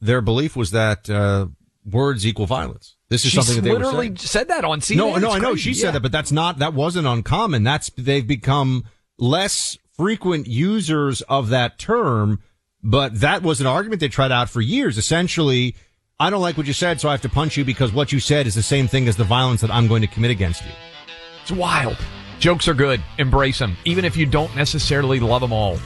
Their 0.00 0.20
belief 0.22 0.56
was 0.56 0.70
that, 0.70 1.10
uh, 1.10 1.48
words 1.84 2.24
equal 2.26 2.46
violence. 2.46 2.96
This 3.08 3.24
is 3.24 3.32
She 3.32 3.36
something 3.36 3.56
that 3.56 3.62
they 3.62 3.72
literally 3.72 4.14
said 4.16 4.48
that 4.48 4.64
on 4.64 4.80
CNN. 4.80 4.96
No, 4.96 5.16
no, 5.16 5.26
It's 5.26 5.36
I 5.36 5.38
know 5.40 5.48
crazy. 5.52 5.60
she 5.60 5.74
said 5.74 5.86
Yeah. 5.88 5.90
that, 5.92 6.00
but 6.00 6.12
that's 6.12 6.32
not, 6.32 6.60
that 6.60 6.72
wasn't 6.72 7.06
uncommon. 7.06 7.64
That's, 7.64 7.90
they've 7.98 8.26
become 8.26 8.84
less 9.18 9.76
frequent 10.02 10.48
users 10.48 11.22
of 11.22 11.50
that 11.50 11.78
term, 11.78 12.42
but 12.82 13.20
that 13.20 13.40
was 13.40 13.60
an 13.60 13.68
argument 13.68 14.00
they 14.00 14.08
tried 14.08 14.32
out 14.32 14.50
for 14.50 14.60
years. 14.60 14.98
Essentially, 14.98 15.76
I 16.18 16.28
don't 16.28 16.40
like 16.40 16.56
what 16.56 16.66
you 16.66 16.72
said, 16.72 17.00
so 17.00 17.08
I 17.08 17.12
have 17.12 17.22
to 17.22 17.28
punch 17.28 17.56
you 17.56 17.64
because 17.64 17.92
what 17.92 18.10
you 18.10 18.18
said 18.18 18.48
is 18.48 18.56
the 18.56 18.64
same 18.64 18.88
thing 18.88 19.06
as 19.06 19.16
the 19.16 19.22
violence 19.22 19.60
that 19.60 19.70
I'm 19.70 19.86
going 19.86 20.02
to 20.02 20.08
commit 20.08 20.32
against 20.32 20.64
you. 20.64 20.72
It's 21.42 21.52
wild. 21.52 21.96
Jokes 22.40 22.66
are 22.66 22.74
good. 22.74 23.00
Embrace 23.18 23.60
them. 23.60 23.76
Even 23.84 24.04
if 24.04 24.16
you 24.16 24.26
don't 24.26 24.52
necessarily 24.56 25.20
love 25.20 25.40
them 25.40 25.52
all. 25.52 25.78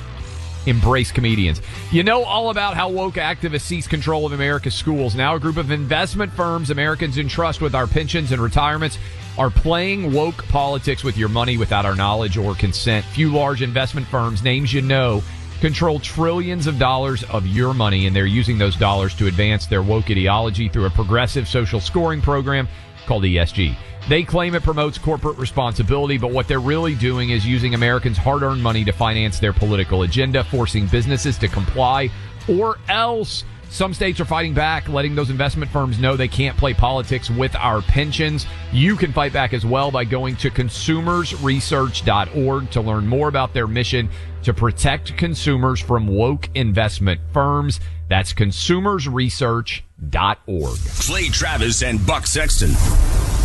Embrace 0.65 1.13
comedians. 1.13 1.61
You 1.93 2.03
know 2.03 2.25
all 2.25 2.49
about 2.49 2.75
how 2.75 2.89
woke 2.89 3.17
activists 3.17 3.67
seize 3.67 3.87
control 3.87 4.25
of 4.25 4.33
America's 4.33 4.75
schools. 4.75 5.15
Now 5.15 5.35
a 5.35 5.41
group 5.41 5.59
of 5.59 5.71
investment 5.71 6.33
firms 6.33 6.71
Americans 6.71 7.19
entrust 7.19 7.61
with 7.61 7.75
our 7.75 7.87
pensions 7.87 8.33
and 8.33 8.41
retirements 8.41 8.97
are 9.39 9.51
playing 9.51 10.13
woke 10.13 10.47
politics 10.49 11.05
with 11.05 11.17
your 11.17 11.29
money 11.29 11.59
without 11.59 11.85
our 11.85 11.95
knowledge 11.95 12.37
or 12.37 12.55
consent. 12.55 13.05
Few 13.07 13.33
large 13.33 13.63
investment 13.63 14.07
firms, 14.07 14.43
names 14.43 14.73
you 14.73 14.83
know, 14.83 15.23
control 15.61 15.99
trillions 15.99 16.67
of 16.67 16.79
dollars 16.79 17.23
of 17.25 17.47
your 17.47 17.75
money, 17.75 18.07
and 18.07 18.15
they're 18.15 18.27
using 18.27 18.59
those 18.59 18.77
dollars 18.77 19.15
to 19.15 19.27
advance 19.27 19.67
their 19.67 19.83
woke 19.83 20.11
ideology 20.11 20.69
through 20.69 20.87
a 20.87 20.91
progressive 20.91 21.49
social 21.49 21.81
scoring 21.81 22.21
program 22.21 22.69
called 23.07 23.25
ESG. 23.25 23.77
They 24.09 24.23
claim 24.23 24.55
it 24.55 24.63
promotes 24.63 24.99
corporate 24.99 25.37
responsibility, 25.37 26.17
but 26.17 26.31
what 26.31 26.47
they're 26.47 26.61
really 26.61 26.95
doing 26.95 27.31
is 27.31 27.45
using 27.45 27.75
Americans' 27.75 28.17
hard 28.17 28.43
earned 28.43 28.63
money 28.63 28.85
to 28.85 28.93
finance 28.93 29.41
their 29.41 29.53
political 29.53 30.03
agenda, 30.03 30.45
forcing 30.45 30.87
businesses 30.87 31.37
to 31.39 31.49
comply, 31.49 32.11
or 32.49 32.79
else. 32.89 33.45
Some 33.71 33.93
states 33.93 34.21
are 34.21 34.25
fighting 34.25 34.55
back, 34.55 34.89
letting 34.89 35.15
those 35.15 35.29
investment 35.29 35.71
firms 35.71 35.99
know 35.99 36.17
they 36.17 36.29
can't 36.29 36.57
play 36.57 36.73
politics 36.73 37.29
with 37.29 37.55
our 37.57 37.83
pensions. 37.83 38.47
You 38.73 38.97
can 38.97 39.13
fight 39.13 39.33
back 39.33 39.53
as 39.53 39.67
well 39.67 39.91
by 39.91 40.05
going 40.05 40.37
to 40.37 40.51
consumersresearch.org 40.51 42.71
to 42.71 42.81
learn 42.81 43.07
more 43.07 43.29
about 43.29 43.53
their 43.53 43.67
mission 43.67 44.09
to 44.45 44.55
protect 44.55 45.17
consumers 45.17 45.81
from 45.81 46.07
woke 46.07 46.49
investment 46.55 47.21
firms. 47.33 47.81
That's 48.09 48.33
consumersresearch.org. 48.33 50.79
Clay 51.01 51.29
Travis 51.29 51.83
and 51.83 52.07
Buck 52.07 52.27
Sexton 52.27 52.71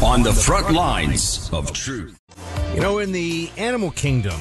on 0.04 0.24
the 0.24 0.34
front 0.34 0.72
lines 0.72 1.50
of 1.52 1.74
truth. 1.74 2.18
You 2.74 2.80
know, 2.80 3.00
in 3.00 3.12
the 3.12 3.50
animal 3.58 3.92
kingdom, 3.92 4.40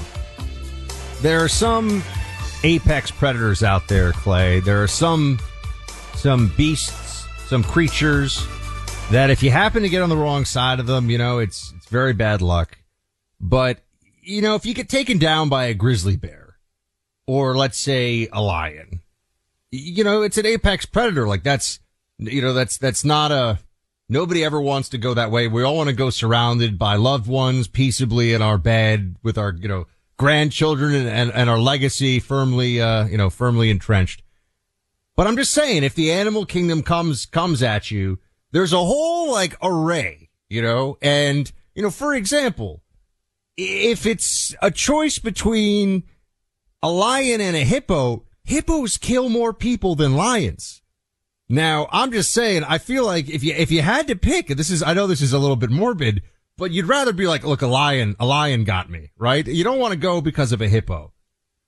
there 1.22 1.42
are 1.42 1.48
some 1.48 2.02
apex 2.62 3.10
predators 3.10 3.62
out 3.62 3.88
there, 3.88 4.12
Clay. 4.12 4.60
There 4.60 4.82
are 4.82 4.88
some 4.88 5.38
some 6.20 6.52
beasts, 6.56 7.26
some 7.46 7.64
creatures 7.64 8.46
that 9.10 9.30
if 9.30 9.42
you 9.42 9.50
happen 9.50 9.82
to 9.82 9.88
get 9.88 10.02
on 10.02 10.08
the 10.10 10.16
wrong 10.16 10.44
side 10.44 10.78
of 10.78 10.86
them, 10.86 11.08
you 11.10 11.18
know, 11.18 11.38
it's 11.38 11.72
it's 11.76 11.86
very 11.86 12.12
bad 12.12 12.42
luck. 12.42 12.78
But 13.40 13.78
you 14.22 14.42
know, 14.42 14.54
if 14.54 14.66
you 14.66 14.74
get 14.74 14.88
taken 14.88 15.18
down 15.18 15.48
by 15.48 15.64
a 15.64 15.74
grizzly 15.74 16.16
bear 16.16 16.56
or 17.26 17.56
let's 17.56 17.78
say 17.78 18.28
a 18.32 18.42
lion, 18.42 19.00
you 19.70 20.04
know, 20.04 20.22
it's 20.22 20.36
an 20.36 20.46
apex 20.46 20.84
predator. 20.84 21.26
Like 21.26 21.42
that's 21.42 21.80
you 22.18 22.42
know, 22.42 22.52
that's 22.52 22.76
that's 22.76 23.04
not 23.04 23.32
a 23.32 23.58
Nobody 24.12 24.44
ever 24.44 24.60
wants 24.60 24.88
to 24.88 24.98
go 24.98 25.14
that 25.14 25.30
way. 25.30 25.46
We 25.46 25.62
all 25.62 25.76
want 25.76 25.88
to 25.88 25.94
go 25.94 26.10
surrounded 26.10 26.76
by 26.76 26.96
loved 26.96 27.28
ones 27.28 27.68
peaceably 27.68 28.32
in 28.32 28.42
our 28.42 28.58
bed 28.58 29.14
with 29.22 29.38
our, 29.38 29.52
you 29.52 29.68
know, 29.68 29.86
grandchildren 30.18 30.96
and, 30.96 31.08
and, 31.08 31.32
and 31.32 31.48
our 31.48 31.60
legacy 31.60 32.18
firmly, 32.18 32.80
uh, 32.82 33.06
you 33.06 33.16
know, 33.16 33.30
firmly 33.30 33.70
entrenched. 33.70 34.24
But 35.20 35.26
I'm 35.26 35.36
just 35.36 35.52
saying, 35.52 35.84
if 35.84 35.94
the 35.94 36.10
animal 36.10 36.46
kingdom 36.46 36.82
comes, 36.82 37.26
comes 37.26 37.62
at 37.62 37.90
you, 37.90 38.20
there's 38.52 38.72
a 38.72 38.78
whole 38.78 39.30
like 39.30 39.54
array, 39.62 40.30
you 40.48 40.62
know, 40.62 40.96
and, 41.02 41.52
you 41.74 41.82
know, 41.82 41.90
for 41.90 42.14
example, 42.14 42.82
if 43.54 44.06
it's 44.06 44.54
a 44.62 44.70
choice 44.70 45.18
between 45.18 46.04
a 46.82 46.90
lion 46.90 47.42
and 47.42 47.54
a 47.54 47.64
hippo, 47.64 48.24
hippos 48.44 48.96
kill 48.96 49.28
more 49.28 49.52
people 49.52 49.94
than 49.94 50.16
lions. 50.16 50.80
Now, 51.50 51.86
I'm 51.92 52.12
just 52.12 52.32
saying, 52.32 52.64
I 52.64 52.78
feel 52.78 53.04
like 53.04 53.28
if 53.28 53.44
you, 53.44 53.52
if 53.52 53.70
you 53.70 53.82
had 53.82 54.06
to 54.06 54.16
pick, 54.16 54.48
this 54.48 54.70
is, 54.70 54.82
I 54.82 54.94
know 54.94 55.06
this 55.06 55.20
is 55.20 55.34
a 55.34 55.38
little 55.38 55.54
bit 55.54 55.68
morbid, 55.68 56.22
but 56.56 56.70
you'd 56.70 56.88
rather 56.88 57.12
be 57.12 57.26
like, 57.26 57.44
look, 57.44 57.60
a 57.60 57.66
lion, 57.66 58.16
a 58.18 58.24
lion 58.24 58.64
got 58.64 58.88
me, 58.88 59.10
right? 59.18 59.46
You 59.46 59.64
don't 59.64 59.80
want 59.80 59.92
to 59.92 60.00
go 60.00 60.22
because 60.22 60.52
of 60.52 60.62
a 60.62 60.68
hippo. 60.68 61.12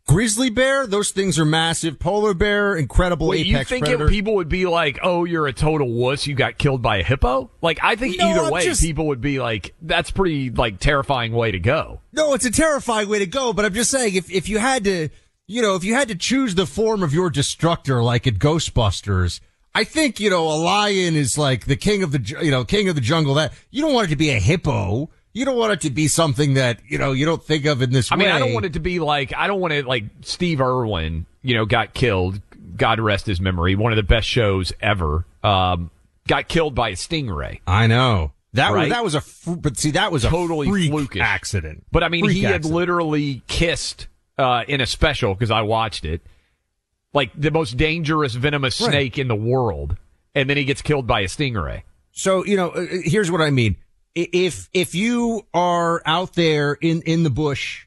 Grizzly 0.08 0.50
bear, 0.50 0.86
those 0.86 1.10
things 1.10 1.38
are 1.38 1.44
massive. 1.44 1.98
Polar 1.98 2.34
bear, 2.34 2.74
incredible 2.76 3.28
Wait, 3.28 3.46
you 3.46 3.54
apex 3.56 3.70
think 3.70 3.84
predator. 3.84 4.06
it, 4.06 4.10
people 4.10 4.34
would 4.34 4.48
be 4.48 4.66
like, 4.66 4.98
"Oh, 5.02 5.24
you're 5.24 5.46
a 5.46 5.52
total 5.52 5.88
wuss. 5.90 6.26
You 6.26 6.34
got 6.34 6.58
killed 6.58 6.82
by 6.82 6.96
a 6.98 7.02
hippo"? 7.04 7.50
Like, 7.62 7.78
I 7.82 7.94
think 7.94 8.18
No, 8.18 8.28
either 8.30 8.40
I'm 8.40 8.50
way, 8.50 8.64
just- 8.64 8.82
people 8.82 9.06
would 9.06 9.20
be 9.20 9.38
like, 9.38 9.74
"That's 9.80 10.10
pretty 10.10 10.50
like 10.50 10.80
terrifying 10.80 11.32
way 11.32 11.52
to 11.52 11.58
go." 11.60 12.00
No, 12.12 12.34
it's 12.34 12.44
a 12.44 12.50
terrifying 12.50 13.08
way 13.08 13.20
to 13.20 13.26
go, 13.26 13.52
but 13.52 13.64
I'm 13.64 13.74
just 13.74 13.90
saying 13.92 14.14
if, 14.14 14.28
if 14.30 14.48
you 14.48 14.58
had 14.58 14.84
to, 14.84 15.08
you 15.46 15.62
know, 15.62 15.76
if 15.76 15.84
you 15.84 15.94
had 15.94 16.08
to 16.08 16.16
choose 16.16 16.56
the 16.56 16.66
form 16.66 17.02
of 17.04 17.14
your 17.14 17.30
destructor 17.30 18.02
like 18.02 18.26
at 18.26 18.34
Ghostbusters, 18.40 19.40
I 19.74 19.84
think, 19.84 20.18
you 20.20 20.28
know, 20.30 20.46
a 20.48 20.58
lion 20.58 21.14
is 21.14 21.38
like 21.38 21.66
the 21.66 21.76
king 21.76 22.02
of 22.02 22.10
the, 22.12 22.38
you 22.42 22.50
know, 22.50 22.64
king 22.64 22.88
of 22.88 22.96
the 22.96 23.00
jungle. 23.00 23.34
That 23.34 23.52
you 23.70 23.82
don't 23.82 23.94
want 23.94 24.08
it 24.08 24.10
to 24.10 24.16
be 24.16 24.30
a 24.30 24.40
hippo. 24.40 25.10
You 25.34 25.44
don't 25.44 25.56
want 25.56 25.72
it 25.72 25.80
to 25.82 25.90
be 25.90 26.08
something 26.08 26.54
that, 26.54 26.80
you 26.86 26.98
know, 26.98 27.12
you 27.12 27.24
don't 27.24 27.42
think 27.42 27.64
of 27.64 27.80
in 27.82 27.90
this 27.90 28.12
I 28.12 28.16
way. 28.16 28.24
mean, 28.26 28.30
I 28.34 28.38
don't 28.38 28.52
want 28.52 28.66
it 28.66 28.74
to 28.74 28.80
be 28.80 28.98
like 29.00 29.32
I 29.34 29.46
don't 29.46 29.60
want 29.60 29.72
it 29.72 29.86
like 29.86 30.04
Steve 30.22 30.60
Irwin, 30.60 31.26
you 31.42 31.54
know, 31.54 31.64
got 31.64 31.94
killed. 31.94 32.40
God 32.76 33.00
rest 33.00 33.26
his 33.26 33.40
memory. 33.40 33.74
One 33.74 33.92
of 33.92 33.96
the 33.96 34.02
best 34.02 34.26
shows 34.28 34.72
ever. 34.80 35.24
Um, 35.42 35.90
got 36.28 36.48
killed 36.48 36.74
by 36.74 36.90
a 36.90 36.92
stingray. 36.92 37.60
I 37.66 37.86
know. 37.86 38.32
That 38.54 38.72
was, 38.72 38.88
that 38.90 39.02
was 39.04 39.14
a, 39.14 39.20
fr- 39.22 39.52
but 39.54 39.78
see, 39.78 39.92
that 39.92 40.12
was 40.12 40.24
a 40.24 40.28
Totally 40.28 40.68
freak 40.68 40.92
flukish. 40.92 41.20
accident. 41.22 41.84
But 41.90 42.02
I 42.04 42.08
mean, 42.10 42.24
Freak 42.26 42.36
he 42.36 42.42
had 42.42 42.66
literally 42.66 43.42
kissed 43.46 44.08
uh, 44.36 44.64
in 44.68 44.82
a 44.82 44.86
special 44.86 45.34
because 45.34 45.50
I 45.50 45.62
watched 45.62 46.04
it, 46.04 46.20
like 47.14 47.30
the 47.34 47.50
most 47.50 47.78
dangerous 47.78 48.34
venomous 48.34 48.78
Right. 48.80 48.90
snake 48.90 49.18
in 49.18 49.28
the 49.28 49.34
world, 49.34 49.96
and 50.34 50.50
then 50.50 50.58
he 50.58 50.64
gets 50.64 50.82
killed 50.82 51.06
by 51.06 51.20
a 51.20 51.26
stingray. 51.28 51.82
So, 52.12 52.44
you 52.44 52.56
know, 52.56 52.68
uh, 52.70 52.86
here's 53.04 53.30
what 53.30 53.40
I 53.40 53.48
mean. 53.50 53.76
If, 54.14 54.68
if 54.74 54.94
you 54.94 55.46
are 55.54 56.02
out 56.04 56.34
there 56.34 56.74
in, 56.74 57.02
in 57.02 57.22
the 57.22 57.30
bush 57.30 57.86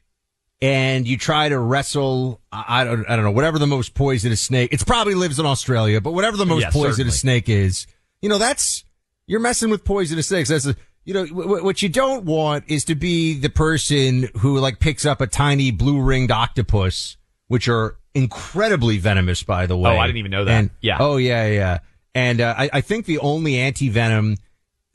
and 0.60 1.06
you 1.06 1.16
try 1.18 1.48
to 1.48 1.58
wrestle, 1.58 2.40
I 2.50 2.80
I 2.80 2.84
don't, 2.84 3.08
I 3.08 3.14
don't 3.16 3.24
know, 3.24 3.30
whatever 3.30 3.58
the 3.58 3.66
most 3.66 3.94
poisonous 3.94 4.42
snake, 4.42 4.72
it 4.72 4.84
probably 4.86 5.14
lives 5.14 5.38
in 5.38 5.46
Australia, 5.46 6.00
but 6.00 6.12
whatever 6.12 6.36
the 6.36 6.46
most 6.46 6.62
Yeah, 6.62 6.70
poisonous 6.70 7.20
certainly. 7.20 7.42
snake 7.42 7.48
is, 7.48 7.86
you 8.22 8.28
know, 8.28 8.38
that's, 8.38 8.84
you're 9.26 9.40
messing 9.40 9.70
with 9.70 9.84
poisonous 9.84 10.28
snakes. 10.28 10.48
That's 10.48 10.66
a, 10.66 10.74
you 11.04 11.14
know, 11.14 11.26
w- 11.26 11.62
what 11.62 11.82
you 11.82 11.88
don't 11.88 12.24
want 12.24 12.64
is 12.68 12.84
to 12.86 12.94
be 12.96 13.38
the 13.38 13.50
person 13.50 14.28
who 14.38 14.58
like 14.58 14.80
picks 14.80 15.04
up 15.06 15.20
a 15.20 15.26
tiny 15.28 15.70
blue 15.70 16.00
ringed 16.00 16.32
octopus, 16.32 17.16
which 17.48 17.68
are 17.68 17.98
incredibly 18.14 18.98
venomous, 18.98 19.42
by 19.44 19.66
the 19.66 19.76
way. 19.76 19.90
Oh, 19.90 19.98
I 19.98 20.06
didn't 20.06 20.18
even 20.18 20.30
know 20.32 20.44
that. 20.44 20.50
And- 20.52 20.70
Yeah. 20.80 20.96
Oh, 20.98 21.18
yeah, 21.18 21.46
yeah. 21.46 21.78
And, 22.14 22.40
uh, 22.40 22.54
I, 22.56 22.70
I 22.72 22.80
think 22.80 23.04
the 23.06 23.18
only 23.18 23.58
anti-venom, 23.58 24.38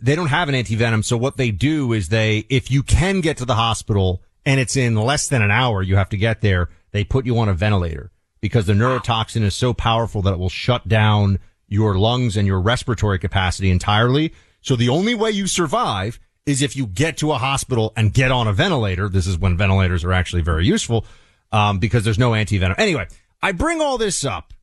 they 0.01 0.15
don't 0.15 0.27
have 0.27 0.49
an 0.49 0.55
anti-venom. 0.55 1.03
So 1.03 1.15
what 1.15 1.37
they 1.37 1.51
do 1.51 1.93
is 1.93 2.09
they, 2.09 2.45
if 2.49 2.71
you 2.71 2.83
can 2.83 3.21
get 3.21 3.37
to 3.37 3.45
the 3.45 3.55
hospital 3.55 4.21
and 4.45 4.59
it's 4.59 4.75
in 4.75 4.95
less 4.95 5.27
than 5.27 5.41
an 5.41 5.51
hour, 5.51 5.83
you 5.83 5.95
have 5.95 6.09
to 6.09 6.17
get 6.17 6.41
there. 6.41 6.69
They 6.91 7.03
put 7.03 7.25
you 7.25 7.37
on 7.37 7.47
a 7.47 7.53
ventilator 7.53 8.11
because 8.41 8.65
the 8.65 8.73
neurotoxin 8.73 9.43
is 9.43 9.55
so 9.55 9.73
powerful 9.73 10.21
that 10.23 10.33
it 10.33 10.39
will 10.39 10.49
shut 10.49 10.87
down 10.87 11.39
your 11.67 11.97
lungs 11.97 12.35
and 12.35 12.47
your 12.47 12.59
respiratory 12.59 13.19
capacity 13.19 13.69
entirely. 13.69 14.33
So 14.61 14.75
the 14.75 14.89
only 14.89 15.15
way 15.15 15.31
you 15.31 15.47
survive 15.47 16.19
is 16.45 16.61
if 16.61 16.75
you 16.75 16.87
get 16.87 17.17
to 17.17 17.31
a 17.31 17.37
hospital 17.37 17.93
and 17.95 18.13
get 18.13 18.31
on 18.31 18.47
a 18.47 18.53
ventilator. 18.53 19.07
This 19.07 19.27
is 19.27 19.37
when 19.37 19.55
ventilators 19.55 20.03
are 20.03 20.11
actually 20.11 20.41
very 20.41 20.65
useful, 20.65 21.05
um, 21.51 21.77
because 21.77 22.03
there's 22.03 22.19
no 22.19 22.33
anti-venom. 22.33 22.75
Anyway, 22.79 23.07
I 23.41 23.51
bring 23.51 23.79
all 23.79 23.99
this 23.99 24.25
up 24.25 24.53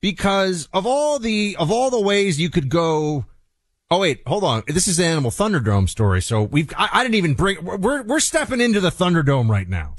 because 0.00 0.68
of 0.72 0.86
all 0.86 1.18
the, 1.18 1.56
of 1.58 1.72
all 1.72 1.90
the 1.90 2.00
ways 2.00 2.40
you 2.40 2.50
could 2.50 2.68
go 2.68 3.26
Oh 3.94 4.00
wait, 4.00 4.22
hold 4.26 4.42
on. 4.42 4.64
This 4.66 4.88
is 4.88 4.96
the 4.96 5.04
Animal 5.04 5.30
Thunderdome 5.30 5.88
story. 5.88 6.20
So 6.20 6.42
we've 6.42 6.68
I, 6.76 6.88
I 6.94 7.02
didn't 7.04 7.14
even 7.14 7.34
bring 7.34 7.64
we're 7.64 8.02
we're 8.02 8.18
stepping 8.18 8.60
into 8.60 8.80
the 8.80 8.90
Thunderdome 8.90 9.48
right 9.48 9.68
now. 9.68 9.94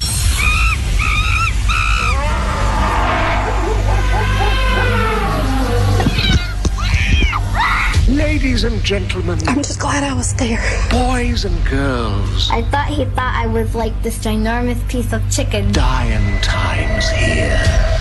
Ladies 8.13 8.65
and 8.65 8.84
gentlemen, 8.84 9.39
I'm 9.47 9.63
just 9.63 9.79
glad 9.79 10.03
I 10.03 10.13
was 10.13 10.34
there. 10.34 10.60
boys 10.91 11.45
and 11.45 11.65
girls, 11.65 12.49
I 12.51 12.63
thought 12.63 12.89
he 12.89 13.05
thought 13.05 13.34
I 13.34 13.47
was 13.47 13.75
like 13.75 13.93
this 14.03 14.17
ginormous 14.17 14.86
piece 14.89 15.13
of 15.13 15.21
chicken. 15.31 15.71
dying 15.71 16.41
times 16.41 17.10
here. 17.12 17.94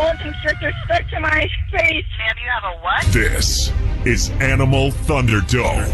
I 0.00 0.06
had 0.06 0.14
a 0.14 0.18
boa 0.18 0.32
constrictor 0.32 0.72
stuck 0.84 1.08
to 1.10 1.20
my 1.20 1.48
face. 1.70 2.04
And 2.28 2.38
you 2.42 2.50
have 2.50 2.64
a 2.64 2.78
what? 2.82 3.04
This 3.12 3.72
is 4.06 4.30
Animal 4.40 4.90
Thunderdome. 4.92 5.86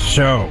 So 0.00 0.50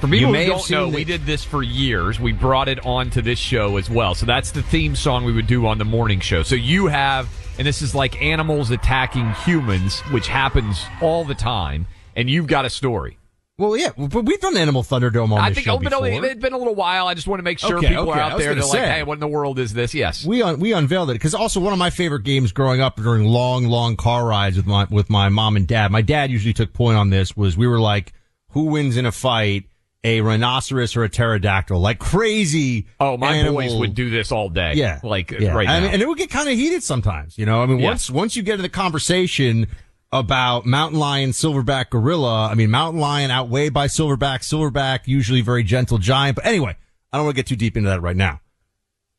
For 0.00 0.06
people 0.08 0.16
You 0.18 0.26
who 0.26 0.32
may 0.32 0.44
have 0.44 0.52
don't 0.54 0.62
seen 0.62 0.76
know, 0.76 0.90
the- 0.90 0.96
we 0.96 1.04
did 1.04 1.24
this 1.26 1.44
for 1.44 1.62
years. 1.62 2.20
We 2.20 2.32
brought 2.32 2.68
it 2.68 2.84
onto 2.84 3.22
this 3.22 3.38
show 3.38 3.76
as 3.78 3.88
well. 3.88 4.14
So 4.14 4.26
that's 4.26 4.50
the 4.50 4.62
theme 4.62 4.94
song 4.96 5.24
we 5.24 5.32
would 5.32 5.46
do 5.46 5.66
on 5.66 5.78
the 5.78 5.84
morning 5.84 6.20
show. 6.20 6.42
So 6.42 6.54
you 6.56 6.86
have, 6.88 7.28
and 7.58 7.66
this 7.66 7.80
is 7.82 7.94
like 7.94 8.20
animals 8.20 8.70
attacking 8.70 9.30
humans, 9.46 10.00
which 10.10 10.28
happens 10.28 10.84
all 11.00 11.24
the 11.24 11.34
time. 11.34 11.86
And 12.16 12.28
you've 12.30 12.46
got 12.46 12.64
a 12.64 12.70
story. 12.70 13.16
Well, 13.56 13.76
yeah, 13.76 13.90
but 13.96 14.24
we've 14.24 14.40
done 14.40 14.56
Animal 14.56 14.82
Thunderdome 14.82 15.30
on 15.30 15.38
I 15.38 15.50
this 15.50 15.58
think 15.58 15.66
show 15.66 15.74
oh, 15.74 15.78
but 15.78 15.88
before. 15.90 16.24
it's 16.24 16.40
been 16.40 16.54
a 16.54 16.58
little 16.58 16.74
while. 16.74 17.06
I 17.06 17.14
just 17.14 17.28
want 17.28 17.38
to 17.38 17.44
make 17.44 17.60
sure 17.60 17.78
Okay, 17.78 17.88
people 17.90 18.10
okay, 18.10 18.18
are 18.18 18.22
out 18.22 18.36
there. 18.38 18.52
They're 18.52 18.64
like, 18.64 18.72
say. 18.72 18.88
hey, 18.90 19.02
what 19.04 19.14
in 19.14 19.20
the 19.20 19.28
world 19.28 19.60
is 19.60 19.72
this? 19.72 19.94
Yes. 19.94 20.26
we 20.26 20.42
un, 20.42 20.58
we 20.58 20.72
unveiled 20.72 21.10
it 21.10 21.14
because 21.14 21.34
also 21.36 21.60
one 21.60 21.72
of 21.72 21.78
my 21.78 21.90
favorite 21.90 22.24
games 22.24 22.50
growing 22.50 22.80
up 22.80 22.96
during 22.96 23.26
long 23.26 23.66
long 23.66 23.94
car 23.96 24.26
rides 24.26 24.56
with 24.56 24.66
my 24.66 24.88
with 24.90 25.08
my 25.08 25.28
mom 25.28 25.54
and 25.56 25.68
dad. 25.68 25.92
My 25.92 26.02
dad 26.02 26.32
usually 26.32 26.52
took 26.52 26.72
point 26.72 26.98
on 26.98 27.10
this 27.10 27.36
was 27.36 27.56
we 27.56 27.68
were 27.68 27.78
like, 27.78 28.12
who 28.50 28.64
wins 28.64 28.96
in 28.96 29.06
a 29.06 29.12
fight, 29.12 29.66
a 30.02 30.20
rhinoceros 30.20 30.96
or 30.96 31.04
a 31.04 31.08
pterodactyl? 31.08 31.78
Like 31.78 32.00
crazy. 32.00 32.88
Oh, 32.98 33.16
my 33.16 33.34
animal- 33.36 33.60
boys 33.62 33.72
would 33.76 33.94
do 33.94 34.10
this 34.10 34.32
all 34.32 34.48
day. 34.48 34.72
Yeah, 34.74 34.98
Like 35.04 35.30
yeah. 35.30 35.52
right 35.52 35.68
now. 35.68 35.76
and 35.76 36.02
it 36.02 36.08
would 36.08 36.18
get 36.18 36.28
kind 36.28 36.48
of 36.48 36.56
heated 36.56 36.82
sometimes. 36.82 37.38
You 37.38 37.46
know, 37.46 37.62
I 37.62 37.66
mean, 37.66 37.78
Yeah. 37.78 37.90
once 37.90 38.10
once 38.10 38.34
you 38.34 38.42
get 38.42 38.54
into 38.54 38.62
the 38.62 38.68
conversation 38.68 39.68
about 40.14 40.64
mountain 40.64 40.98
lion, 40.98 41.30
silverback 41.30 41.90
gorilla. 41.90 42.48
I 42.48 42.54
mean, 42.54 42.70
mountain 42.70 43.00
lion 43.00 43.30
outweighed 43.30 43.74
by 43.74 43.88
silverback, 43.88 44.38
silverback 44.40 45.06
usually 45.06 45.40
very 45.42 45.64
gentle 45.64 45.98
giant. 45.98 46.36
But 46.36 46.46
anyway, 46.46 46.76
I 47.12 47.16
don't 47.18 47.26
want 47.26 47.36
to 47.36 47.38
get 47.42 47.48
too 47.48 47.56
deep 47.56 47.76
into 47.76 47.90
that 47.90 48.00
right 48.00 48.16
now. 48.16 48.40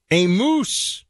A 0.09 0.25
moose 0.25 1.03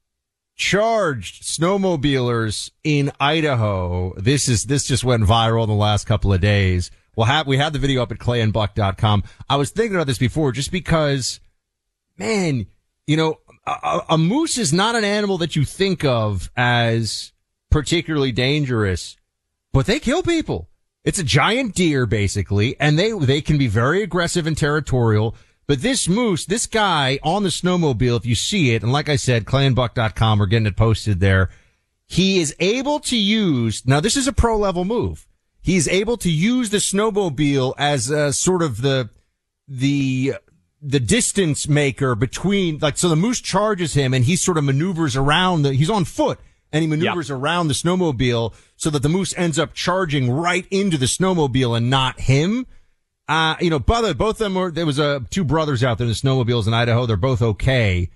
charged 0.55 1.43
snowmobilers 1.43 2.71
in 2.83 3.11
Idaho. 3.19 4.13
This 4.17 4.47
is 4.49 4.65
this 4.65 4.85
just 4.85 5.03
went 5.03 5.23
viral 5.23 5.63
in 5.63 5.69
the 5.69 5.75
last 5.75 6.05
couple 6.05 6.33
of 6.33 6.41
days. 6.41 6.91
We'll 7.15 7.27
have 7.27 7.45
we 7.47 7.57
had 7.57 7.71
the 7.73 7.79
video 7.79 8.01
up 8.01 8.11
at 8.11 8.17
clayandbuck.com. 8.17 9.23
I 9.49 9.55
was 9.57 9.69
thinking 9.69 9.95
about 9.95 10.07
this 10.07 10.17
before 10.17 10.51
just 10.51 10.71
because 10.71 11.39
man, 12.17 12.65
you 13.05 13.17
know, 13.17 13.37
a, 13.67 13.71
a- 13.71 14.05
a 14.11 14.17
moose 14.17 14.57
is 14.57 14.73
not 14.73 14.95
an 14.95 15.03
animal 15.03 15.37
that 15.39 15.55
you 15.55 15.63
think 15.65 16.03
of 16.03 16.49
as 16.57 17.33
particularly 17.69 18.31
dangerous, 18.31 19.17
but 19.75 19.87
they 19.87 19.99
kill 19.99 20.23
people. 20.23 20.69
It's 21.03 21.19
a 21.19 21.23
giant 21.23 21.75
deer 21.75 22.05
basically, 22.05 22.79
and 22.79 22.97
they, 22.97 23.11
they 23.11 23.41
can 23.41 23.57
be 23.57 23.67
very 23.67 24.01
aggressive 24.01 24.47
and 24.47 24.57
territorial. 24.57 25.35
But 25.67 25.81
this 25.81 26.07
moose, 26.07 26.45
this 26.45 26.65
guy 26.65 27.19
on 27.23 27.43
the 27.43 27.49
snowmobile, 27.49 28.15
if 28.15 28.25
you 28.25 28.35
see 28.35 28.73
it, 28.73 28.83
and 28.83 28.93
like 28.93 29.09
I 29.09 29.17
said, 29.17 29.43
clayandbuck.com, 29.43 30.39
we're 30.39 30.45
getting 30.45 30.65
it 30.65 30.77
posted 30.77 31.19
there. 31.19 31.49
He 32.07 32.39
is 32.39 32.55
able 32.61 33.01
to 33.01 33.17
use, 33.17 33.85
now 33.85 33.99
this 33.99 34.15
is 34.15 34.29
a 34.29 34.33
pro 34.33 34.57
level 34.57 34.85
move. 34.85 35.27
He's 35.61 35.89
able 35.89 36.15
to 36.17 36.31
use 36.31 36.69
the 36.69 36.77
snowmobile 36.77 37.73
as 37.77 38.09
a 38.09 38.31
sort 38.31 38.61
of 38.63 38.81
the, 38.81 39.09
the, 39.67 40.35
the 40.81 41.01
distance 41.01 41.67
maker 41.67 42.15
between, 42.15 42.79
like, 42.79 42.95
so 42.95 43.09
the 43.09 43.17
moose 43.17 43.41
charges 43.41 43.93
him 43.93 44.13
and 44.13 44.23
he 44.23 44.37
sort 44.37 44.57
of 44.57 44.63
maneuvers 44.63 45.17
around 45.17 45.63
the, 45.63 45.73
he's 45.73 45.89
on 45.89 46.05
foot 46.05 46.39
and 46.71 46.81
he 46.81 46.87
maneuvers 46.87 47.29
around 47.31 47.67
the 47.67 47.73
snowmobile 47.73 48.53
so 48.75 48.89
that 48.89 49.01
the 49.01 49.09
moose 49.09 49.33
ends 49.37 49.57
up 49.57 49.73
charging 49.73 50.29
right 50.31 50.65
into 50.71 50.97
the 50.97 51.05
snowmobile 51.05 51.75
and 51.77 51.89
not 51.89 52.19
him. 52.19 52.65
Uh, 53.27 53.55
you 53.59 53.69
know, 53.69 53.79
by 53.79 54.01
both, 54.01 54.17
both 54.17 54.29
of 54.35 54.37
them 54.39 54.55
were, 54.55 54.71
there 54.71 54.85
was, 54.85 54.99
uh, 54.99 55.19
two 55.29 55.43
brothers 55.43 55.83
out 55.83 55.97
there 55.97 56.05
in 56.05 56.09
the 56.09 56.15
snowmobiles 56.15 56.67
in 56.67 56.73
Idaho. 56.73 57.05
They're 57.05 57.17
both 57.17 57.41
okay. 57.41 58.09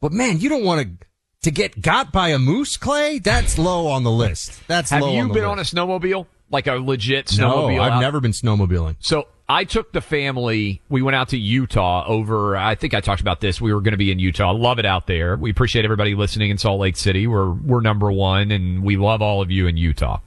But 0.00 0.12
man, 0.12 0.40
you 0.40 0.48
don't 0.48 0.64
want 0.64 0.80
to, 1.00 1.06
to 1.42 1.50
get 1.50 1.80
got 1.80 2.10
by 2.12 2.30
a 2.30 2.38
moose, 2.38 2.76
Clay? 2.76 3.18
That's 3.18 3.58
low 3.58 3.86
on 3.86 4.02
the 4.02 4.10
list. 4.10 4.66
That's 4.66 4.90
Have 4.90 5.02
low 5.02 5.12
you 5.12 5.20
on 5.20 5.28
the 5.28 5.34
been 5.34 5.48
list. 5.48 5.74
on 5.74 5.84
a 5.84 5.86
snowmobile? 5.86 6.26
Like 6.50 6.66
a 6.66 6.74
legit 6.74 7.26
snowmobile? 7.26 7.76
no? 7.76 7.82
I've 7.82 7.92
out- 7.92 8.00
never 8.00 8.20
been 8.20 8.32
snowmobiling. 8.32 8.96
So 9.00 9.28
I 9.48 9.64
took 9.64 9.92
the 9.92 10.00
family. 10.00 10.82
We 10.88 11.02
went 11.02 11.14
out 11.14 11.28
to 11.28 11.38
Utah 11.38 12.04
over. 12.06 12.56
I 12.56 12.74
think 12.74 12.94
I 12.94 13.00
talked 13.00 13.20
about 13.20 13.40
this. 13.40 13.60
We 13.60 13.72
were 13.72 13.80
going 13.80 13.92
to 13.92 13.98
be 13.98 14.10
in 14.10 14.18
Utah. 14.18 14.52
Love 14.52 14.78
it 14.80 14.86
out 14.86 15.06
there. 15.06 15.36
We 15.36 15.50
appreciate 15.50 15.84
everybody 15.84 16.14
listening 16.16 16.50
in 16.50 16.58
Salt 16.58 16.80
Lake 16.80 16.96
City. 16.96 17.26
We're 17.26 17.52
we're 17.52 17.80
number 17.80 18.10
one, 18.10 18.50
and 18.50 18.82
we 18.82 18.96
love 18.96 19.22
all 19.22 19.42
of 19.42 19.50
you 19.50 19.68
in 19.68 19.76
Utah. 19.76 20.18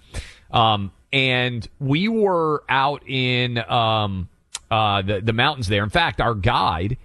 Um, 0.51 0.91
and 1.11 1.67
we 1.79 2.07
were 2.07 2.63
out 2.69 3.07
in 3.07 3.57
um, 3.69 4.29
uh, 4.71 5.01
the 5.01 5.19
the 5.19 5.33
mountains 5.33 5.67
there. 5.67 5.83
In 5.83 5.89
fact, 5.89 6.21
our 6.21 6.33
guide. 6.33 6.97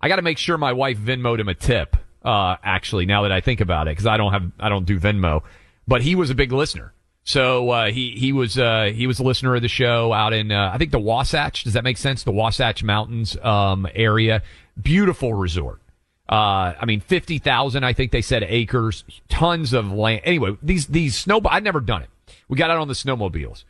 I 0.00 0.08
got 0.08 0.16
to 0.16 0.22
make 0.22 0.38
sure 0.38 0.58
my 0.58 0.72
wife 0.72 0.98
Venmoed 0.98 1.40
him 1.40 1.48
a 1.48 1.54
tip. 1.54 1.96
Uh, 2.22 2.56
actually, 2.62 3.06
now 3.06 3.22
that 3.22 3.32
I 3.32 3.40
think 3.40 3.60
about 3.60 3.88
it, 3.88 3.92
because 3.92 4.06
I 4.06 4.16
don't 4.16 4.32
have 4.32 4.52
I 4.60 4.68
don't 4.68 4.84
do 4.84 5.00
Venmo, 5.00 5.42
but 5.88 6.02
he 6.02 6.14
was 6.14 6.30
a 6.30 6.34
big 6.34 6.52
listener. 6.52 6.92
So 7.26 7.70
uh, 7.70 7.90
he 7.90 8.12
he 8.12 8.32
was 8.32 8.56
uh, 8.56 8.92
he 8.94 9.08
was 9.08 9.18
a 9.18 9.24
listener 9.24 9.56
of 9.56 9.62
the 9.62 9.68
show 9.68 10.12
out 10.12 10.32
in 10.32 10.52
uh, 10.52 10.70
I 10.72 10.78
think 10.78 10.92
the 10.92 11.00
Wasatch. 11.00 11.64
Does 11.64 11.72
that 11.72 11.82
make 11.82 11.98
sense? 11.98 12.22
The 12.22 12.30
Wasatch 12.30 12.84
Mountains 12.84 13.36
um, 13.42 13.88
area, 13.96 14.42
beautiful 14.80 15.34
resort. 15.34 15.80
Uh, 16.28 16.74
I 16.80 16.84
mean, 16.86 17.00
fifty 17.00 17.38
thousand. 17.38 17.82
I 17.82 17.94
think 17.94 18.12
they 18.12 18.22
said 18.22 18.44
acres, 18.44 19.02
tons 19.28 19.72
of 19.72 19.90
land. 19.90 20.20
Anyway, 20.22 20.56
these 20.62 20.86
these 20.86 21.18
snow. 21.18 21.40
I'd 21.46 21.64
never 21.64 21.80
done 21.80 22.02
it. 22.02 22.10
We 22.48 22.56
got 22.56 22.70
out 22.70 22.78
on 22.78 22.86
the 22.86 22.94
snowmobiles. 22.94 23.64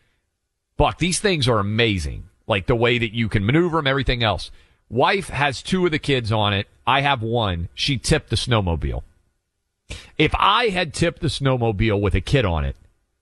Buck, 0.76 0.98
these 0.98 1.18
things 1.18 1.48
are 1.48 1.58
amazing. 1.58 2.24
Like 2.46 2.66
the 2.66 2.76
way 2.76 2.98
that 2.98 3.14
you 3.14 3.30
can 3.30 3.46
maneuver 3.46 3.78
them, 3.78 3.86
everything 3.86 4.22
else. 4.22 4.50
Wife 4.90 5.30
has 5.30 5.62
two 5.62 5.86
of 5.86 5.92
the 5.92 5.98
kids 5.98 6.30
on 6.30 6.52
it. 6.52 6.68
I 6.86 7.00
have 7.00 7.22
one. 7.22 7.70
She 7.74 7.96
tipped 7.96 8.28
the 8.28 8.36
snowmobile. 8.36 9.02
If 10.18 10.34
I 10.38 10.68
had 10.68 10.92
tipped 10.92 11.22
the 11.22 11.28
snowmobile 11.28 12.02
with 12.02 12.14
a 12.14 12.20
kid 12.20 12.44
on 12.44 12.66
it, 12.66 12.76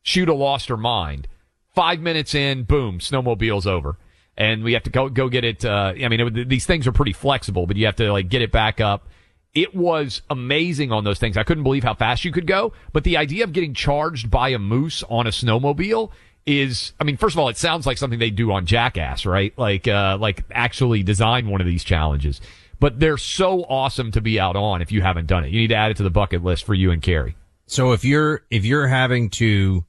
have 0.04 0.28
lost 0.28 0.68
her 0.68 0.76
mind. 0.76 1.26
Five 1.74 2.00
minutes 2.00 2.34
in, 2.34 2.62
boom, 2.62 3.00
snowmobile's 3.00 3.66
over. 3.66 3.98
And 4.36 4.62
we 4.62 4.72
have 4.72 4.82
to 4.84 4.90
go, 4.90 5.08
go 5.08 5.28
get 5.28 5.44
it. 5.44 5.64
Uh, 5.64 5.92
I 5.96 6.08
mean, 6.08 6.20
it, 6.20 6.48
these 6.48 6.66
things 6.66 6.86
are 6.86 6.92
pretty 6.92 7.12
flexible, 7.12 7.66
but 7.66 7.76
you 7.76 7.86
have 7.86 7.96
to 7.96 8.12
like 8.12 8.28
get 8.28 8.42
it 8.42 8.52
back 8.52 8.80
up. 8.80 9.08
It 9.54 9.74
was 9.74 10.22
amazing 10.30 10.90
on 10.90 11.04
those 11.04 11.18
things. 11.18 11.36
I 11.36 11.44
couldn't 11.44 11.62
believe 11.62 11.84
how 11.84 11.94
fast 11.94 12.24
you 12.24 12.32
could 12.32 12.46
go, 12.46 12.72
but 12.92 13.04
the 13.04 13.16
idea 13.16 13.44
of 13.44 13.52
getting 13.52 13.74
charged 13.74 14.30
by 14.30 14.48
a 14.48 14.58
moose 14.58 15.04
on 15.08 15.28
a 15.28 15.30
snowmobile 15.30 16.10
is, 16.44 16.92
I 17.00 17.04
mean, 17.04 17.16
first 17.16 17.36
of 17.36 17.38
all, 17.38 17.48
it 17.48 17.56
sounds 17.56 17.86
like 17.86 17.96
something 17.96 18.18
they 18.18 18.30
do 18.30 18.50
on 18.52 18.66
Jackass, 18.66 19.24
right? 19.24 19.56
Like, 19.56 19.86
uh, 19.86 20.18
like 20.20 20.44
actually 20.50 21.04
design 21.04 21.48
one 21.48 21.60
of 21.60 21.66
these 21.66 21.84
challenges. 21.84 22.40
But 22.80 22.98
they're 22.98 23.16
so 23.16 23.62
awesome 23.62 24.10
to 24.12 24.20
be 24.20 24.40
out 24.40 24.56
on 24.56 24.82
if 24.82 24.90
you 24.90 25.00
haven't 25.00 25.26
done 25.26 25.44
it. 25.44 25.52
You 25.52 25.60
need 25.60 25.68
to 25.68 25.76
add 25.76 25.92
it 25.92 25.96
to 25.98 26.02
the 26.02 26.10
bucket 26.10 26.42
list 26.42 26.64
for 26.64 26.74
you 26.74 26.90
and 26.90 27.00
Carrie. 27.00 27.36
So 27.66 27.92
if 27.92 28.04
you're, 28.04 28.42
if 28.50 28.64
you're 28.64 28.88
having 28.88 29.30
to 29.30 29.84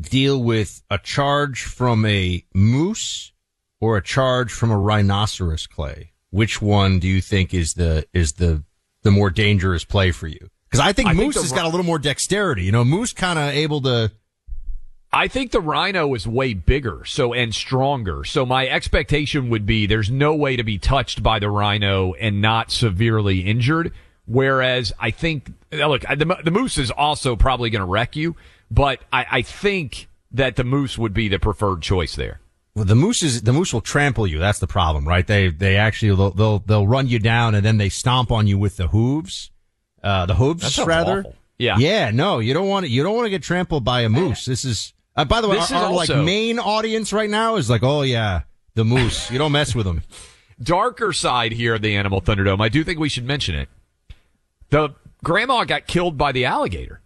deal 0.00 0.42
with 0.42 0.82
a 0.90 0.98
charge 0.98 1.64
from 1.64 2.04
a 2.06 2.44
moose 2.54 3.32
or 3.80 3.96
a 3.96 4.02
charge 4.02 4.52
from 4.52 4.70
a 4.70 4.78
rhinoceros 4.78 5.66
clay, 5.66 6.12
which 6.30 6.60
one 6.62 6.98
do 6.98 7.08
you 7.08 7.20
think 7.20 7.52
is 7.54 7.74
the, 7.74 8.06
is 8.12 8.34
the, 8.34 8.62
the 9.02 9.10
more 9.10 9.30
dangerous 9.30 9.84
play 9.84 10.10
for 10.10 10.26
you? 10.26 10.50
Cause 10.70 10.80
I 10.80 10.92
think 10.92 11.08
I 11.08 11.14
moose 11.14 11.34
the 11.34 11.42
has 11.42 11.52
got 11.52 11.64
a 11.64 11.68
little 11.68 11.86
more 11.86 11.98
dexterity. 11.98 12.64
You 12.64 12.72
know, 12.72 12.84
moose 12.84 13.12
kind 13.12 13.38
of 13.38 13.54
able 13.54 13.80
to, 13.82 14.12
I 15.10 15.26
think 15.26 15.52
the 15.52 15.60
rhino 15.60 16.14
is 16.14 16.28
way 16.28 16.52
bigger, 16.52 17.04
so 17.06 17.32
and 17.32 17.54
stronger. 17.54 18.24
So 18.24 18.44
my 18.44 18.68
expectation 18.68 19.48
would 19.48 19.64
be 19.64 19.86
there's 19.86 20.10
no 20.10 20.34
way 20.34 20.56
to 20.56 20.62
be 20.62 20.76
touched 20.78 21.22
by 21.22 21.38
the 21.38 21.48
rhino 21.48 22.12
and 22.12 22.42
not 22.42 22.70
severely 22.70 23.40
injured. 23.40 23.92
Whereas 24.26 24.92
I 25.00 25.10
think, 25.10 25.50
look, 25.72 26.02
the, 26.02 26.36
the 26.44 26.50
moose 26.50 26.76
is 26.76 26.90
also 26.90 27.34
probably 27.34 27.70
going 27.70 27.80
to 27.80 27.86
wreck 27.86 28.14
you, 28.14 28.36
but 28.70 29.00
I, 29.12 29.26
I 29.30 29.42
think 29.42 30.08
that 30.32 30.56
the 30.56 30.64
moose 30.64 30.98
would 30.98 31.14
be 31.14 31.28
the 31.28 31.38
preferred 31.38 31.82
choice 31.82 32.14
there. 32.16 32.40
Well, 32.74 32.84
the 32.84 32.94
moose 32.94 33.22
is 33.22 33.42
the 33.42 33.52
moose 33.52 33.72
will 33.72 33.80
trample 33.80 34.26
you. 34.26 34.38
That's 34.38 34.60
the 34.60 34.66
problem, 34.66 35.06
right? 35.06 35.26
They 35.26 35.48
they 35.48 35.76
actually 35.76 36.14
they'll 36.14 36.30
they'll, 36.30 36.58
they'll 36.60 36.86
run 36.86 37.08
you 37.08 37.18
down 37.18 37.54
and 37.54 37.64
then 37.64 37.78
they 37.78 37.88
stomp 37.88 38.30
on 38.30 38.46
you 38.46 38.56
with 38.56 38.76
the 38.76 38.88
hooves, 38.88 39.50
uh, 40.02 40.26
the 40.26 40.34
hooves 40.34 40.78
rather. 40.78 41.20
awful. 41.20 41.34
Yeah. 41.58 41.76
yeah. 41.78 42.10
No, 42.12 42.38
you 42.38 42.54
don't 42.54 42.68
want 42.68 42.86
to. 42.86 42.92
You 42.92 43.02
don't 43.02 43.16
want 43.16 43.26
to 43.26 43.30
get 43.30 43.42
trampled 43.42 43.84
by 43.84 44.02
a 44.02 44.08
moose. 44.08 44.44
This 44.44 44.64
is. 44.64 44.92
Uh, 45.16 45.24
by 45.24 45.40
the 45.40 45.48
way, 45.48 45.56
This 45.56 45.72
our, 45.72 45.78
is 45.78 46.10
our, 46.10 46.16
like 46.16 46.24
main 46.24 46.60
audience 46.60 47.12
right 47.12 47.28
now 47.28 47.56
is 47.56 47.68
like, 47.68 47.82
oh 47.82 48.02
yeah, 48.02 48.42
the 48.74 48.84
moose. 48.84 49.28
You 49.32 49.38
don't 49.38 49.50
mess 49.50 49.74
with 49.74 49.84
them. 49.84 50.02
Darker 50.62 51.12
side 51.12 51.50
here 51.52 51.74
of 51.74 51.82
the 51.82 51.96
Animal 51.96 52.20
Thunderdome, 52.20 52.60
I 52.60 52.68
do 52.68 52.84
think 52.84 53.00
we 53.00 53.08
should 53.08 53.24
mention 53.24 53.56
it. 53.56 53.68
The 54.70 54.90
grandma 55.24 55.64
got 55.64 55.88
killed 55.88 56.16
by 56.16 56.30
the 56.30 56.44
alligator 56.44 57.00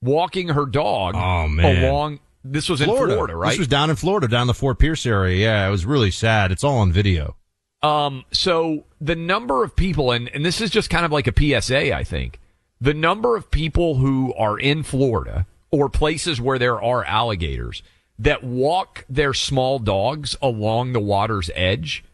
walking 0.00 0.48
her 0.48 0.66
dog 0.66 1.14
Oh 1.16 1.48
man, 1.48 1.84
along. 1.84 2.20
This 2.44 2.68
was 2.68 2.80
in 2.80 2.86
Florida, 2.86 3.36
right? 3.36 3.50
This 3.50 3.58
was 3.58 3.68
down 3.68 3.90
in 3.90 3.96
Florida, 3.96 4.28
down 4.28 4.46
the 4.46 4.54
Fort 4.54 4.78
Pierce 4.78 5.04
area. 5.04 5.36
Yeah, 5.36 5.66
it 5.66 5.70
was 5.70 5.84
really 5.84 6.10
sad. 6.10 6.52
It's 6.52 6.64
all 6.64 6.78
on 6.78 6.92
video. 6.92 7.36
Um, 7.82 8.24
so 8.32 8.84
the 9.00 9.16
number 9.16 9.62
of 9.62 9.76
people, 9.76 10.12
and, 10.12 10.28
and 10.28 10.44
this 10.44 10.60
is 10.60 10.70
just 10.70 10.90
kind 10.90 11.04
of 11.04 11.12
like 11.12 11.26
a 11.26 11.32
PSA, 11.60 11.94
I 11.94 12.04
think. 12.04 12.40
The 12.80 12.94
number 12.94 13.36
of 13.36 13.50
people 13.50 13.96
who 13.96 14.32
are 14.34 14.58
in 14.58 14.82
Florida 14.82 15.46
or 15.70 15.88
places 15.88 16.40
where 16.40 16.58
there 16.58 16.80
are 16.80 17.04
alligators 17.04 17.82
that 18.18 18.42
walk 18.42 19.04
their 19.08 19.34
small 19.34 19.78
dogs 19.78 20.36
along 20.40 20.92
the 20.92 21.00
water's 21.00 21.50
edge 21.54 22.04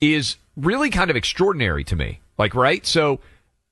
is 0.00 0.36
really 0.56 0.90
kind 0.90 1.10
of 1.10 1.16
extraordinary 1.16 1.84
to 1.84 1.96
me. 1.96 2.20
Like, 2.36 2.54
right? 2.54 2.84
So 2.86 3.20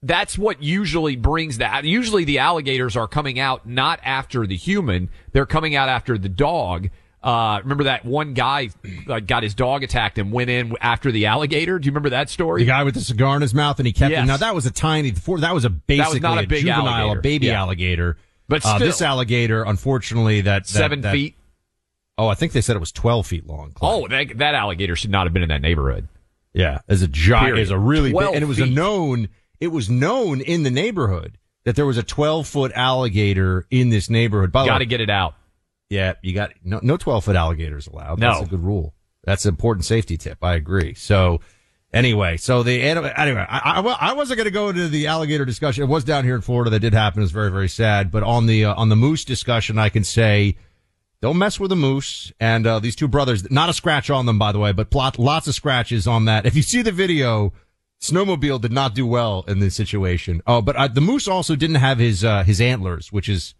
that's 0.03 0.39
what 0.39 0.63
usually 0.63 1.17
brings 1.17 1.59
that. 1.59 1.85
Usually 1.85 2.25
the 2.25 2.39
alligators 2.39 2.97
are 2.97 3.09
coming 3.09 3.39
out 3.39 3.67
not 3.67 4.01
after 4.03 4.47
the 4.47 4.57
human, 4.57 5.09
they're 5.33 5.47
coming 5.47 5.75
out 5.75 5.89
after 5.89 6.17
the 6.19 6.29
dog. 6.29 6.91
Uh, 7.23 7.59
remember 7.63 7.85
that 7.85 8.05
one 8.05 8.35
guy 8.35 8.69
uh, 9.09 9.19
got 9.19 9.43
his 9.43 9.53
dog 9.55 9.83
attacked 9.83 10.17
and 10.17 10.31
went 10.31 10.49
in 10.49 10.77
after 10.81 11.11
the 11.11 11.27
alligator? 11.27 11.79
Do 11.79 11.87
you 11.87 11.91
remember 11.91 12.11
that 12.11 12.31
story? 12.31 12.63
The 12.63 12.67
guy 12.69 12.85
with 12.85 12.95
the 12.95 13.01
cigar 13.01 13.35
in 13.35 13.43
his 13.43 13.53
mouth 13.55 13.81
and 13.81 13.87
he 13.87 13.93
kept 13.93 14.13
Yes. 14.13 14.23
it. 14.23 14.27
Now 14.27 14.37
that 14.37 14.55
was 14.55 14.65
a 14.67 14.71
tiny. 14.71 15.11
That 15.11 15.53
was 15.53 15.65
a 15.65 15.71
basically 15.71 16.21
not 16.21 16.39
a 16.45 16.47
big 16.47 16.61
juvenile, 16.61 16.87
alligator. 16.87 17.19
a 17.19 17.23
baby 17.23 17.47
Yeah. 17.47 17.61
alligator. 17.61 18.17
But 18.49 18.65
uh, 18.65 18.79
this 18.79 19.03
alligator, 19.03 19.65
unfortunately, 19.65 20.43
that, 20.43 20.65
that 20.65 20.69
Seven 20.69 21.01
that- 21.01 21.13
feet. 21.13 21.35
Oh, 22.19 22.29
I 22.29 22.35
think 22.35 22.53
they 22.53 22.61
said 22.63 22.77
it 22.77 22.81
was 22.81 22.93
twelve 22.93 23.27
feet 23.27 23.47
long. 23.47 23.73
Oh, 23.83 24.07
that, 24.09 24.39
that 24.39 24.55
alligator 24.55 24.95
should 24.97 25.11
not 25.11 25.27
have 25.27 25.33
been 25.35 25.43
in 25.43 25.49
that 25.51 25.61
neighborhood. 25.61 26.09
Yeah, 26.55 26.79
as 26.89 27.03
a 27.03 27.09
giant, 27.09 27.59
as 27.59 27.71
a 27.71 27.79
really 27.79 28.11
big, 28.13 28.23
and 28.23 28.43
it 28.43 28.47
was 28.47 28.59
a 28.61 28.65
known. 28.67 29.29
It 29.61 29.69
was 29.69 29.89
known 29.91 30.41
in 30.41 30.63
the 30.63 30.71
neighborhood 30.71 31.39
that 31.65 31.77
there 31.77 31.87
was 31.87 31.97
a 31.99 32.03
twelve 32.03 32.47
foot 32.47 32.73
alligator 32.75 33.67
in 33.71 33.89
this 33.91 34.09
neighborhood. 34.11 34.53
By 34.53 34.67
Got 34.67 34.79
to 34.79 34.87
get 34.87 35.01
it 35.01 35.11
out. 35.11 35.35
yeah, 35.91 36.15
you 36.23 36.33
got 36.35 36.53
no 36.65 36.81
no 36.83 36.97
twelve 36.97 37.25
foot 37.25 37.37
alligators 37.37 37.87
allowed. 37.87 38.19
No. 38.19 38.35
That's 38.35 38.47
a 38.47 38.51
good 38.51 38.65
rule. 38.65 38.95
That's 39.25 39.45
an 39.45 39.51
important 39.51 39.85
safety 39.85 40.17
tip. 40.17 40.39
I 40.43 40.55
agree. 40.55 40.95
So 40.95 41.41
anyway, 41.93 42.37
so 42.37 42.63
the 42.63 42.81
anyway, 42.83 43.13
I, 43.49 43.81
I, 43.81 44.11
I 44.11 44.13
wasn't 44.13 44.37
going 44.37 44.45
to 44.45 44.53
go 44.53 44.69
into 44.69 44.89
the 44.89 45.09
alligator 45.09 45.45
discussion. 45.45 45.83
It 45.83 45.89
was 45.89 46.05
down 46.05 46.25
here 46.25 46.37
in 46.37 46.43
Florida 46.43 46.71
that 46.71 46.81
did 46.81 46.95
happen. 46.95 47.21
It 47.21 47.25
was 47.25 47.33
very 47.33 47.51
very 47.51 47.69
sad. 47.69 48.11
But 48.11 48.23
on 48.23 48.47
the 48.47 48.67
uh, 48.67 48.75
on 48.75 48.89
the 48.89 48.97
moose 48.97 49.25
discussion, 49.25 49.79
I 49.79 49.89
can 49.89 50.05
say. 50.05 50.57
Don't 51.23 51.39
mess 51.39 51.59
with 51.59 51.73
a 51.73 51.77
moose. 51.77 52.31
And 52.39 52.67
uh, 52.67 52.79
these 52.79 52.95
two 52.95 53.09
brothers, 53.09 53.51
not 53.51 53.71
a 53.71 53.73
scratch 53.73 54.11
on 54.11 54.27
them, 54.27 54.39
by 54.39 54.53
the 54.53 54.59
way, 54.59 54.73
but 54.73 54.91
plot, 54.91 55.19
lots 55.19 55.49
of 55.49 55.55
scratches 55.55 56.07
on 56.07 56.27
that. 56.27 56.45
If 56.45 56.55
you 56.55 56.61
see 56.61 56.83
the 56.83 56.93
video, 56.93 57.55
Snowmobile 58.01 58.61
did 58.61 58.73
not 58.73 58.95
do 58.95 59.07
well 59.07 59.45
in 59.49 59.59
this 59.59 59.75
situation. 59.75 60.43
Oh, 60.47 60.61
but 60.61 60.77
uh, 60.77 60.89
the 60.89 61.01
moose 61.01 61.27
also 61.27 61.57
didn't 61.57 61.77
have 61.77 61.99
his 61.99 62.25
uh, 62.25 62.45
his 62.45 62.61
antlers, 62.61 63.11
which 63.13 63.29
is 63.29 63.55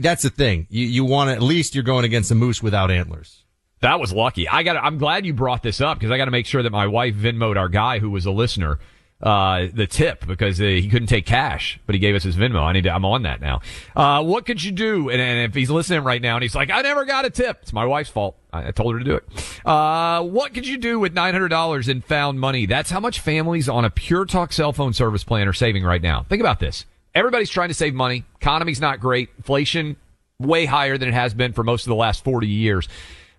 that's 0.00 0.22
the 0.22 0.30
thing. 0.30 0.66
You 0.70 0.86
you 0.86 1.04
want 1.04 1.30
at 1.30 1.42
least 1.42 1.74
you're 1.74 1.84
going 1.84 2.04
against 2.04 2.30
a 2.30 2.34
moose 2.34 2.62
without 2.62 2.90
antlers. 2.90 3.44
That 3.80 4.00
was 4.00 4.12
lucky. 4.12 4.48
I 4.48 4.62
got. 4.62 4.76
I'm 4.76 4.98
glad 4.98 5.26
you 5.26 5.34
brought 5.34 5.62
this 5.62 5.80
up 5.80 5.98
because 5.98 6.10
I 6.10 6.16
got 6.16 6.26
to 6.26 6.30
make 6.30 6.46
sure 6.46 6.62
that 6.62 6.70
my 6.70 6.86
wife 6.86 7.14
Venmoed 7.14 7.56
our 7.56 7.68
guy 7.68 7.98
who 7.98 8.10
was 8.10 8.24
a 8.24 8.30
listener 8.30 8.78
uh, 9.22 9.66
the 9.72 9.86
tip 9.86 10.26
because 10.26 10.60
uh, 10.60 10.64
he 10.64 10.88
couldn't 10.88 11.08
take 11.08 11.24
cash, 11.24 11.80
but 11.86 11.94
he 11.94 11.98
gave 11.98 12.14
us 12.14 12.22
his 12.22 12.36
Venmo. 12.36 12.62
I 12.62 12.72
need. 12.72 12.84
To, 12.84 12.90
I'm 12.90 13.04
on 13.04 13.22
that 13.22 13.40
now. 13.40 13.60
Uh, 13.94 14.22
what 14.22 14.44
could 14.44 14.62
you 14.62 14.72
do? 14.72 15.08
And, 15.08 15.20
and 15.20 15.48
if 15.48 15.54
he's 15.54 15.70
listening 15.70 16.04
right 16.04 16.20
now 16.20 16.36
and 16.36 16.42
he's 16.42 16.54
like, 16.54 16.70
I 16.70 16.82
never 16.82 17.04
got 17.04 17.24
a 17.24 17.30
tip. 17.30 17.60
It's 17.62 17.72
my 17.72 17.86
wife's 17.86 18.10
fault. 18.10 18.36
I, 18.52 18.68
I 18.68 18.70
told 18.72 18.92
her 18.92 18.98
to 18.98 19.04
do 19.04 19.14
it. 19.14 19.24
Uh, 19.64 20.22
what 20.22 20.52
could 20.52 20.66
you 20.66 20.76
do 20.76 21.00
with 21.00 21.14
nine 21.14 21.32
hundred 21.32 21.48
dollars 21.48 21.88
in 21.88 22.02
found 22.02 22.40
money? 22.40 22.66
That's 22.66 22.90
how 22.90 23.00
much 23.00 23.20
families 23.20 23.68
on 23.68 23.84
a 23.84 23.90
Pure 23.90 24.26
Talk 24.26 24.52
cell 24.52 24.72
phone 24.72 24.92
service 24.92 25.24
plan 25.24 25.48
are 25.48 25.54
saving 25.54 25.82
right 25.82 26.02
now. 26.02 26.24
Think 26.28 26.40
about 26.40 26.60
this. 26.60 26.84
Everybody's 27.14 27.48
trying 27.48 27.68
to 27.68 27.74
save 27.74 27.94
money. 27.94 28.24
Economy's 28.40 28.80
not 28.80 29.00
great. 29.00 29.30
Inflation 29.38 29.96
way 30.38 30.66
higher 30.66 30.98
than 30.98 31.08
it 31.08 31.14
has 31.14 31.32
been 31.32 31.54
for 31.54 31.64
most 31.64 31.86
of 31.86 31.88
the 31.88 31.94
last 31.94 32.22
40 32.22 32.46
years. 32.46 32.88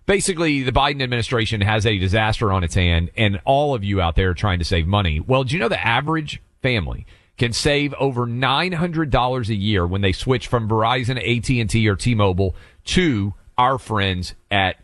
Basically, 0.08 0.62
the 0.62 0.72
Biden 0.72 1.02
administration 1.02 1.60
has 1.60 1.84
a 1.84 1.98
disaster 1.98 2.50
on 2.50 2.64
its 2.64 2.74
hand, 2.74 3.10
and 3.14 3.42
all 3.44 3.74
of 3.74 3.84
you 3.84 4.00
out 4.00 4.16
there 4.16 4.30
are 4.30 4.34
trying 4.34 4.58
to 4.58 4.64
save 4.64 4.86
money. 4.86 5.20
Well, 5.20 5.44
do 5.44 5.54
you 5.54 5.60
know 5.60 5.68
the 5.68 5.86
average 5.86 6.40
family 6.62 7.04
can 7.36 7.52
save 7.52 7.92
over 8.00 8.26
$900 8.26 9.48
a 9.48 9.54
year 9.54 9.86
when 9.86 10.00
they 10.00 10.12
switch 10.12 10.46
from 10.46 10.66
Verizon, 10.66 11.18
AT&T, 11.18 11.86
or 11.86 11.94
T-Mobile 11.94 12.56
to 12.86 13.34
our 13.58 13.76
friends 13.76 14.34
at 14.50 14.76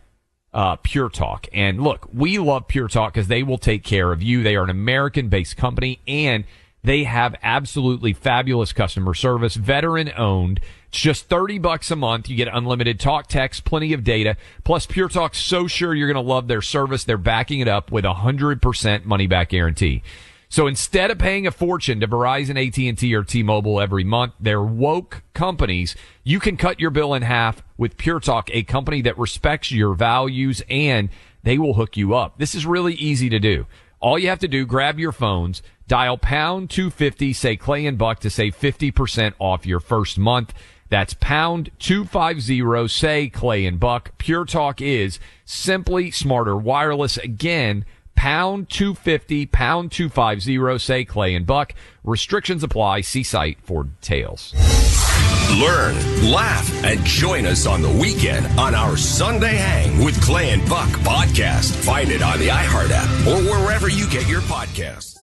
uh, 0.52 0.76
Pure 0.82 1.08
Talk. 1.08 1.48
And 1.54 1.80
look, 1.80 2.06
we 2.12 2.36
love 2.36 2.68
Pure 2.68 2.88
Talk 2.88 3.14
because 3.14 3.28
they 3.28 3.42
will 3.42 3.56
take 3.56 3.82
care 3.82 4.12
of 4.12 4.22
you. 4.22 4.42
They 4.42 4.56
are 4.56 4.64
an 4.64 4.68
American 4.68 5.30
based 5.30 5.56
company 5.56 6.00
and 6.06 6.44
they 6.84 7.04
have 7.04 7.34
absolutely 7.42 8.12
fabulous 8.12 8.72
customer 8.72 9.14
service, 9.14 9.54
veteran 9.54 10.12
owned. 10.16 10.60
It's 10.88 11.00
just 11.00 11.28
30 11.28 11.58
bucks 11.58 11.90
a 11.90 11.96
month. 11.96 12.28
You 12.28 12.36
get 12.36 12.48
unlimited 12.52 13.00
talk, 13.00 13.26
text, 13.26 13.64
plenty 13.64 13.94
of 13.94 14.04
data. 14.04 14.36
Plus 14.62 14.86
Pure 14.86 15.08
Talk's 15.08 15.38
so 15.38 15.66
sure 15.66 15.94
you're 15.94 16.12
going 16.12 16.22
to 16.22 16.30
love 16.32 16.46
their 16.46 16.62
service. 16.62 17.02
They're 17.02 17.16
backing 17.16 17.60
it 17.60 17.68
up 17.68 17.90
with 17.90 18.04
a 18.04 18.12
100% 18.12 19.04
money 19.04 19.26
back 19.26 19.48
guarantee. 19.48 20.02
So 20.50 20.66
instead 20.66 21.10
of 21.10 21.18
paying 21.18 21.46
a 21.46 21.50
fortune 21.50 21.98
to 22.00 22.06
Verizon, 22.06 22.56
AT&T, 22.56 23.12
or 23.12 23.24
T-Mobile 23.24 23.80
every 23.80 24.04
month, 24.04 24.34
they're 24.38 24.62
woke 24.62 25.22
companies. 25.32 25.96
You 26.22 26.38
can 26.38 26.56
cut 26.56 26.78
your 26.78 26.90
bill 26.90 27.14
in 27.14 27.22
half 27.22 27.62
with 27.76 27.96
Pure 27.96 28.20
Talk, 28.20 28.50
a 28.52 28.62
company 28.62 29.02
that 29.02 29.18
respects 29.18 29.72
your 29.72 29.94
values 29.94 30.62
and 30.68 31.08
they 31.42 31.58
will 31.58 31.74
hook 31.74 31.96
you 31.96 32.14
up. 32.14 32.38
This 32.38 32.54
is 32.54 32.66
really 32.66 32.94
easy 32.94 33.28
to 33.30 33.40
do. 33.40 33.66
All 34.04 34.18
you 34.18 34.28
have 34.28 34.40
to 34.40 34.48
do, 34.48 34.66
grab 34.66 35.00
your 35.00 35.12
phones, 35.12 35.62
dial 35.88 36.18
pound 36.18 36.70
250, 36.70 37.32
say 37.32 37.56
Clay 37.56 37.86
and 37.86 37.98
Buck 37.98 38.20
to 38.20 38.30
save 38.30 38.58
50% 38.58 39.34
off 39.38 39.66
your 39.66 39.80
first 39.80 40.18
month. 40.18 40.52
That's 40.88 41.14
pound 41.14 41.70
250 41.78 42.88
say 42.88 43.28
Clay 43.28 43.66
and 43.66 43.80
Buck. 43.80 44.16
Pure 44.18 44.46
Talk 44.46 44.80
is 44.80 45.18
simply 45.44 46.10
smarter 46.10 46.56
wireless. 46.56 47.16
Again, 47.16 47.84
pound 48.14 48.68
250 48.70 49.46
pound 49.46 49.90
250 49.92 50.78
say 50.78 51.04
Clay 51.04 51.34
and 51.34 51.46
Buck. 51.46 51.74
Restrictions 52.04 52.62
apply. 52.62 53.00
See 53.00 53.22
site 53.22 53.58
for 53.62 53.84
details. 53.84 54.54
Learn, 55.58 55.94
laugh, 56.30 56.84
and 56.84 57.04
join 57.04 57.46
us 57.46 57.66
on 57.66 57.80
the 57.80 57.90
weekend 57.90 58.46
on 58.58 58.74
our 58.74 58.96
Sunday 58.96 59.54
Hang 59.54 60.04
with 60.04 60.20
Clay 60.22 60.50
and 60.50 60.68
Buck 60.68 60.88
podcast. 61.00 61.74
Find 61.84 62.10
it 62.10 62.22
on 62.22 62.38
the 62.38 62.48
iHeart 62.48 62.90
app 62.90 63.26
or 63.26 63.42
wherever 63.42 63.88
you 63.88 64.08
get 64.08 64.26
your 64.28 64.40
podcasts. 64.42 65.23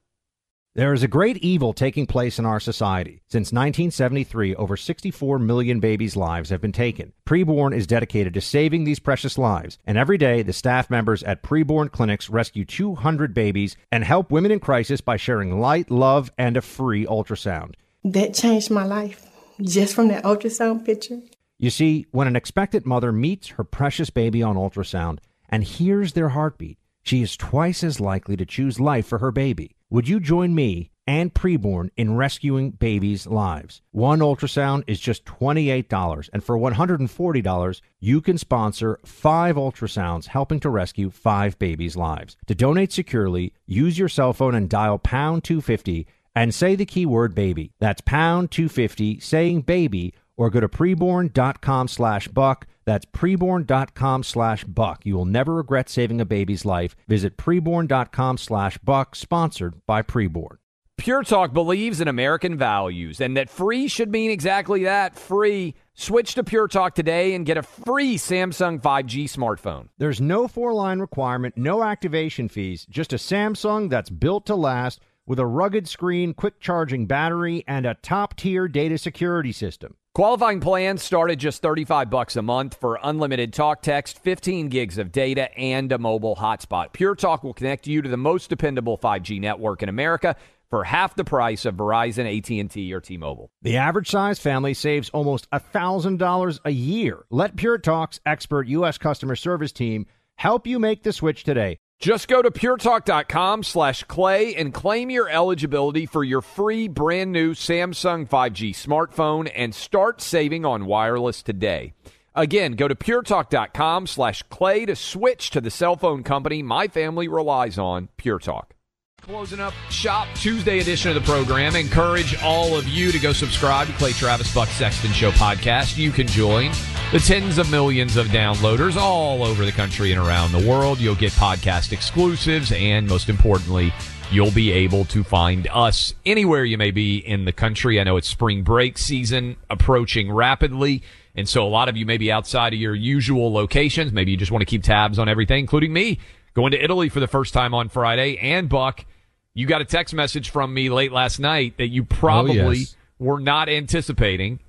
There 0.73 0.93
is 0.93 1.03
a 1.03 1.09
great 1.09 1.35
evil 1.39 1.73
taking 1.73 2.05
place 2.05 2.39
in 2.39 2.45
our 2.45 2.61
society. 2.61 3.19
Since 3.27 3.51
1973, 3.51 4.55
over 4.55 4.77
64 4.77 5.37
million 5.37 5.81
babies' 5.81 6.15
lives 6.15 6.49
have 6.49 6.61
been 6.61 6.71
taken. 6.71 7.11
Preborn 7.25 7.75
is 7.75 7.85
dedicated 7.85 8.33
to 8.35 8.39
saving 8.39 8.85
these 8.85 8.99
precious 8.99 9.37
lives, 9.37 9.79
and 9.85 9.97
every 9.97 10.17
day 10.17 10.43
the 10.43 10.53
staff 10.53 10.89
members 10.89 11.23
at 11.23 11.43
Preborn 11.43 11.91
clinics 11.91 12.29
rescue 12.29 12.63
200 12.63 13.33
babies 13.33 13.75
and 13.91 14.05
help 14.05 14.31
women 14.31 14.49
in 14.49 14.61
crisis 14.61 15.01
by 15.01 15.17
sharing 15.17 15.59
light, 15.59 15.91
love, 15.91 16.31
and 16.37 16.55
a 16.55 16.61
free 16.61 17.05
ultrasound. 17.05 17.73
That 18.05 18.33
changed 18.33 18.71
my 18.71 18.85
life 18.85 19.29
just 19.61 19.93
from 19.93 20.07
that 20.07 20.23
ultrasound 20.23 20.85
picture. 20.85 21.19
You 21.57 21.69
see, 21.69 22.05
when 22.11 22.27
an 22.27 22.37
expectant 22.37 22.85
mother 22.85 23.11
meets 23.11 23.49
her 23.49 23.65
precious 23.65 24.09
baby 24.09 24.41
on 24.41 24.55
ultrasound 24.55 25.19
and 25.49 25.65
hears 25.65 26.13
their 26.13 26.29
heartbeat, 26.29 26.77
she 27.03 27.21
is 27.21 27.37
twice 27.37 27.83
as 27.83 27.99
likely 27.99 28.35
to 28.37 28.45
choose 28.45 28.79
life 28.79 29.05
for 29.07 29.19
her 29.19 29.31
baby. 29.31 29.75
Would 29.89 30.07
you 30.07 30.19
join 30.19 30.55
me 30.55 30.91
and 31.05 31.33
Preborn 31.33 31.89
in 31.97 32.15
rescuing 32.15 32.71
babies' 32.71 33.27
lives? 33.27 33.81
One 33.91 34.19
ultrasound 34.19 34.83
is 34.87 34.99
just 34.99 35.25
$28, 35.25 36.29
and 36.31 36.43
for 36.43 36.57
$140, 36.57 37.81
you 37.99 38.21
can 38.21 38.37
sponsor 38.37 38.99
five 39.05 39.55
ultrasounds 39.55 40.27
helping 40.27 40.59
to 40.61 40.69
rescue 40.69 41.09
five 41.09 41.59
babies' 41.59 41.97
lives. 41.97 42.37
To 42.47 42.55
donate 42.55 42.93
securely, 42.93 43.53
use 43.65 43.97
your 43.97 44.09
cell 44.09 44.33
phone 44.33 44.55
and 44.55 44.69
dial 44.69 44.97
pound 44.97 45.43
250 45.43 46.07
and 46.35 46.53
say 46.53 46.75
the 46.75 46.85
keyword 46.85 47.35
baby. 47.35 47.73
That's 47.79 48.01
pound 48.01 48.51
250 48.51 49.19
saying 49.19 49.61
baby 49.61 50.13
or 50.37 50.49
go 50.49 50.59
to 50.59 50.69
preborn.com 50.69 51.87
slash 51.87 52.27
buck. 52.29 52.67
That's 52.85 53.05
preborn.com 53.05 54.23
slash 54.23 54.63
buck. 54.63 55.05
You 55.05 55.15
will 55.15 55.25
never 55.25 55.55
regret 55.55 55.89
saving 55.89 56.21
a 56.21 56.25
baby's 56.25 56.65
life. 56.65 56.95
Visit 57.07 57.37
preborn.com 57.37 58.37
slash 58.37 58.77
buck, 58.79 59.15
sponsored 59.15 59.85
by 59.85 60.01
Preborn. 60.01 60.57
Pure 61.01 61.23
Talk 61.23 61.51
believes 61.51 61.99
in 61.99 62.07
American 62.07 62.55
values 62.55 63.19
and 63.19 63.35
that 63.35 63.49
free 63.49 63.87
should 63.87 64.11
mean 64.11 64.29
exactly 64.29 64.83
that 64.83 65.17
free. 65.17 65.73
Switch 65.95 66.35
to 66.35 66.43
Pure 66.43 66.67
Talk 66.67 66.93
today 66.93 67.33
and 67.33 67.43
get 67.43 67.57
a 67.57 67.63
free 67.63 68.17
Samsung 68.17 68.79
5G 68.79 69.23
smartphone. 69.23 69.89
There's 69.97 70.21
no 70.21 70.47
four 70.47 70.73
line 70.73 70.99
requirement, 70.99 71.57
no 71.57 71.81
activation 71.83 72.49
fees, 72.49 72.85
just 72.87 73.13
a 73.13 73.15
Samsung 73.15 73.89
that's 73.89 74.11
built 74.11 74.45
to 74.45 74.55
last 74.55 74.99
with 75.25 75.39
a 75.39 75.45
rugged 75.47 75.87
screen, 75.87 76.35
quick 76.35 76.59
charging 76.59 77.07
battery, 77.07 77.63
and 77.67 77.87
a 77.87 77.95
top 77.95 78.35
tier 78.35 78.67
data 78.67 78.99
security 78.99 79.51
system. 79.51 79.95
Qualifying 80.13 80.59
plans 80.59 81.01
start 81.01 81.31
at 81.31 81.37
just 81.37 81.61
35 81.61 82.09
bucks 82.09 82.35
a 82.35 82.41
month 82.41 82.75
for 82.75 82.99
unlimited 83.01 83.53
talk 83.53 83.81
text, 83.81 84.19
15 84.19 84.67
gigs 84.67 84.97
of 84.97 85.09
data, 85.09 85.57
and 85.57 85.89
a 85.93 85.97
mobile 85.97 86.35
hotspot. 86.35 86.91
Pure 86.91 87.15
Talk 87.15 87.45
will 87.45 87.53
connect 87.53 87.87
you 87.87 88.01
to 88.01 88.09
the 88.09 88.17
most 88.17 88.49
dependable 88.49 88.97
5G 88.97 89.39
network 89.39 89.81
in 89.81 89.87
America 89.87 90.35
for 90.69 90.83
half 90.83 91.15
the 91.15 91.23
price 91.23 91.63
of 91.63 91.75
Verizon, 91.75 92.27
AT&T, 92.27 92.93
or 92.93 92.99
T-Mobile. 92.99 93.51
The 93.61 93.77
average 93.77 94.09
size 94.09 94.37
family 94.37 94.73
saves 94.73 95.09
almost 95.11 95.49
$1,000 95.51 96.59
a 96.65 96.71
year. 96.71 97.23
Let 97.29 97.55
Pure 97.55 97.77
Talk's 97.77 98.19
expert 98.25 98.67
U.S. 98.67 98.97
customer 98.97 99.37
service 99.37 99.71
team 99.71 100.07
help 100.35 100.67
you 100.67 100.77
make 100.77 101.03
the 101.03 101.13
switch 101.13 101.45
today. 101.45 101.77
Just 102.01 102.27
go 102.27 102.41
to 102.41 102.49
puretalk.com 102.49 103.61
slash 103.61 104.03
clay 104.05 104.55
and 104.55 104.73
claim 104.73 105.11
your 105.11 105.29
eligibility 105.29 106.07
for 106.07 106.23
your 106.23 106.41
free 106.41 106.87
brand 106.87 107.31
new 107.31 107.53
Samsung 107.53 108.27
5G 108.27 108.71
smartphone 108.71 109.51
and 109.55 109.75
start 109.75 110.19
saving 110.19 110.65
on 110.65 110.87
wireless 110.87 111.43
today. 111.43 111.93
Again, 112.33 112.71
go 112.71 112.87
to 112.87 112.95
puretalk.com 112.95 114.07
slash 114.07 114.41
clay 114.49 114.87
to 114.87 114.95
switch 114.95 115.51
to 115.51 115.61
the 115.61 115.69
cell 115.69 115.95
phone 115.95 116.23
company 116.23 116.63
my 116.63 116.87
family 116.87 117.27
relies 117.27 117.77
on, 117.77 118.09
Pure 118.17 118.39
Talk. 118.39 118.73
Closing 119.21 119.59
up 119.59 119.73
Shop 119.91 120.27
Tuesday 120.33 120.79
edition 120.79 121.09
of 121.09 121.15
the 121.15 121.31
program. 121.31 121.75
Encourage 121.75 122.35
all 122.41 122.75
of 122.75 122.87
you 122.87 123.11
to 123.11 123.19
go 123.19 123.31
subscribe 123.31 123.85
to 123.85 123.93
Clay 123.93 124.13
Travis 124.13 124.51
Buck 124.51 124.67
Sexton 124.69 125.11
Show 125.11 125.29
podcast. 125.31 125.95
You 125.95 126.09
can 126.09 126.25
join 126.25 126.71
the 127.11 127.19
tens 127.19 127.59
of 127.59 127.69
millions 127.69 128.17
of 128.17 128.27
downloaders 128.27 128.95
all 128.95 129.43
over 129.43 129.63
the 129.63 129.71
country 129.71 130.11
and 130.11 130.19
around 130.19 130.51
the 130.53 130.67
world. 130.67 130.99
You'll 130.99 131.13
get 131.13 131.33
podcast 131.33 131.91
exclusives, 131.91 132.71
and 132.71 133.07
most 133.07 133.29
importantly, 133.29 133.93
you'll 134.31 134.49
be 134.49 134.71
able 134.71 135.05
to 135.05 135.23
find 135.23 135.67
us 135.71 136.15
anywhere 136.25 136.65
you 136.65 136.79
may 136.79 136.89
be 136.89 137.17
in 137.17 137.45
the 137.45 137.53
country. 137.53 137.99
I 137.99 138.03
know 138.03 138.17
it's 138.17 138.27
spring 138.27 138.63
break 138.63 138.97
season 138.97 139.55
approaching 139.69 140.31
rapidly. 140.31 141.03
And 141.35 141.47
so 141.47 141.63
a 141.63 141.69
lot 141.69 141.89
of 141.89 141.95
you 141.95 142.07
may 142.07 142.17
be 142.17 142.31
outside 142.31 142.73
of 142.73 142.79
your 142.79 142.95
usual 142.95 143.53
locations. 143.53 144.11
Maybe 144.11 144.31
you 144.31 144.37
just 144.37 144.51
want 144.51 144.63
to 144.63 144.65
keep 144.65 144.81
tabs 144.81 145.19
on 145.19 145.29
everything, 145.29 145.59
including 145.59 145.93
me 145.93 146.17
going 146.53 146.71
to 146.71 146.83
Italy 146.83 147.09
for 147.09 147.19
the 147.19 147.27
first 147.27 147.53
time 147.53 147.73
on 147.73 147.89
Friday. 147.89 148.37
And 148.37 148.67
Buck, 148.69 149.05
you 149.53 149.67
got 149.67 149.81
a 149.81 149.85
text 149.85 150.13
message 150.13 150.49
from 150.49 150.73
me 150.73 150.89
late 150.89 151.11
last 151.11 151.39
night 151.39 151.77
that 151.77 151.87
you 151.87 152.03
oh, 152.03 152.07
probably 152.09 152.59
Oh, 152.59 152.71
yes. 152.71 152.95
were 153.19 153.39
not 153.39 153.69
anticipating. 153.69 154.59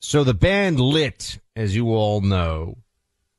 So 0.00 0.24
the 0.24 0.34
band 0.34 0.80
Lit, 0.80 1.38
as 1.56 1.74
you 1.74 1.88
all 1.94 2.20
know, 2.20 2.78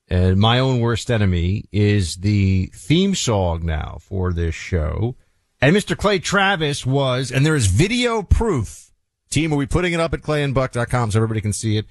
and 0.08 0.40
my 0.40 0.60
own 0.60 0.80
worst 0.80 1.12
enemy 1.12 1.66
is 1.72 2.16
the 2.18 2.72
theme 2.74 3.16
song 3.16 3.66
now 3.66 3.98
for 4.02 4.34
this 4.34 4.56
show. 4.56 5.16
And 5.62 5.76
Mr. 5.76 5.96
Clay 5.96 6.20
Travis 6.20 6.86
was, 6.86 7.32
and 7.32 7.46
there 7.46 7.56
is 7.56 7.68
video 7.68 8.24
proof. 8.24 8.92
Team, 9.30 9.54
are 9.54 9.58
we 9.58 9.68
putting 9.68 9.94
it 9.94 10.00
up 10.00 10.14
at 10.14 10.22
clayandbuck.com 10.22 11.12
so 11.12 11.18
everybody 11.20 11.42
can 11.42 11.54
see 11.54 11.78
it? 11.78 11.86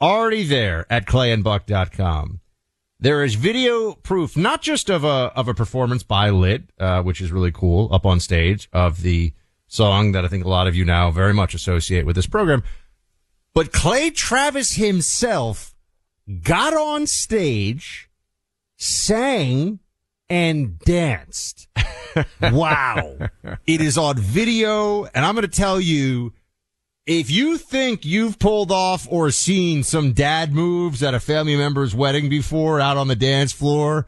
Already 0.00 0.42
there 0.44 0.86
at 0.90 1.06
clayandbuck.com. 1.06 2.40
There 3.04 3.22
is 3.22 3.34
video 3.34 3.92
proof, 3.92 4.34
not 4.34 4.62
just 4.62 4.88
of 4.88 5.04
a, 5.04 5.30
of 5.36 5.46
a 5.46 5.52
performance 5.52 6.02
by 6.02 6.30
Lit, 6.30 6.62
uh, 6.80 7.02
which 7.02 7.20
is 7.20 7.30
really 7.30 7.52
cool 7.52 7.92
up 7.92 8.06
on 8.06 8.18
stage 8.18 8.66
of 8.72 9.02
the 9.02 9.34
song 9.66 10.12
that 10.12 10.24
I 10.24 10.28
think 10.28 10.46
a 10.46 10.48
lot 10.48 10.66
of 10.66 10.74
you 10.74 10.86
now 10.86 11.10
very 11.10 11.34
much 11.34 11.52
associate 11.52 12.06
with 12.06 12.16
this 12.16 12.26
program, 12.26 12.62
but 13.52 13.72
Clay 13.72 14.08
Travis 14.08 14.76
himself 14.76 15.74
got 16.44 16.72
on 16.72 17.06
stage, 17.06 18.08
sang, 18.78 19.80
and 20.30 20.78
danced. 20.78 21.68
wow. 22.40 23.18
it 23.66 23.82
is 23.82 23.98
on 23.98 24.16
video, 24.16 25.04
and 25.04 25.26
I'm 25.26 25.34
going 25.34 25.42
to 25.42 25.48
tell 25.48 25.78
you, 25.78 26.32
if 27.06 27.30
you 27.30 27.58
think 27.58 28.04
you've 28.04 28.38
pulled 28.38 28.70
off 28.70 29.06
or 29.10 29.30
seen 29.30 29.82
some 29.82 30.12
dad 30.12 30.52
moves 30.52 31.02
at 31.02 31.14
a 31.14 31.20
family 31.20 31.56
member's 31.56 31.94
wedding 31.94 32.28
before 32.28 32.80
out 32.80 32.96
on 32.96 33.08
the 33.08 33.16
dance 33.16 33.52
floor, 33.52 34.06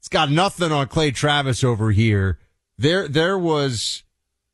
it's 0.00 0.08
got 0.08 0.30
nothing 0.30 0.72
on 0.72 0.88
Clay 0.88 1.12
Travis 1.12 1.62
over 1.62 1.92
here. 1.92 2.38
There, 2.76 3.06
there 3.06 3.38
was, 3.38 4.02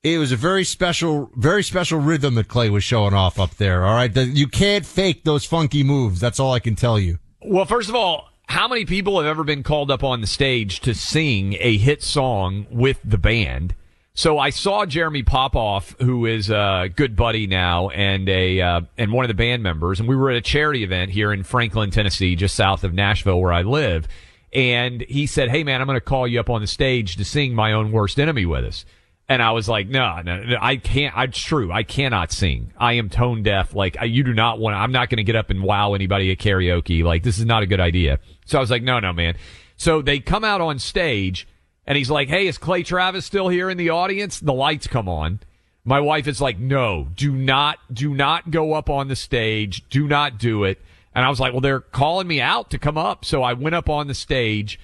it 0.02 0.18
was 0.18 0.32
a 0.32 0.36
very 0.36 0.64
special, 0.64 1.30
very 1.34 1.62
special 1.62 1.98
rhythm 1.98 2.34
that 2.34 2.48
Clay 2.48 2.68
was 2.68 2.84
showing 2.84 3.14
off 3.14 3.38
up 3.38 3.54
there. 3.54 3.86
All 3.86 3.94
right. 3.94 4.14
You 4.14 4.48
can't 4.48 4.84
fake 4.84 5.24
those 5.24 5.46
funky 5.46 5.82
moves. 5.82 6.20
That's 6.20 6.38
all 6.38 6.52
I 6.52 6.60
can 6.60 6.74
tell 6.74 6.98
you. 6.98 7.18
Well, 7.42 7.64
first 7.64 7.88
of 7.88 7.94
all, 7.94 8.28
how 8.48 8.68
many 8.68 8.84
people 8.84 9.18
have 9.18 9.26
ever 9.26 9.44
been 9.44 9.62
called 9.62 9.90
up 9.90 10.04
on 10.04 10.20
the 10.20 10.26
stage 10.26 10.80
to 10.80 10.94
sing 10.94 11.56
a 11.60 11.78
hit 11.78 12.02
song 12.02 12.66
with 12.70 12.98
the 13.02 13.18
band? 13.18 13.74
So 14.18 14.36
I 14.36 14.50
saw 14.50 14.84
Jeremy 14.84 15.22
Popoff, 15.22 15.94
who 16.00 16.26
is 16.26 16.50
a 16.50 16.90
good 16.92 17.14
buddy 17.14 17.46
now 17.46 17.90
and 17.90 18.28
a 18.28 18.60
uh, 18.60 18.80
and 18.96 19.12
one 19.12 19.24
of 19.24 19.28
the 19.28 19.34
band 19.34 19.62
members, 19.62 20.00
and 20.00 20.08
we 20.08 20.16
were 20.16 20.28
at 20.28 20.36
a 20.36 20.40
charity 20.40 20.82
event 20.82 21.12
here 21.12 21.32
in 21.32 21.44
Franklin, 21.44 21.92
Tennessee, 21.92 22.34
just 22.34 22.56
south 22.56 22.82
of 22.82 22.92
Nashville, 22.92 23.40
where 23.40 23.52
I 23.52 23.62
live. 23.62 24.08
And 24.52 25.02
he 25.02 25.26
said, 25.26 25.50
"Hey, 25.50 25.62
man, 25.62 25.80
I'm 25.80 25.86
going 25.86 25.94
to 25.94 26.00
call 26.00 26.26
you 26.26 26.40
up 26.40 26.50
on 26.50 26.60
the 26.60 26.66
stage 26.66 27.14
to 27.14 27.24
sing 27.24 27.54
my 27.54 27.74
own 27.74 27.92
worst 27.92 28.18
enemy 28.18 28.44
with 28.44 28.64
us." 28.64 28.84
And 29.28 29.40
I 29.40 29.52
was 29.52 29.68
like, 29.68 29.86
no, 29.86 30.20
no, 30.22 30.42
no 30.42 30.56
I 30.60 30.78
can't. 30.78 31.14
It's 31.16 31.38
true. 31.38 31.70
I 31.70 31.84
cannot 31.84 32.32
sing. 32.32 32.72
I 32.76 32.94
am 32.94 33.10
tone 33.10 33.44
deaf. 33.44 33.72
Like, 33.72 33.98
I, 34.00 34.06
you 34.06 34.24
do 34.24 34.34
not 34.34 34.58
want, 34.58 34.74
I'm 34.74 34.90
not 34.90 35.10
going 35.10 35.18
to 35.18 35.22
get 35.22 35.36
up 35.36 35.50
and 35.50 35.62
wow 35.62 35.94
anybody 35.94 36.32
at 36.32 36.38
karaoke. 36.38 37.04
Like, 37.04 37.22
this 37.22 37.38
is 37.38 37.44
not 37.44 37.62
a 37.62 37.66
good 37.66 37.78
idea. 37.78 38.20
So 38.46 38.56
I 38.56 38.60
was 38.62 38.70
like, 38.70 38.82
no, 38.82 38.98
no, 39.00 39.12
man. 39.12 39.36
So 39.76 40.00
they 40.00 40.18
come 40.18 40.44
out 40.44 40.62
on 40.62 40.78
stage 40.78 41.46
and 41.88 41.96
he's 41.96 42.10
like, 42.10 42.28
Hey, 42.28 42.46
is 42.46 42.58
Clay 42.58 42.82
Travis 42.84 43.24
still 43.24 43.48
here 43.48 43.70
in 43.70 43.78
the 43.78 43.90
audience? 43.90 44.38
The 44.38 44.52
lights 44.52 44.86
come 44.86 45.08
on. 45.08 45.40
My 45.84 46.00
wife 46.00 46.28
is 46.28 46.38
like, 46.40 46.58
No, 46.58 47.08
do 47.16 47.32
not, 47.32 47.78
do 47.92 48.14
not 48.14 48.50
go 48.50 48.74
up 48.74 48.90
on 48.90 49.08
the 49.08 49.16
stage. 49.16 49.88
Do 49.88 50.06
not 50.06 50.38
do 50.38 50.64
it. 50.64 50.80
And 51.14 51.24
I 51.24 51.30
was 51.30 51.40
like, 51.40 51.52
Well, 51.52 51.62
they're 51.62 51.80
calling 51.80 52.28
me 52.28 52.42
out 52.42 52.70
to 52.70 52.78
come 52.78 52.98
up. 52.98 53.24
So 53.24 53.42
I 53.42 53.54
went 53.54 53.74
up 53.74 53.88
on 53.88 54.06
the 54.06 54.14
stage. 54.14 54.78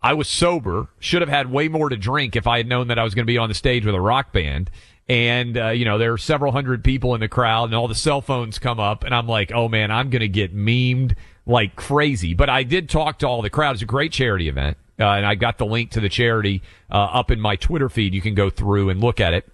I 0.00 0.14
was 0.14 0.28
sober, 0.28 0.86
should 1.00 1.20
have 1.20 1.28
had 1.28 1.50
way 1.50 1.66
more 1.66 1.88
to 1.88 1.96
drink 1.96 2.36
if 2.36 2.46
I 2.46 2.58
had 2.58 2.68
known 2.68 2.86
that 2.88 2.98
I 2.98 3.02
was 3.02 3.14
going 3.14 3.26
to 3.26 3.30
be 3.30 3.38
on 3.38 3.48
the 3.48 3.54
stage 3.54 3.84
with 3.84 3.96
a 3.96 4.00
rock 4.00 4.32
band. 4.32 4.70
And, 5.08 5.58
uh, 5.58 5.68
you 5.70 5.84
know, 5.84 5.98
there 5.98 6.12
are 6.12 6.18
several 6.18 6.52
hundred 6.52 6.84
people 6.84 7.14
in 7.16 7.20
the 7.20 7.28
crowd 7.28 7.64
and 7.64 7.74
all 7.74 7.88
the 7.88 7.94
cell 7.96 8.20
phones 8.20 8.60
come 8.60 8.78
up 8.78 9.02
and 9.02 9.12
I'm 9.12 9.26
like, 9.26 9.50
oh 9.50 9.68
man, 9.68 9.90
I'm 9.90 10.10
going 10.10 10.20
to 10.20 10.28
get 10.28 10.54
memed 10.54 11.16
like 11.44 11.74
crazy. 11.74 12.34
But 12.34 12.50
I 12.50 12.62
did 12.62 12.88
talk 12.88 13.18
to 13.20 13.26
all 13.26 13.42
the 13.42 13.50
crowd. 13.50 13.74
It's 13.74 13.82
a 13.82 13.86
great 13.86 14.12
charity 14.12 14.48
event. 14.48 14.76
Uh, 14.98 15.10
and 15.10 15.26
I 15.26 15.34
got 15.34 15.58
the 15.58 15.66
link 15.66 15.90
to 15.92 16.00
the 16.00 16.08
charity 16.08 16.62
uh, 16.90 16.96
up 16.96 17.30
in 17.30 17.40
my 17.40 17.56
Twitter 17.56 17.88
feed. 17.88 18.14
You 18.14 18.22
can 18.22 18.34
go 18.34 18.48
through 18.50 18.88
and 18.90 19.00
look 19.00 19.20
at 19.20 19.34
it. 19.34 19.46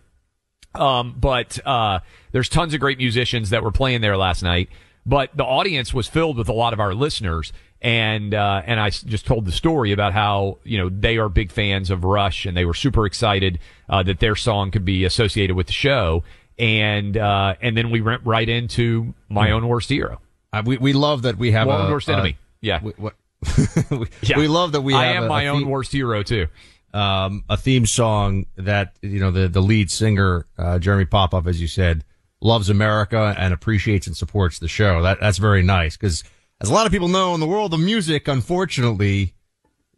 Um, 0.74 1.16
but 1.18 1.58
uh, 1.66 2.00
there's 2.30 2.48
tons 2.48 2.74
of 2.74 2.80
great 2.80 2.98
musicians 2.98 3.50
that 3.50 3.62
were 3.62 3.72
playing 3.72 4.00
there 4.00 4.16
last 4.16 4.42
night. 4.42 4.68
But 5.04 5.36
the 5.36 5.44
audience 5.44 5.92
was 5.92 6.06
filled 6.06 6.38
with 6.38 6.48
a 6.48 6.52
lot 6.52 6.72
of 6.72 6.78
our 6.78 6.94
listeners, 6.94 7.52
and 7.80 8.32
uh, 8.32 8.62
and 8.64 8.78
I 8.78 8.90
just 8.90 9.26
told 9.26 9.46
the 9.46 9.52
story 9.52 9.90
about 9.90 10.12
how 10.12 10.58
you 10.62 10.78
know 10.78 10.88
they 10.88 11.18
are 11.18 11.28
big 11.28 11.50
fans 11.50 11.90
of 11.90 12.04
Rush, 12.04 12.46
and 12.46 12.56
they 12.56 12.64
were 12.64 12.74
super 12.74 13.04
excited 13.04 13.58
uh, 13.88 14.04
that 14.04 14.20
their 14.20 14.36
song 14.36 14.70
could 14.70 14.84
be 14.84 15.04
associated 15.04 15.56
with 15.56 15.66
the 15.66 15.72
show. 15.72 16.22
And 16.56 17.16
uh, 17.16 17.56
and 17.60 17.76
then 17.76 17.90
we 17.90 18.00
went 18.00 18.24
right 18.24 18.48
into 18.48 19.12
my 19.28 19.50
own 19.50 19.66
worst 19.66 19.88
hero. 19.88 20.20
we 20.64 20.78
we 20.78 20.92
love 20.92 21.22
that 21.22 21.36
we 21.36 21.50
have 21.50 21.66
well, 21.66 21.88
a 21.88 21.90
worst 21.90 22.08
enemy. 22.08 22.38
yeah. 22.60 22.78
We, 22.80 22.92
what, 22.92 23.14
we, 23.90 24.06
yeah. 24.22 24.38
we 24.38 24.48
love 24.48 24.72
that 24.72 24.82
we 24.82 24.94
I 24.94 25.06
have 25.06 25.16
am 25.16 25.24
a, 25.24 25.28
my 25.28 25.42
a 25.42 25.48
own 25.48 25.60
theme, 25.60 25.68
worst 25.68 25.92
hero 25.92 26.22
too. 26.22 26.46
Um, 26.94 27.44
a 27.48 27.56
theme 27.56 27.86
song 27.86 28.46
that 28.56 28.96
you 29.02 29.18
know 29.18 29.30
the 29.30 29.48
the 29.48 29.62
lead 29.62 29.90
singer 29.90 30.46
uh, 30.58 30.78
Jeremy 30.78 31.06
Popoff, 31.06 31.46
as 31.46 31.60
you 31.60 31.66
said, 31.66 32.04
loves 32.40 32.68
America 32.68 33.34
and 33.38 33.54
appreciates 33.54 34.06
and 34.06 34.16
supports 34.16 34.58
the 34.58 34.68
show. 34.68 35.02
That 35.02 35.18
that's 35.20 35.38
very 35.38 35.62
nice 35.62 35.96
because, 35.96 36.22
as 36.60 36.68
a 36.68 36.72
lot 36.74 36.86
of 36.86 36.92
people 36.92 37.08
know 37.08 37.34
in 37.34 37.40
the 37.40 37.46
world 37.46 37.72
of 37.74 37.80
music, 37.80 38.28
unfortunately, 38.28 39.34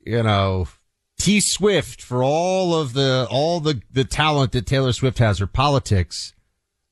you 0.05 0.23
know, 0.23 0.69
T 1.19 1.41
Swift 1.41 2.01
for 2.01 2.23
all 2.23 2.75
of 2.75 2.93
the 2.93 3.27
all 3.31 3.61
the 3.61 3.83
the 3.91 4.05
talent 4.05 4.53
that 4.53 4.67
Taylor 4.67 4.93
Swift 4.93 5.19
has, 5.19 5.39
her 5.39 5.47
politics, 5.47 6.33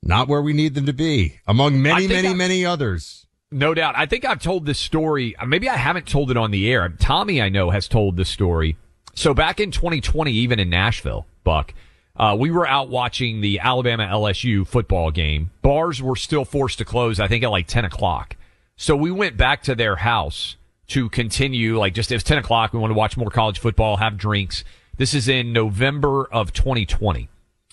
not 0.02 0.28
where 0.28 0.42
we 0.42 0.52
need 0.52 0.74
them 0.74 0.86
to 0.86 0.92
be, 0.92 1.38
among 1.46 1.80
many 1.80 2.08
many 2.08 2.28
I- 2.28 2.34
many 2.34 2.66
others. 2.66 3.21
No 3.52 3.74
doubt. 3.74 3.94
I 3.96 4.06
think 4.06 4.24
I've 4.24 4.42
told 4.42 4.64
this 4.66 4.78
story. 4.78 5.36
Maybe 5.46 5.68
I 5.68 5.76
haven't 5.76 6.06
told 6.06 6.30
it 6.30 6.36
on 6.36 6.50
the 6.50 6.70
air. 6.70 6.88
Tomi, 6.88 7.42
I 7.42 7.50
know, 7.50 7.70
has 7.70 7.86
told 7.86 8.16
this 8.16 8.30
story. 8.30 8.76
So 9.14 9.34
back 9.34 9.60
in 9.60 9.70
2020, 9.70 10.32
even 10.32 10.58
in 10.58 10.70
Nashville, 10.70 11.26
Buck, 11.44 11.74
uh, 12.16 12.34
we 12.38 12.50
were 12.50 12.66
out 12.66 12.88
watching 12.88 13.40
the 13.40 13.60
Alabama 13.60 14.04
LSU 14.04 14.66
football 14.66 15.10
game. 15.10 15.50
Bars 15.60 16.02
were 16.02 16.16
still 16.16 16.44
forced 16.44 16.78
to 16.78 16.84
close, 16.84 17.20
I 17.20 17.28
think, 17.28 17.44
at 17.44 17.50
like 17.50 17.66
10 17.66 17.84
o'clock. 17.84 18.36
So 18.76 18.96
we 18.96 19.10
went 19.10 19.36
back 19.36 19.62
to 19.64 19.74
their 19.74 19.96
house 19.96 20.56
to 20.88 21.08
continue, 21.10 21.78
like 21.78 21.94
just 21.94 22.10
it 22.10 22.16
was 22.16 22.24
10 22.24 22.38
o'clock. 22.38 22.72
We 22.72 22.78
wanted 22.78 22.94
to 22.94 22.98
watch 22.98 23.16
more 23.16 23.30
college 23.30 23.58
football, 23.58 23.98
have 23.98 24.16
drinks. 24.16 24.64
This 24.96 25.14
is 25.14 25.28
in 25.28 25.52
November 25.52 26.24
of 26.24 26.52
2020, 26.52 27.28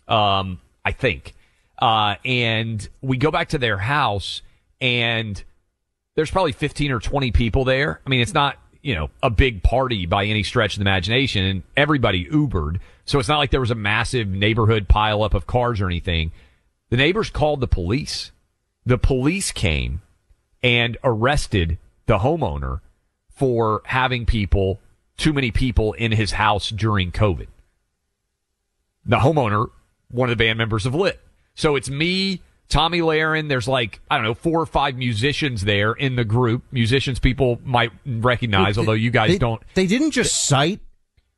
um, 0.07 0.59
I 0.83 0.91
think. 0.91 1.35
Uh, 1.81 2.15
and 2.25 2.87
we 3.01 3.17
go 3.17 3.31
back 3.31 3.49
to 3.49 3.57
their 3.57 3.77
house 3.77 4.41
and 4.81 5.41
there's 6.19 6.29
probably 6.29 6.51
15 6.51 6.91
or 6.91 6.99
20 6.99 7.31
people 7.31 7.63
there. 7.63 8.01
I 8.05 8.09
mean, 8.09 8.19
it's 8.19 8.33
not, 8.33 8.57
you 8.81 8.93
know, 8.93 9.09
a 9.23 9.29
big 9.29 9.63
party 9.63 10.05
by 10.05 10.25
any 10.25 10.43
stretch 10.43 10.73
of 10.73 10.79
the 10.79 10.81
imagination 10.81 11.45
and 11.45 11.63
everybody 11.77 12.25
Ubered. 12.25 12.81
So 13.05 13.19
it's 13.19 13.29
not 13.29 13.37
like 13.37 13.51
there 13.51 13.61
was 13.61 13.71
a 13.71 13.75
massive 13.75 14.27
neighborhood 14.27 14.89
pileup 14.89 15.33
of 15.33 15.47
cars 15.47 15.79
or 15.79 15.85
anything. 15.85 16.33
The 16.89 16.97
neighbors 16.97 17.29
called 17.29 17.61
the 17.61 17.69
police. 17.69 18.31
The 18.85 18.97
police 18.97 19.53
came 19.53 20.01
and 20.61 20.97
arrested 21.05 21.77
the 22.05 22.17
homeowner 22.17 22.81
for 23.29 23.81
having 23.85 24.25
people, 24.25 24.81
too 25.15 25.31
many 25.31 25.51
people 25.51 25.93
in 25.93 26.11
his 26.11 26.33
house 26.33 26.69
during 26.69 27.13
COVID. 27.13 27.47
The 29.05 29.19
homeowner, 29.19 29.69
one 30.11 30.29
of 30.29 30.37
the 30.37 30.43
band 30.43 30.57
members 30.57 30.85
of 30.85 30.93
Lit. 30.93 31.21
So 31.55 31.77
it's 31.77 31.89
me, 31.89 32.41
Tomi 32.69 32.99
Lahren, 32.99 33.49
there's 33.49 33.67
like, 33.67 33.99
I 34.09 34.15
don't 34.17 34.25
know, 34.25 34.35
four 34.35 34.61
or 34.61 34.65
five 34.65 34.95
musicians 34.95 35.65
there 35.65 35.91
in 35.93 36.15
the 36.15 36.23
group. 36.23 36.63
Musicians 36.71 37.19
people 37.19 37.59
might 37.65 37.91
recognize, 38.05 38.77
Wait, 38.77 38.81
although 38.83 38.93
you 38.93 39.11
guys 39.11 39.31
they, 39.31 39.37
don't. 39.39 39.61
They 39.73 39.87
didn't 39.87 40.11
just 40.11 40.47
cite 40.47 40.79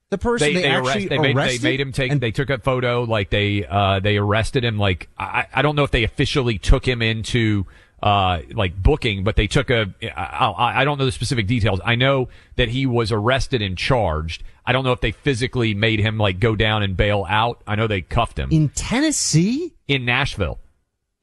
the 0.10 0.18
person. 0.18 0.48
They, 0.48 0.54
They, 0.56 0.62
they, 0.64 0.68
actually 0.68 0.92
arrest, 0.92 1.10
they, 1.10 1.18
made, 1.18 1.38
they 1.38 1.60
made 1.60 1.80
him 1.80 1.92
take, 1.94 2.12
and 2.12 2.20
they 2.20 2.32
took 2.32 2.50
a 2.50 2.60
photo, 2.60 3.04
like 3.04 3.30
they, 3.30 3.66
uh, 3.66 4.02
they 4.02 4.18
arrested 4.18 4.66
him. 4.66 4.78
Like, 4.78 5.10
I, 5.18 5.48
I 5.54 5.62
don't 5.62 5.76
know 5.76 5.84
if 5.84 5.92
they 5.92 6.04
officially 6.04 6.58
took 6.58 6.86
him 6.86 7.02
into, 7.02 7.66
uh, 8.04 8.42
like 8.54 8.76
booking, 8.76 9.24
but 9.24 9.36
they 9.36 9.48
took 9.48 9.70
a, 9.70 9.94
I 10.16 10.82
I 10.82 10.86
don't 10.86 10.98
know 10.98 11.06
the 11.06 11.12
specific 11.12 11.48
details. 11.48 11.80
I 11.86 11.96
know 11.96 12.30
that 12.56 12.70
he 12.70 12.86
was 12.86 13.12
arrested 13.12 13.62
and 13.62 13.78
charged. 13.78 14.44
I 14.66 14.74
don't 14.74 14.84
know 14.84 14.92
if 14.92 15.02
they 15.02 15.12
physically 15.12 15.74
made 15.74 16.00
him 16.00 16.18
like 16.18 16.40
go 16.40 16.56
down 16.56 16.84
and 16.84 16.98
bail 16.98 17.26
out. 17.30 17.62
I 17.68 17.76
know 17.76 17.88
they 17.88 18.02
cuffed 18.02 18.40
him 18.40 18.50
in 18.52 18.70
Tennessee, 18.70 19.76
in 19.88 20.04
Nashville, 20.04 20.60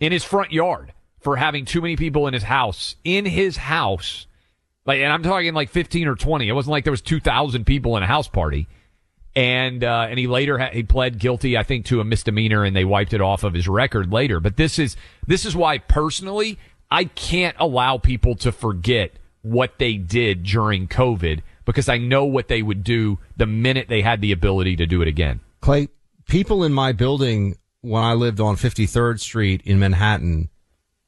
in 0.00 0.12
his 0.12 0.24
front 0.24 0.52
yard 0.52 0.92
for 1.20 1.36
having 1.36 1.64
too 1.64 1.80
many 1.80 1.96
people 1.96 2.26
in 2.26 2.34
his 2.34 2.44
house, 2.44 2.96
in 3.04 3.24
his 3.24 3.56
house. 3.56 4.26
Like, 4.86 5.00
and 5.00 5.12
I'm 5.12 5.22
talking 5.22 5.52
like 5.54 5.70
15 5.70 6.08
or 6.08 6.14
20. 6.14 6.48
It 6.48 6.52
wasn't 6.52 6.72
like 6.72 6.84
there 6.84 6.90
was 6.90 7.02
2,000 7.02 7.64
people 7.64 7.96
in 7.96 8.02
a 8.02 8.06
house 8.06 8.28
party. 8.28 8.68
And, 9.34 9.84
uh, 9.84 10.06
and 10.08 10.18
he 10.18 10.26
later, 10.26 10.58
ha- 10.58 10.70
he 10.72 10.82
pled 10.82 11.18
guilty, 11.18 11.56
I 11.56 11.62
think, 11.62 11.86
to 11.86 12.00
a 12.00 12.04
misdemeanor 12.04 12.64
and 12.64 12.74
they 12.74 12.84
wiped 12.84 13.12
it 13.12 13.20
off 13.20 13.44
of 13.44 13.54
his 13.54 13.68
record 13.68 14.12
later. 14.12 14.40
But 14.40 14.56
this 14.56 14.78
is, 14.78 14.96
this 15.26 15.44
is 15.44 15.54
why 15.54 15.78
personally, 15.78 16.58
I 16.90 17.04
can't 17.04 17.56
allow 17.58 17.98
people 17.98 18.34
to 18.36 18.50
forget 18.50 19.12
what 19.42 19.78
they 19.78 19.94
did 19.94 20.42
during 20.42 20.88
COVID 20.88 21.42
because 21.64 21.88
I 21.88 21.98
know 21.98 22.24
what 22.24 22.48
they 22.48 22.62
would 22.62 22.82
do 22.82 23.18
the 23.36 23.46
minute 23.46 23.88
they 23.88 24.02
had 24.02 24.20
the 24.20 24.32
ability 24.32 24.76
to 24.76 24.86
do 24.86 25.02
it 25.02 25.08
again. 25.08 25.40
Clay, 25.60 25.88
people 26.26 26.64
in 26.64 26.72
my 26.72 26.92
building 26.92 27.56
when 27.82 28.02
I 28.02 28.12
lived 28.14 28.40
on 28.40 28.56
53rd 28.56 29.20
Street 29.20 29.62
in 29.64 29.78
Manhattan, 29.78 30.48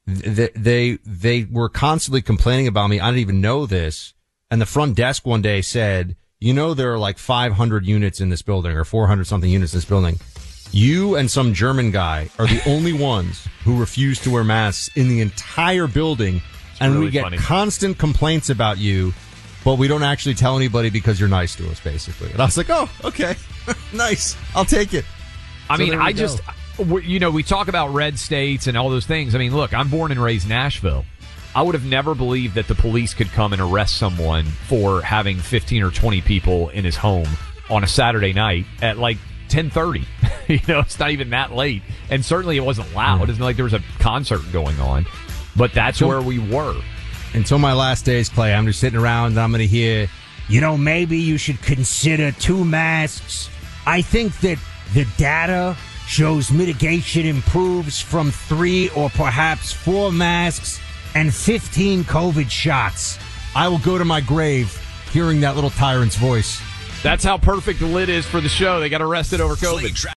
th- 0.07 0.53
they, 0.55 0.97
they 1.05 1.43
were 1.49 1.69
constantly 1.69 2.21
complaining 2.21 2.67
about 2.67 2.89
me. 2.89 2.99
I 2.99 3.07
didn't 3.07 3.19
even 3.19 3.41
know 3.41 3.65
this. 3.65 4.13
And 4.49 4.61
the 4.61 4.65
front 4.65 4.95
desk 4.95 5.25
one 5.25 5.41
day 5.41 5.61
said, 5.61 6.15
you 6.39 6.53
know, 6.53 6.73
there 6.73 6.91
are 6.93 6.97
like 6.99 7.17
500 7.17 7.85
units 7.85 8.19
in 8.19 8.29
this 8.29 8.41
building 8.41 8.71
or 8.75 8.83
400 8.83 9.25
something 9.27 9.49
units 9.49 9.73
in 9.73 9.77
this 9.77 9.85
building. 9.85 10.19
You 10.71 11.15
and 11.15 11.29
some 11.29 11.53
German 11.53 11.91
guy 11.91 12.29
are 12.39 12.47
the 12.47 12.61
only 12.67 12.93
ones 12.93 13.47
who 13.63 13.79
refuse 13.79 14.19
to 14.21 14.31
wear 14.31 14.43
masks 14.43 14.89
in 14.95 15.07
the 15.07 15.21
entire 15.21 15.87
building. 15.87 16.41
and 16.79 16.93
really 16.93 17.05
we 17.05 17.11
get 17.11 17.23
funny. 17.23 17.37
constant 17.37 17.97
complaints 17.97 18.49
about 18.49 18.77
you, 18.77 19.13
but 19.63 19.77
we 19.77 19.87
don't 19.87 20.03
actually 20.03 20.33
tell 20.35 20.55
anybody 20.57 20.89
because 20.89 21.19
you're 21.19 21.29
nice 21.29 21.55
to 21.57 21.69
us, 21.69 21.79
basically. 21.79 22.31
And 22.31 22.41
I 22.41 22.45
was 22.45 22.57
like, 22.57 22.69
oh, 22.69 22.89
okay. 23.03 23.35
nice. 23.93 24.35
I'll 24.55 24.65
take 24.65 24.93
it. 24.93 25.05
I 25.69 25.77
So 25.77 25.83
mean, 25.83 25.93
I 25.99 26.11
go. 26.11 26.19
just, 26.19 26.41
you 26.83 27.19
know, 27.19 27.31
we 27.31 27.43
talk 27.43 27.67
about 27.67 27.89
red 27.89 28.17
states 28.19 28.67
and 28.67 28.77
all 28.77 28.89
those 28.89 29.05
things. 29.05 29.35
I 29.35 29.37
mean, 29.37 29.55
look, 29.55 29.73
I'm 29.73 29.89
born 29.89 30.11
and 30.11 30.21
raised 30.21 30.47
Nashville. 30.47 31.05
I 31.53 31.61
would 31.61 31.75
have 31.75 31.85
never 31.85 32.15
believed 32.15 32.55
that 32.55 32.67
the 32.67 32.75
police 32.75 33.13
could 33.13 33.27
come 33.31 33.51
and 33.53 33.61
arrest 33.61 33.97
someone 33.97 34.45
for 34.45 35.01
having 35.01 35.37
15 35.37 35.83
or 35.83 35.91
20 35.91 36.21
people 36.21 36.69
in 36.69 36.85
his 36.85 36.95
home 36.95 37.27
on 37.69 37.83
a 37.83 37.87
Saturday 37.87 38.31
night 38.33 38.65
at 38.81 38.97
like 38.97 39.17
10:30. 39.49 40.05
you 40.47 40.59
know, 40.67 40.79
it's 40.79 40.97
not 40.97 41.11
even 41.11 41.29
that 41.31 41.51
late 41.53 41.81
And 42.09 42.23
certainly 42.23 42.55
it 42.57 42.63
wasn't 42.63 42.93
loud. 42.95 43.21
Mm. 43.27 43.29
It's 43.29 43.39
not 43.39 43.45
like 43.45 43.55
there 43.57 43.65
was 43.65 43.73
a 43.73 43.83
concert 43.99 44.41
going 44.53 44.79
on. 44.79 45.05
But 45.55 45.73
that's 45.73 45.97
So- 45.99 46.07
where 46.07 46.21
we 46.21 46.39
were. 46.39 46.79
Until 47.33 47.59
my 47.59 47.71
last 47.73 48.03
days, 48.03 48.27
Clay, 48.27 48.53
I'm 48.53 48.65
just 48.65 48.79
sitting 48.81 48.99
around 48.99 49.31
and 49.31 49.39
I'm 49.39 49.51
going 49.51 49.59
to 49.61 49.67
hear, 49.67 50.09
you 50.49 50.59
know, 50.59 50.77
maybe 50.77 51.17
you 51.17 51.37
should 51.37 51.61
consider 51.61 52.31
two 52.33 52.65
masks. 52.65 53.49
I 53.85 54.01
think 54.01 54.37
that 54.41 54.57
the 54.93 55.05
data 55.17 55.77
shows 56.11 56.51
mitigation 56.51 57.25
improves 57.25 58.01
from 58.01 58.31
three 58.31 58.89
or 58.89 59.09
perhaps 59.11 59.71
four 59.71 60.11
masks 60.11 60.77
and 61.15 61.33
15 61.33 62.03
COVID 62.03 62.51
shots. 62.51 63.17
I 63.55 63.69
will 63.69 63.79
go 63.79 63.97
to 63.97 64.03
my 64.03 64.19
grave 64.19 64.77
hearing 65.13 65.39
that 65.39 65.55
little 65.55 65.69
tyrant's 65.69 66.17
voice. 66.17 66.61
That's 67.01 67.23
how 67.23 67.37
perfect 67.37 67.79
the 67.79 67.87
Lit 67.87 68.09
is 68.09 68.25
for 68.25 68.41
the 68.41 68.49
show. 68.49 68.81
They 68.81 68.89
got 68.89 69.01
arrested 69.01 69.39
over 69.39 69.55
COVID. 69.55 70.20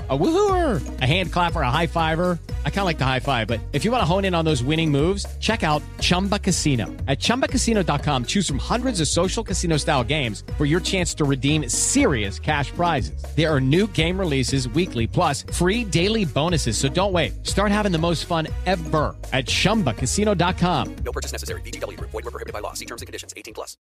A 0.09 0.17
woohooer, 0.17 0.81
a 1.01 1.05
hand 1.05 1.31
clapper, 1.31 1.61
a 1.61 1.69
high 1.69 1.87
fiver. 1.87 2.39
I 2.65 2.69
kind 2.69 2.79
of 2.79 2.85
like 2.85 2.97
the 2.97 3.05
high 3.05 3.19
five, 3.19 3.47
but 3.47 3.59
if 3.71 3.85
you 3.85 3.91
want 3.91 4.01
to 4.01 4.05
hone 4.05 4.25
in 4.25 4.33
on 4.33 4.43
those 4.43 4.63
winning 4.63 4.91
moves, 4.91 5.25
check 5.39 5.63
out 5.63 5.81
Chumba 5.99 6.39
Casino. 6.39 6.85
At 7.07 7.19
ChumbaCasino.com, 7.19 8.25
choose 8.25 8.47
from 8.47 8.57
hundreds 8.57 8.99
of 8.99 9.07
social 9.07 9.43
casino 9.43 9.77
style 9.77 10.03
games 10.03 10.43
for 10.57 10.65
your 10.65 10.79
chance 10.79 11.13
to 11.15 11.23
redeem 11.23 11.69
serious 11.69 12.39
cash 12.39 12.71
prizes. 12.71 13.23
There 13.35 13.47
are 13.53 13.61
new 13.61 13.85
game 13.87 14.19
releases 14.19 14.67
weekly, 14.69 15.05
plus 15.05 15.43
free 15.53 15.83
daily 15.83 16.25
bonuses. 16.25 16.77
So 16.77 16.89
don't 16.89 17.13
wait. 17.13 17.45
Start 17.47 17.71
having 17.71 17.91
the 17.91 17.99
most 17.99 18.25
fun 18.25 18.47
ever 18.65 19.15
at 19.31 19.45
ChumbaCasino.com. 19.45 20.95
No 21.05 21.11
purchase 21.11 21.31
necessary. 21.31 21.61
VGW 21.61 21.97
Group. 21.97 22.09
Void 22.09 22.25
were 22.25 22.31
prohibited 22.31 22.53
by 22.53 22.59
law. 22.59 22.73
See 22.73 22.85
terms 22.85 23.01
and 23.01 23.07
conditions. 23.07 23.33
18 23.37 23.53
plus. 23.53 23.77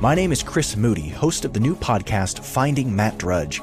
My 0.00 0.14
name 0.14 0.32
is 0.32 0.42
Chris 0.42 0.76
Moody, 0.76 1.08
host 1.08 1.44
of 1.44 1.52
the 1.52 1.60
new 1.60 1.76
podcast 1.76 2.44
Finding 2.44 2.94
Matt 2.94 3.18
Drudge. 3.18 3.62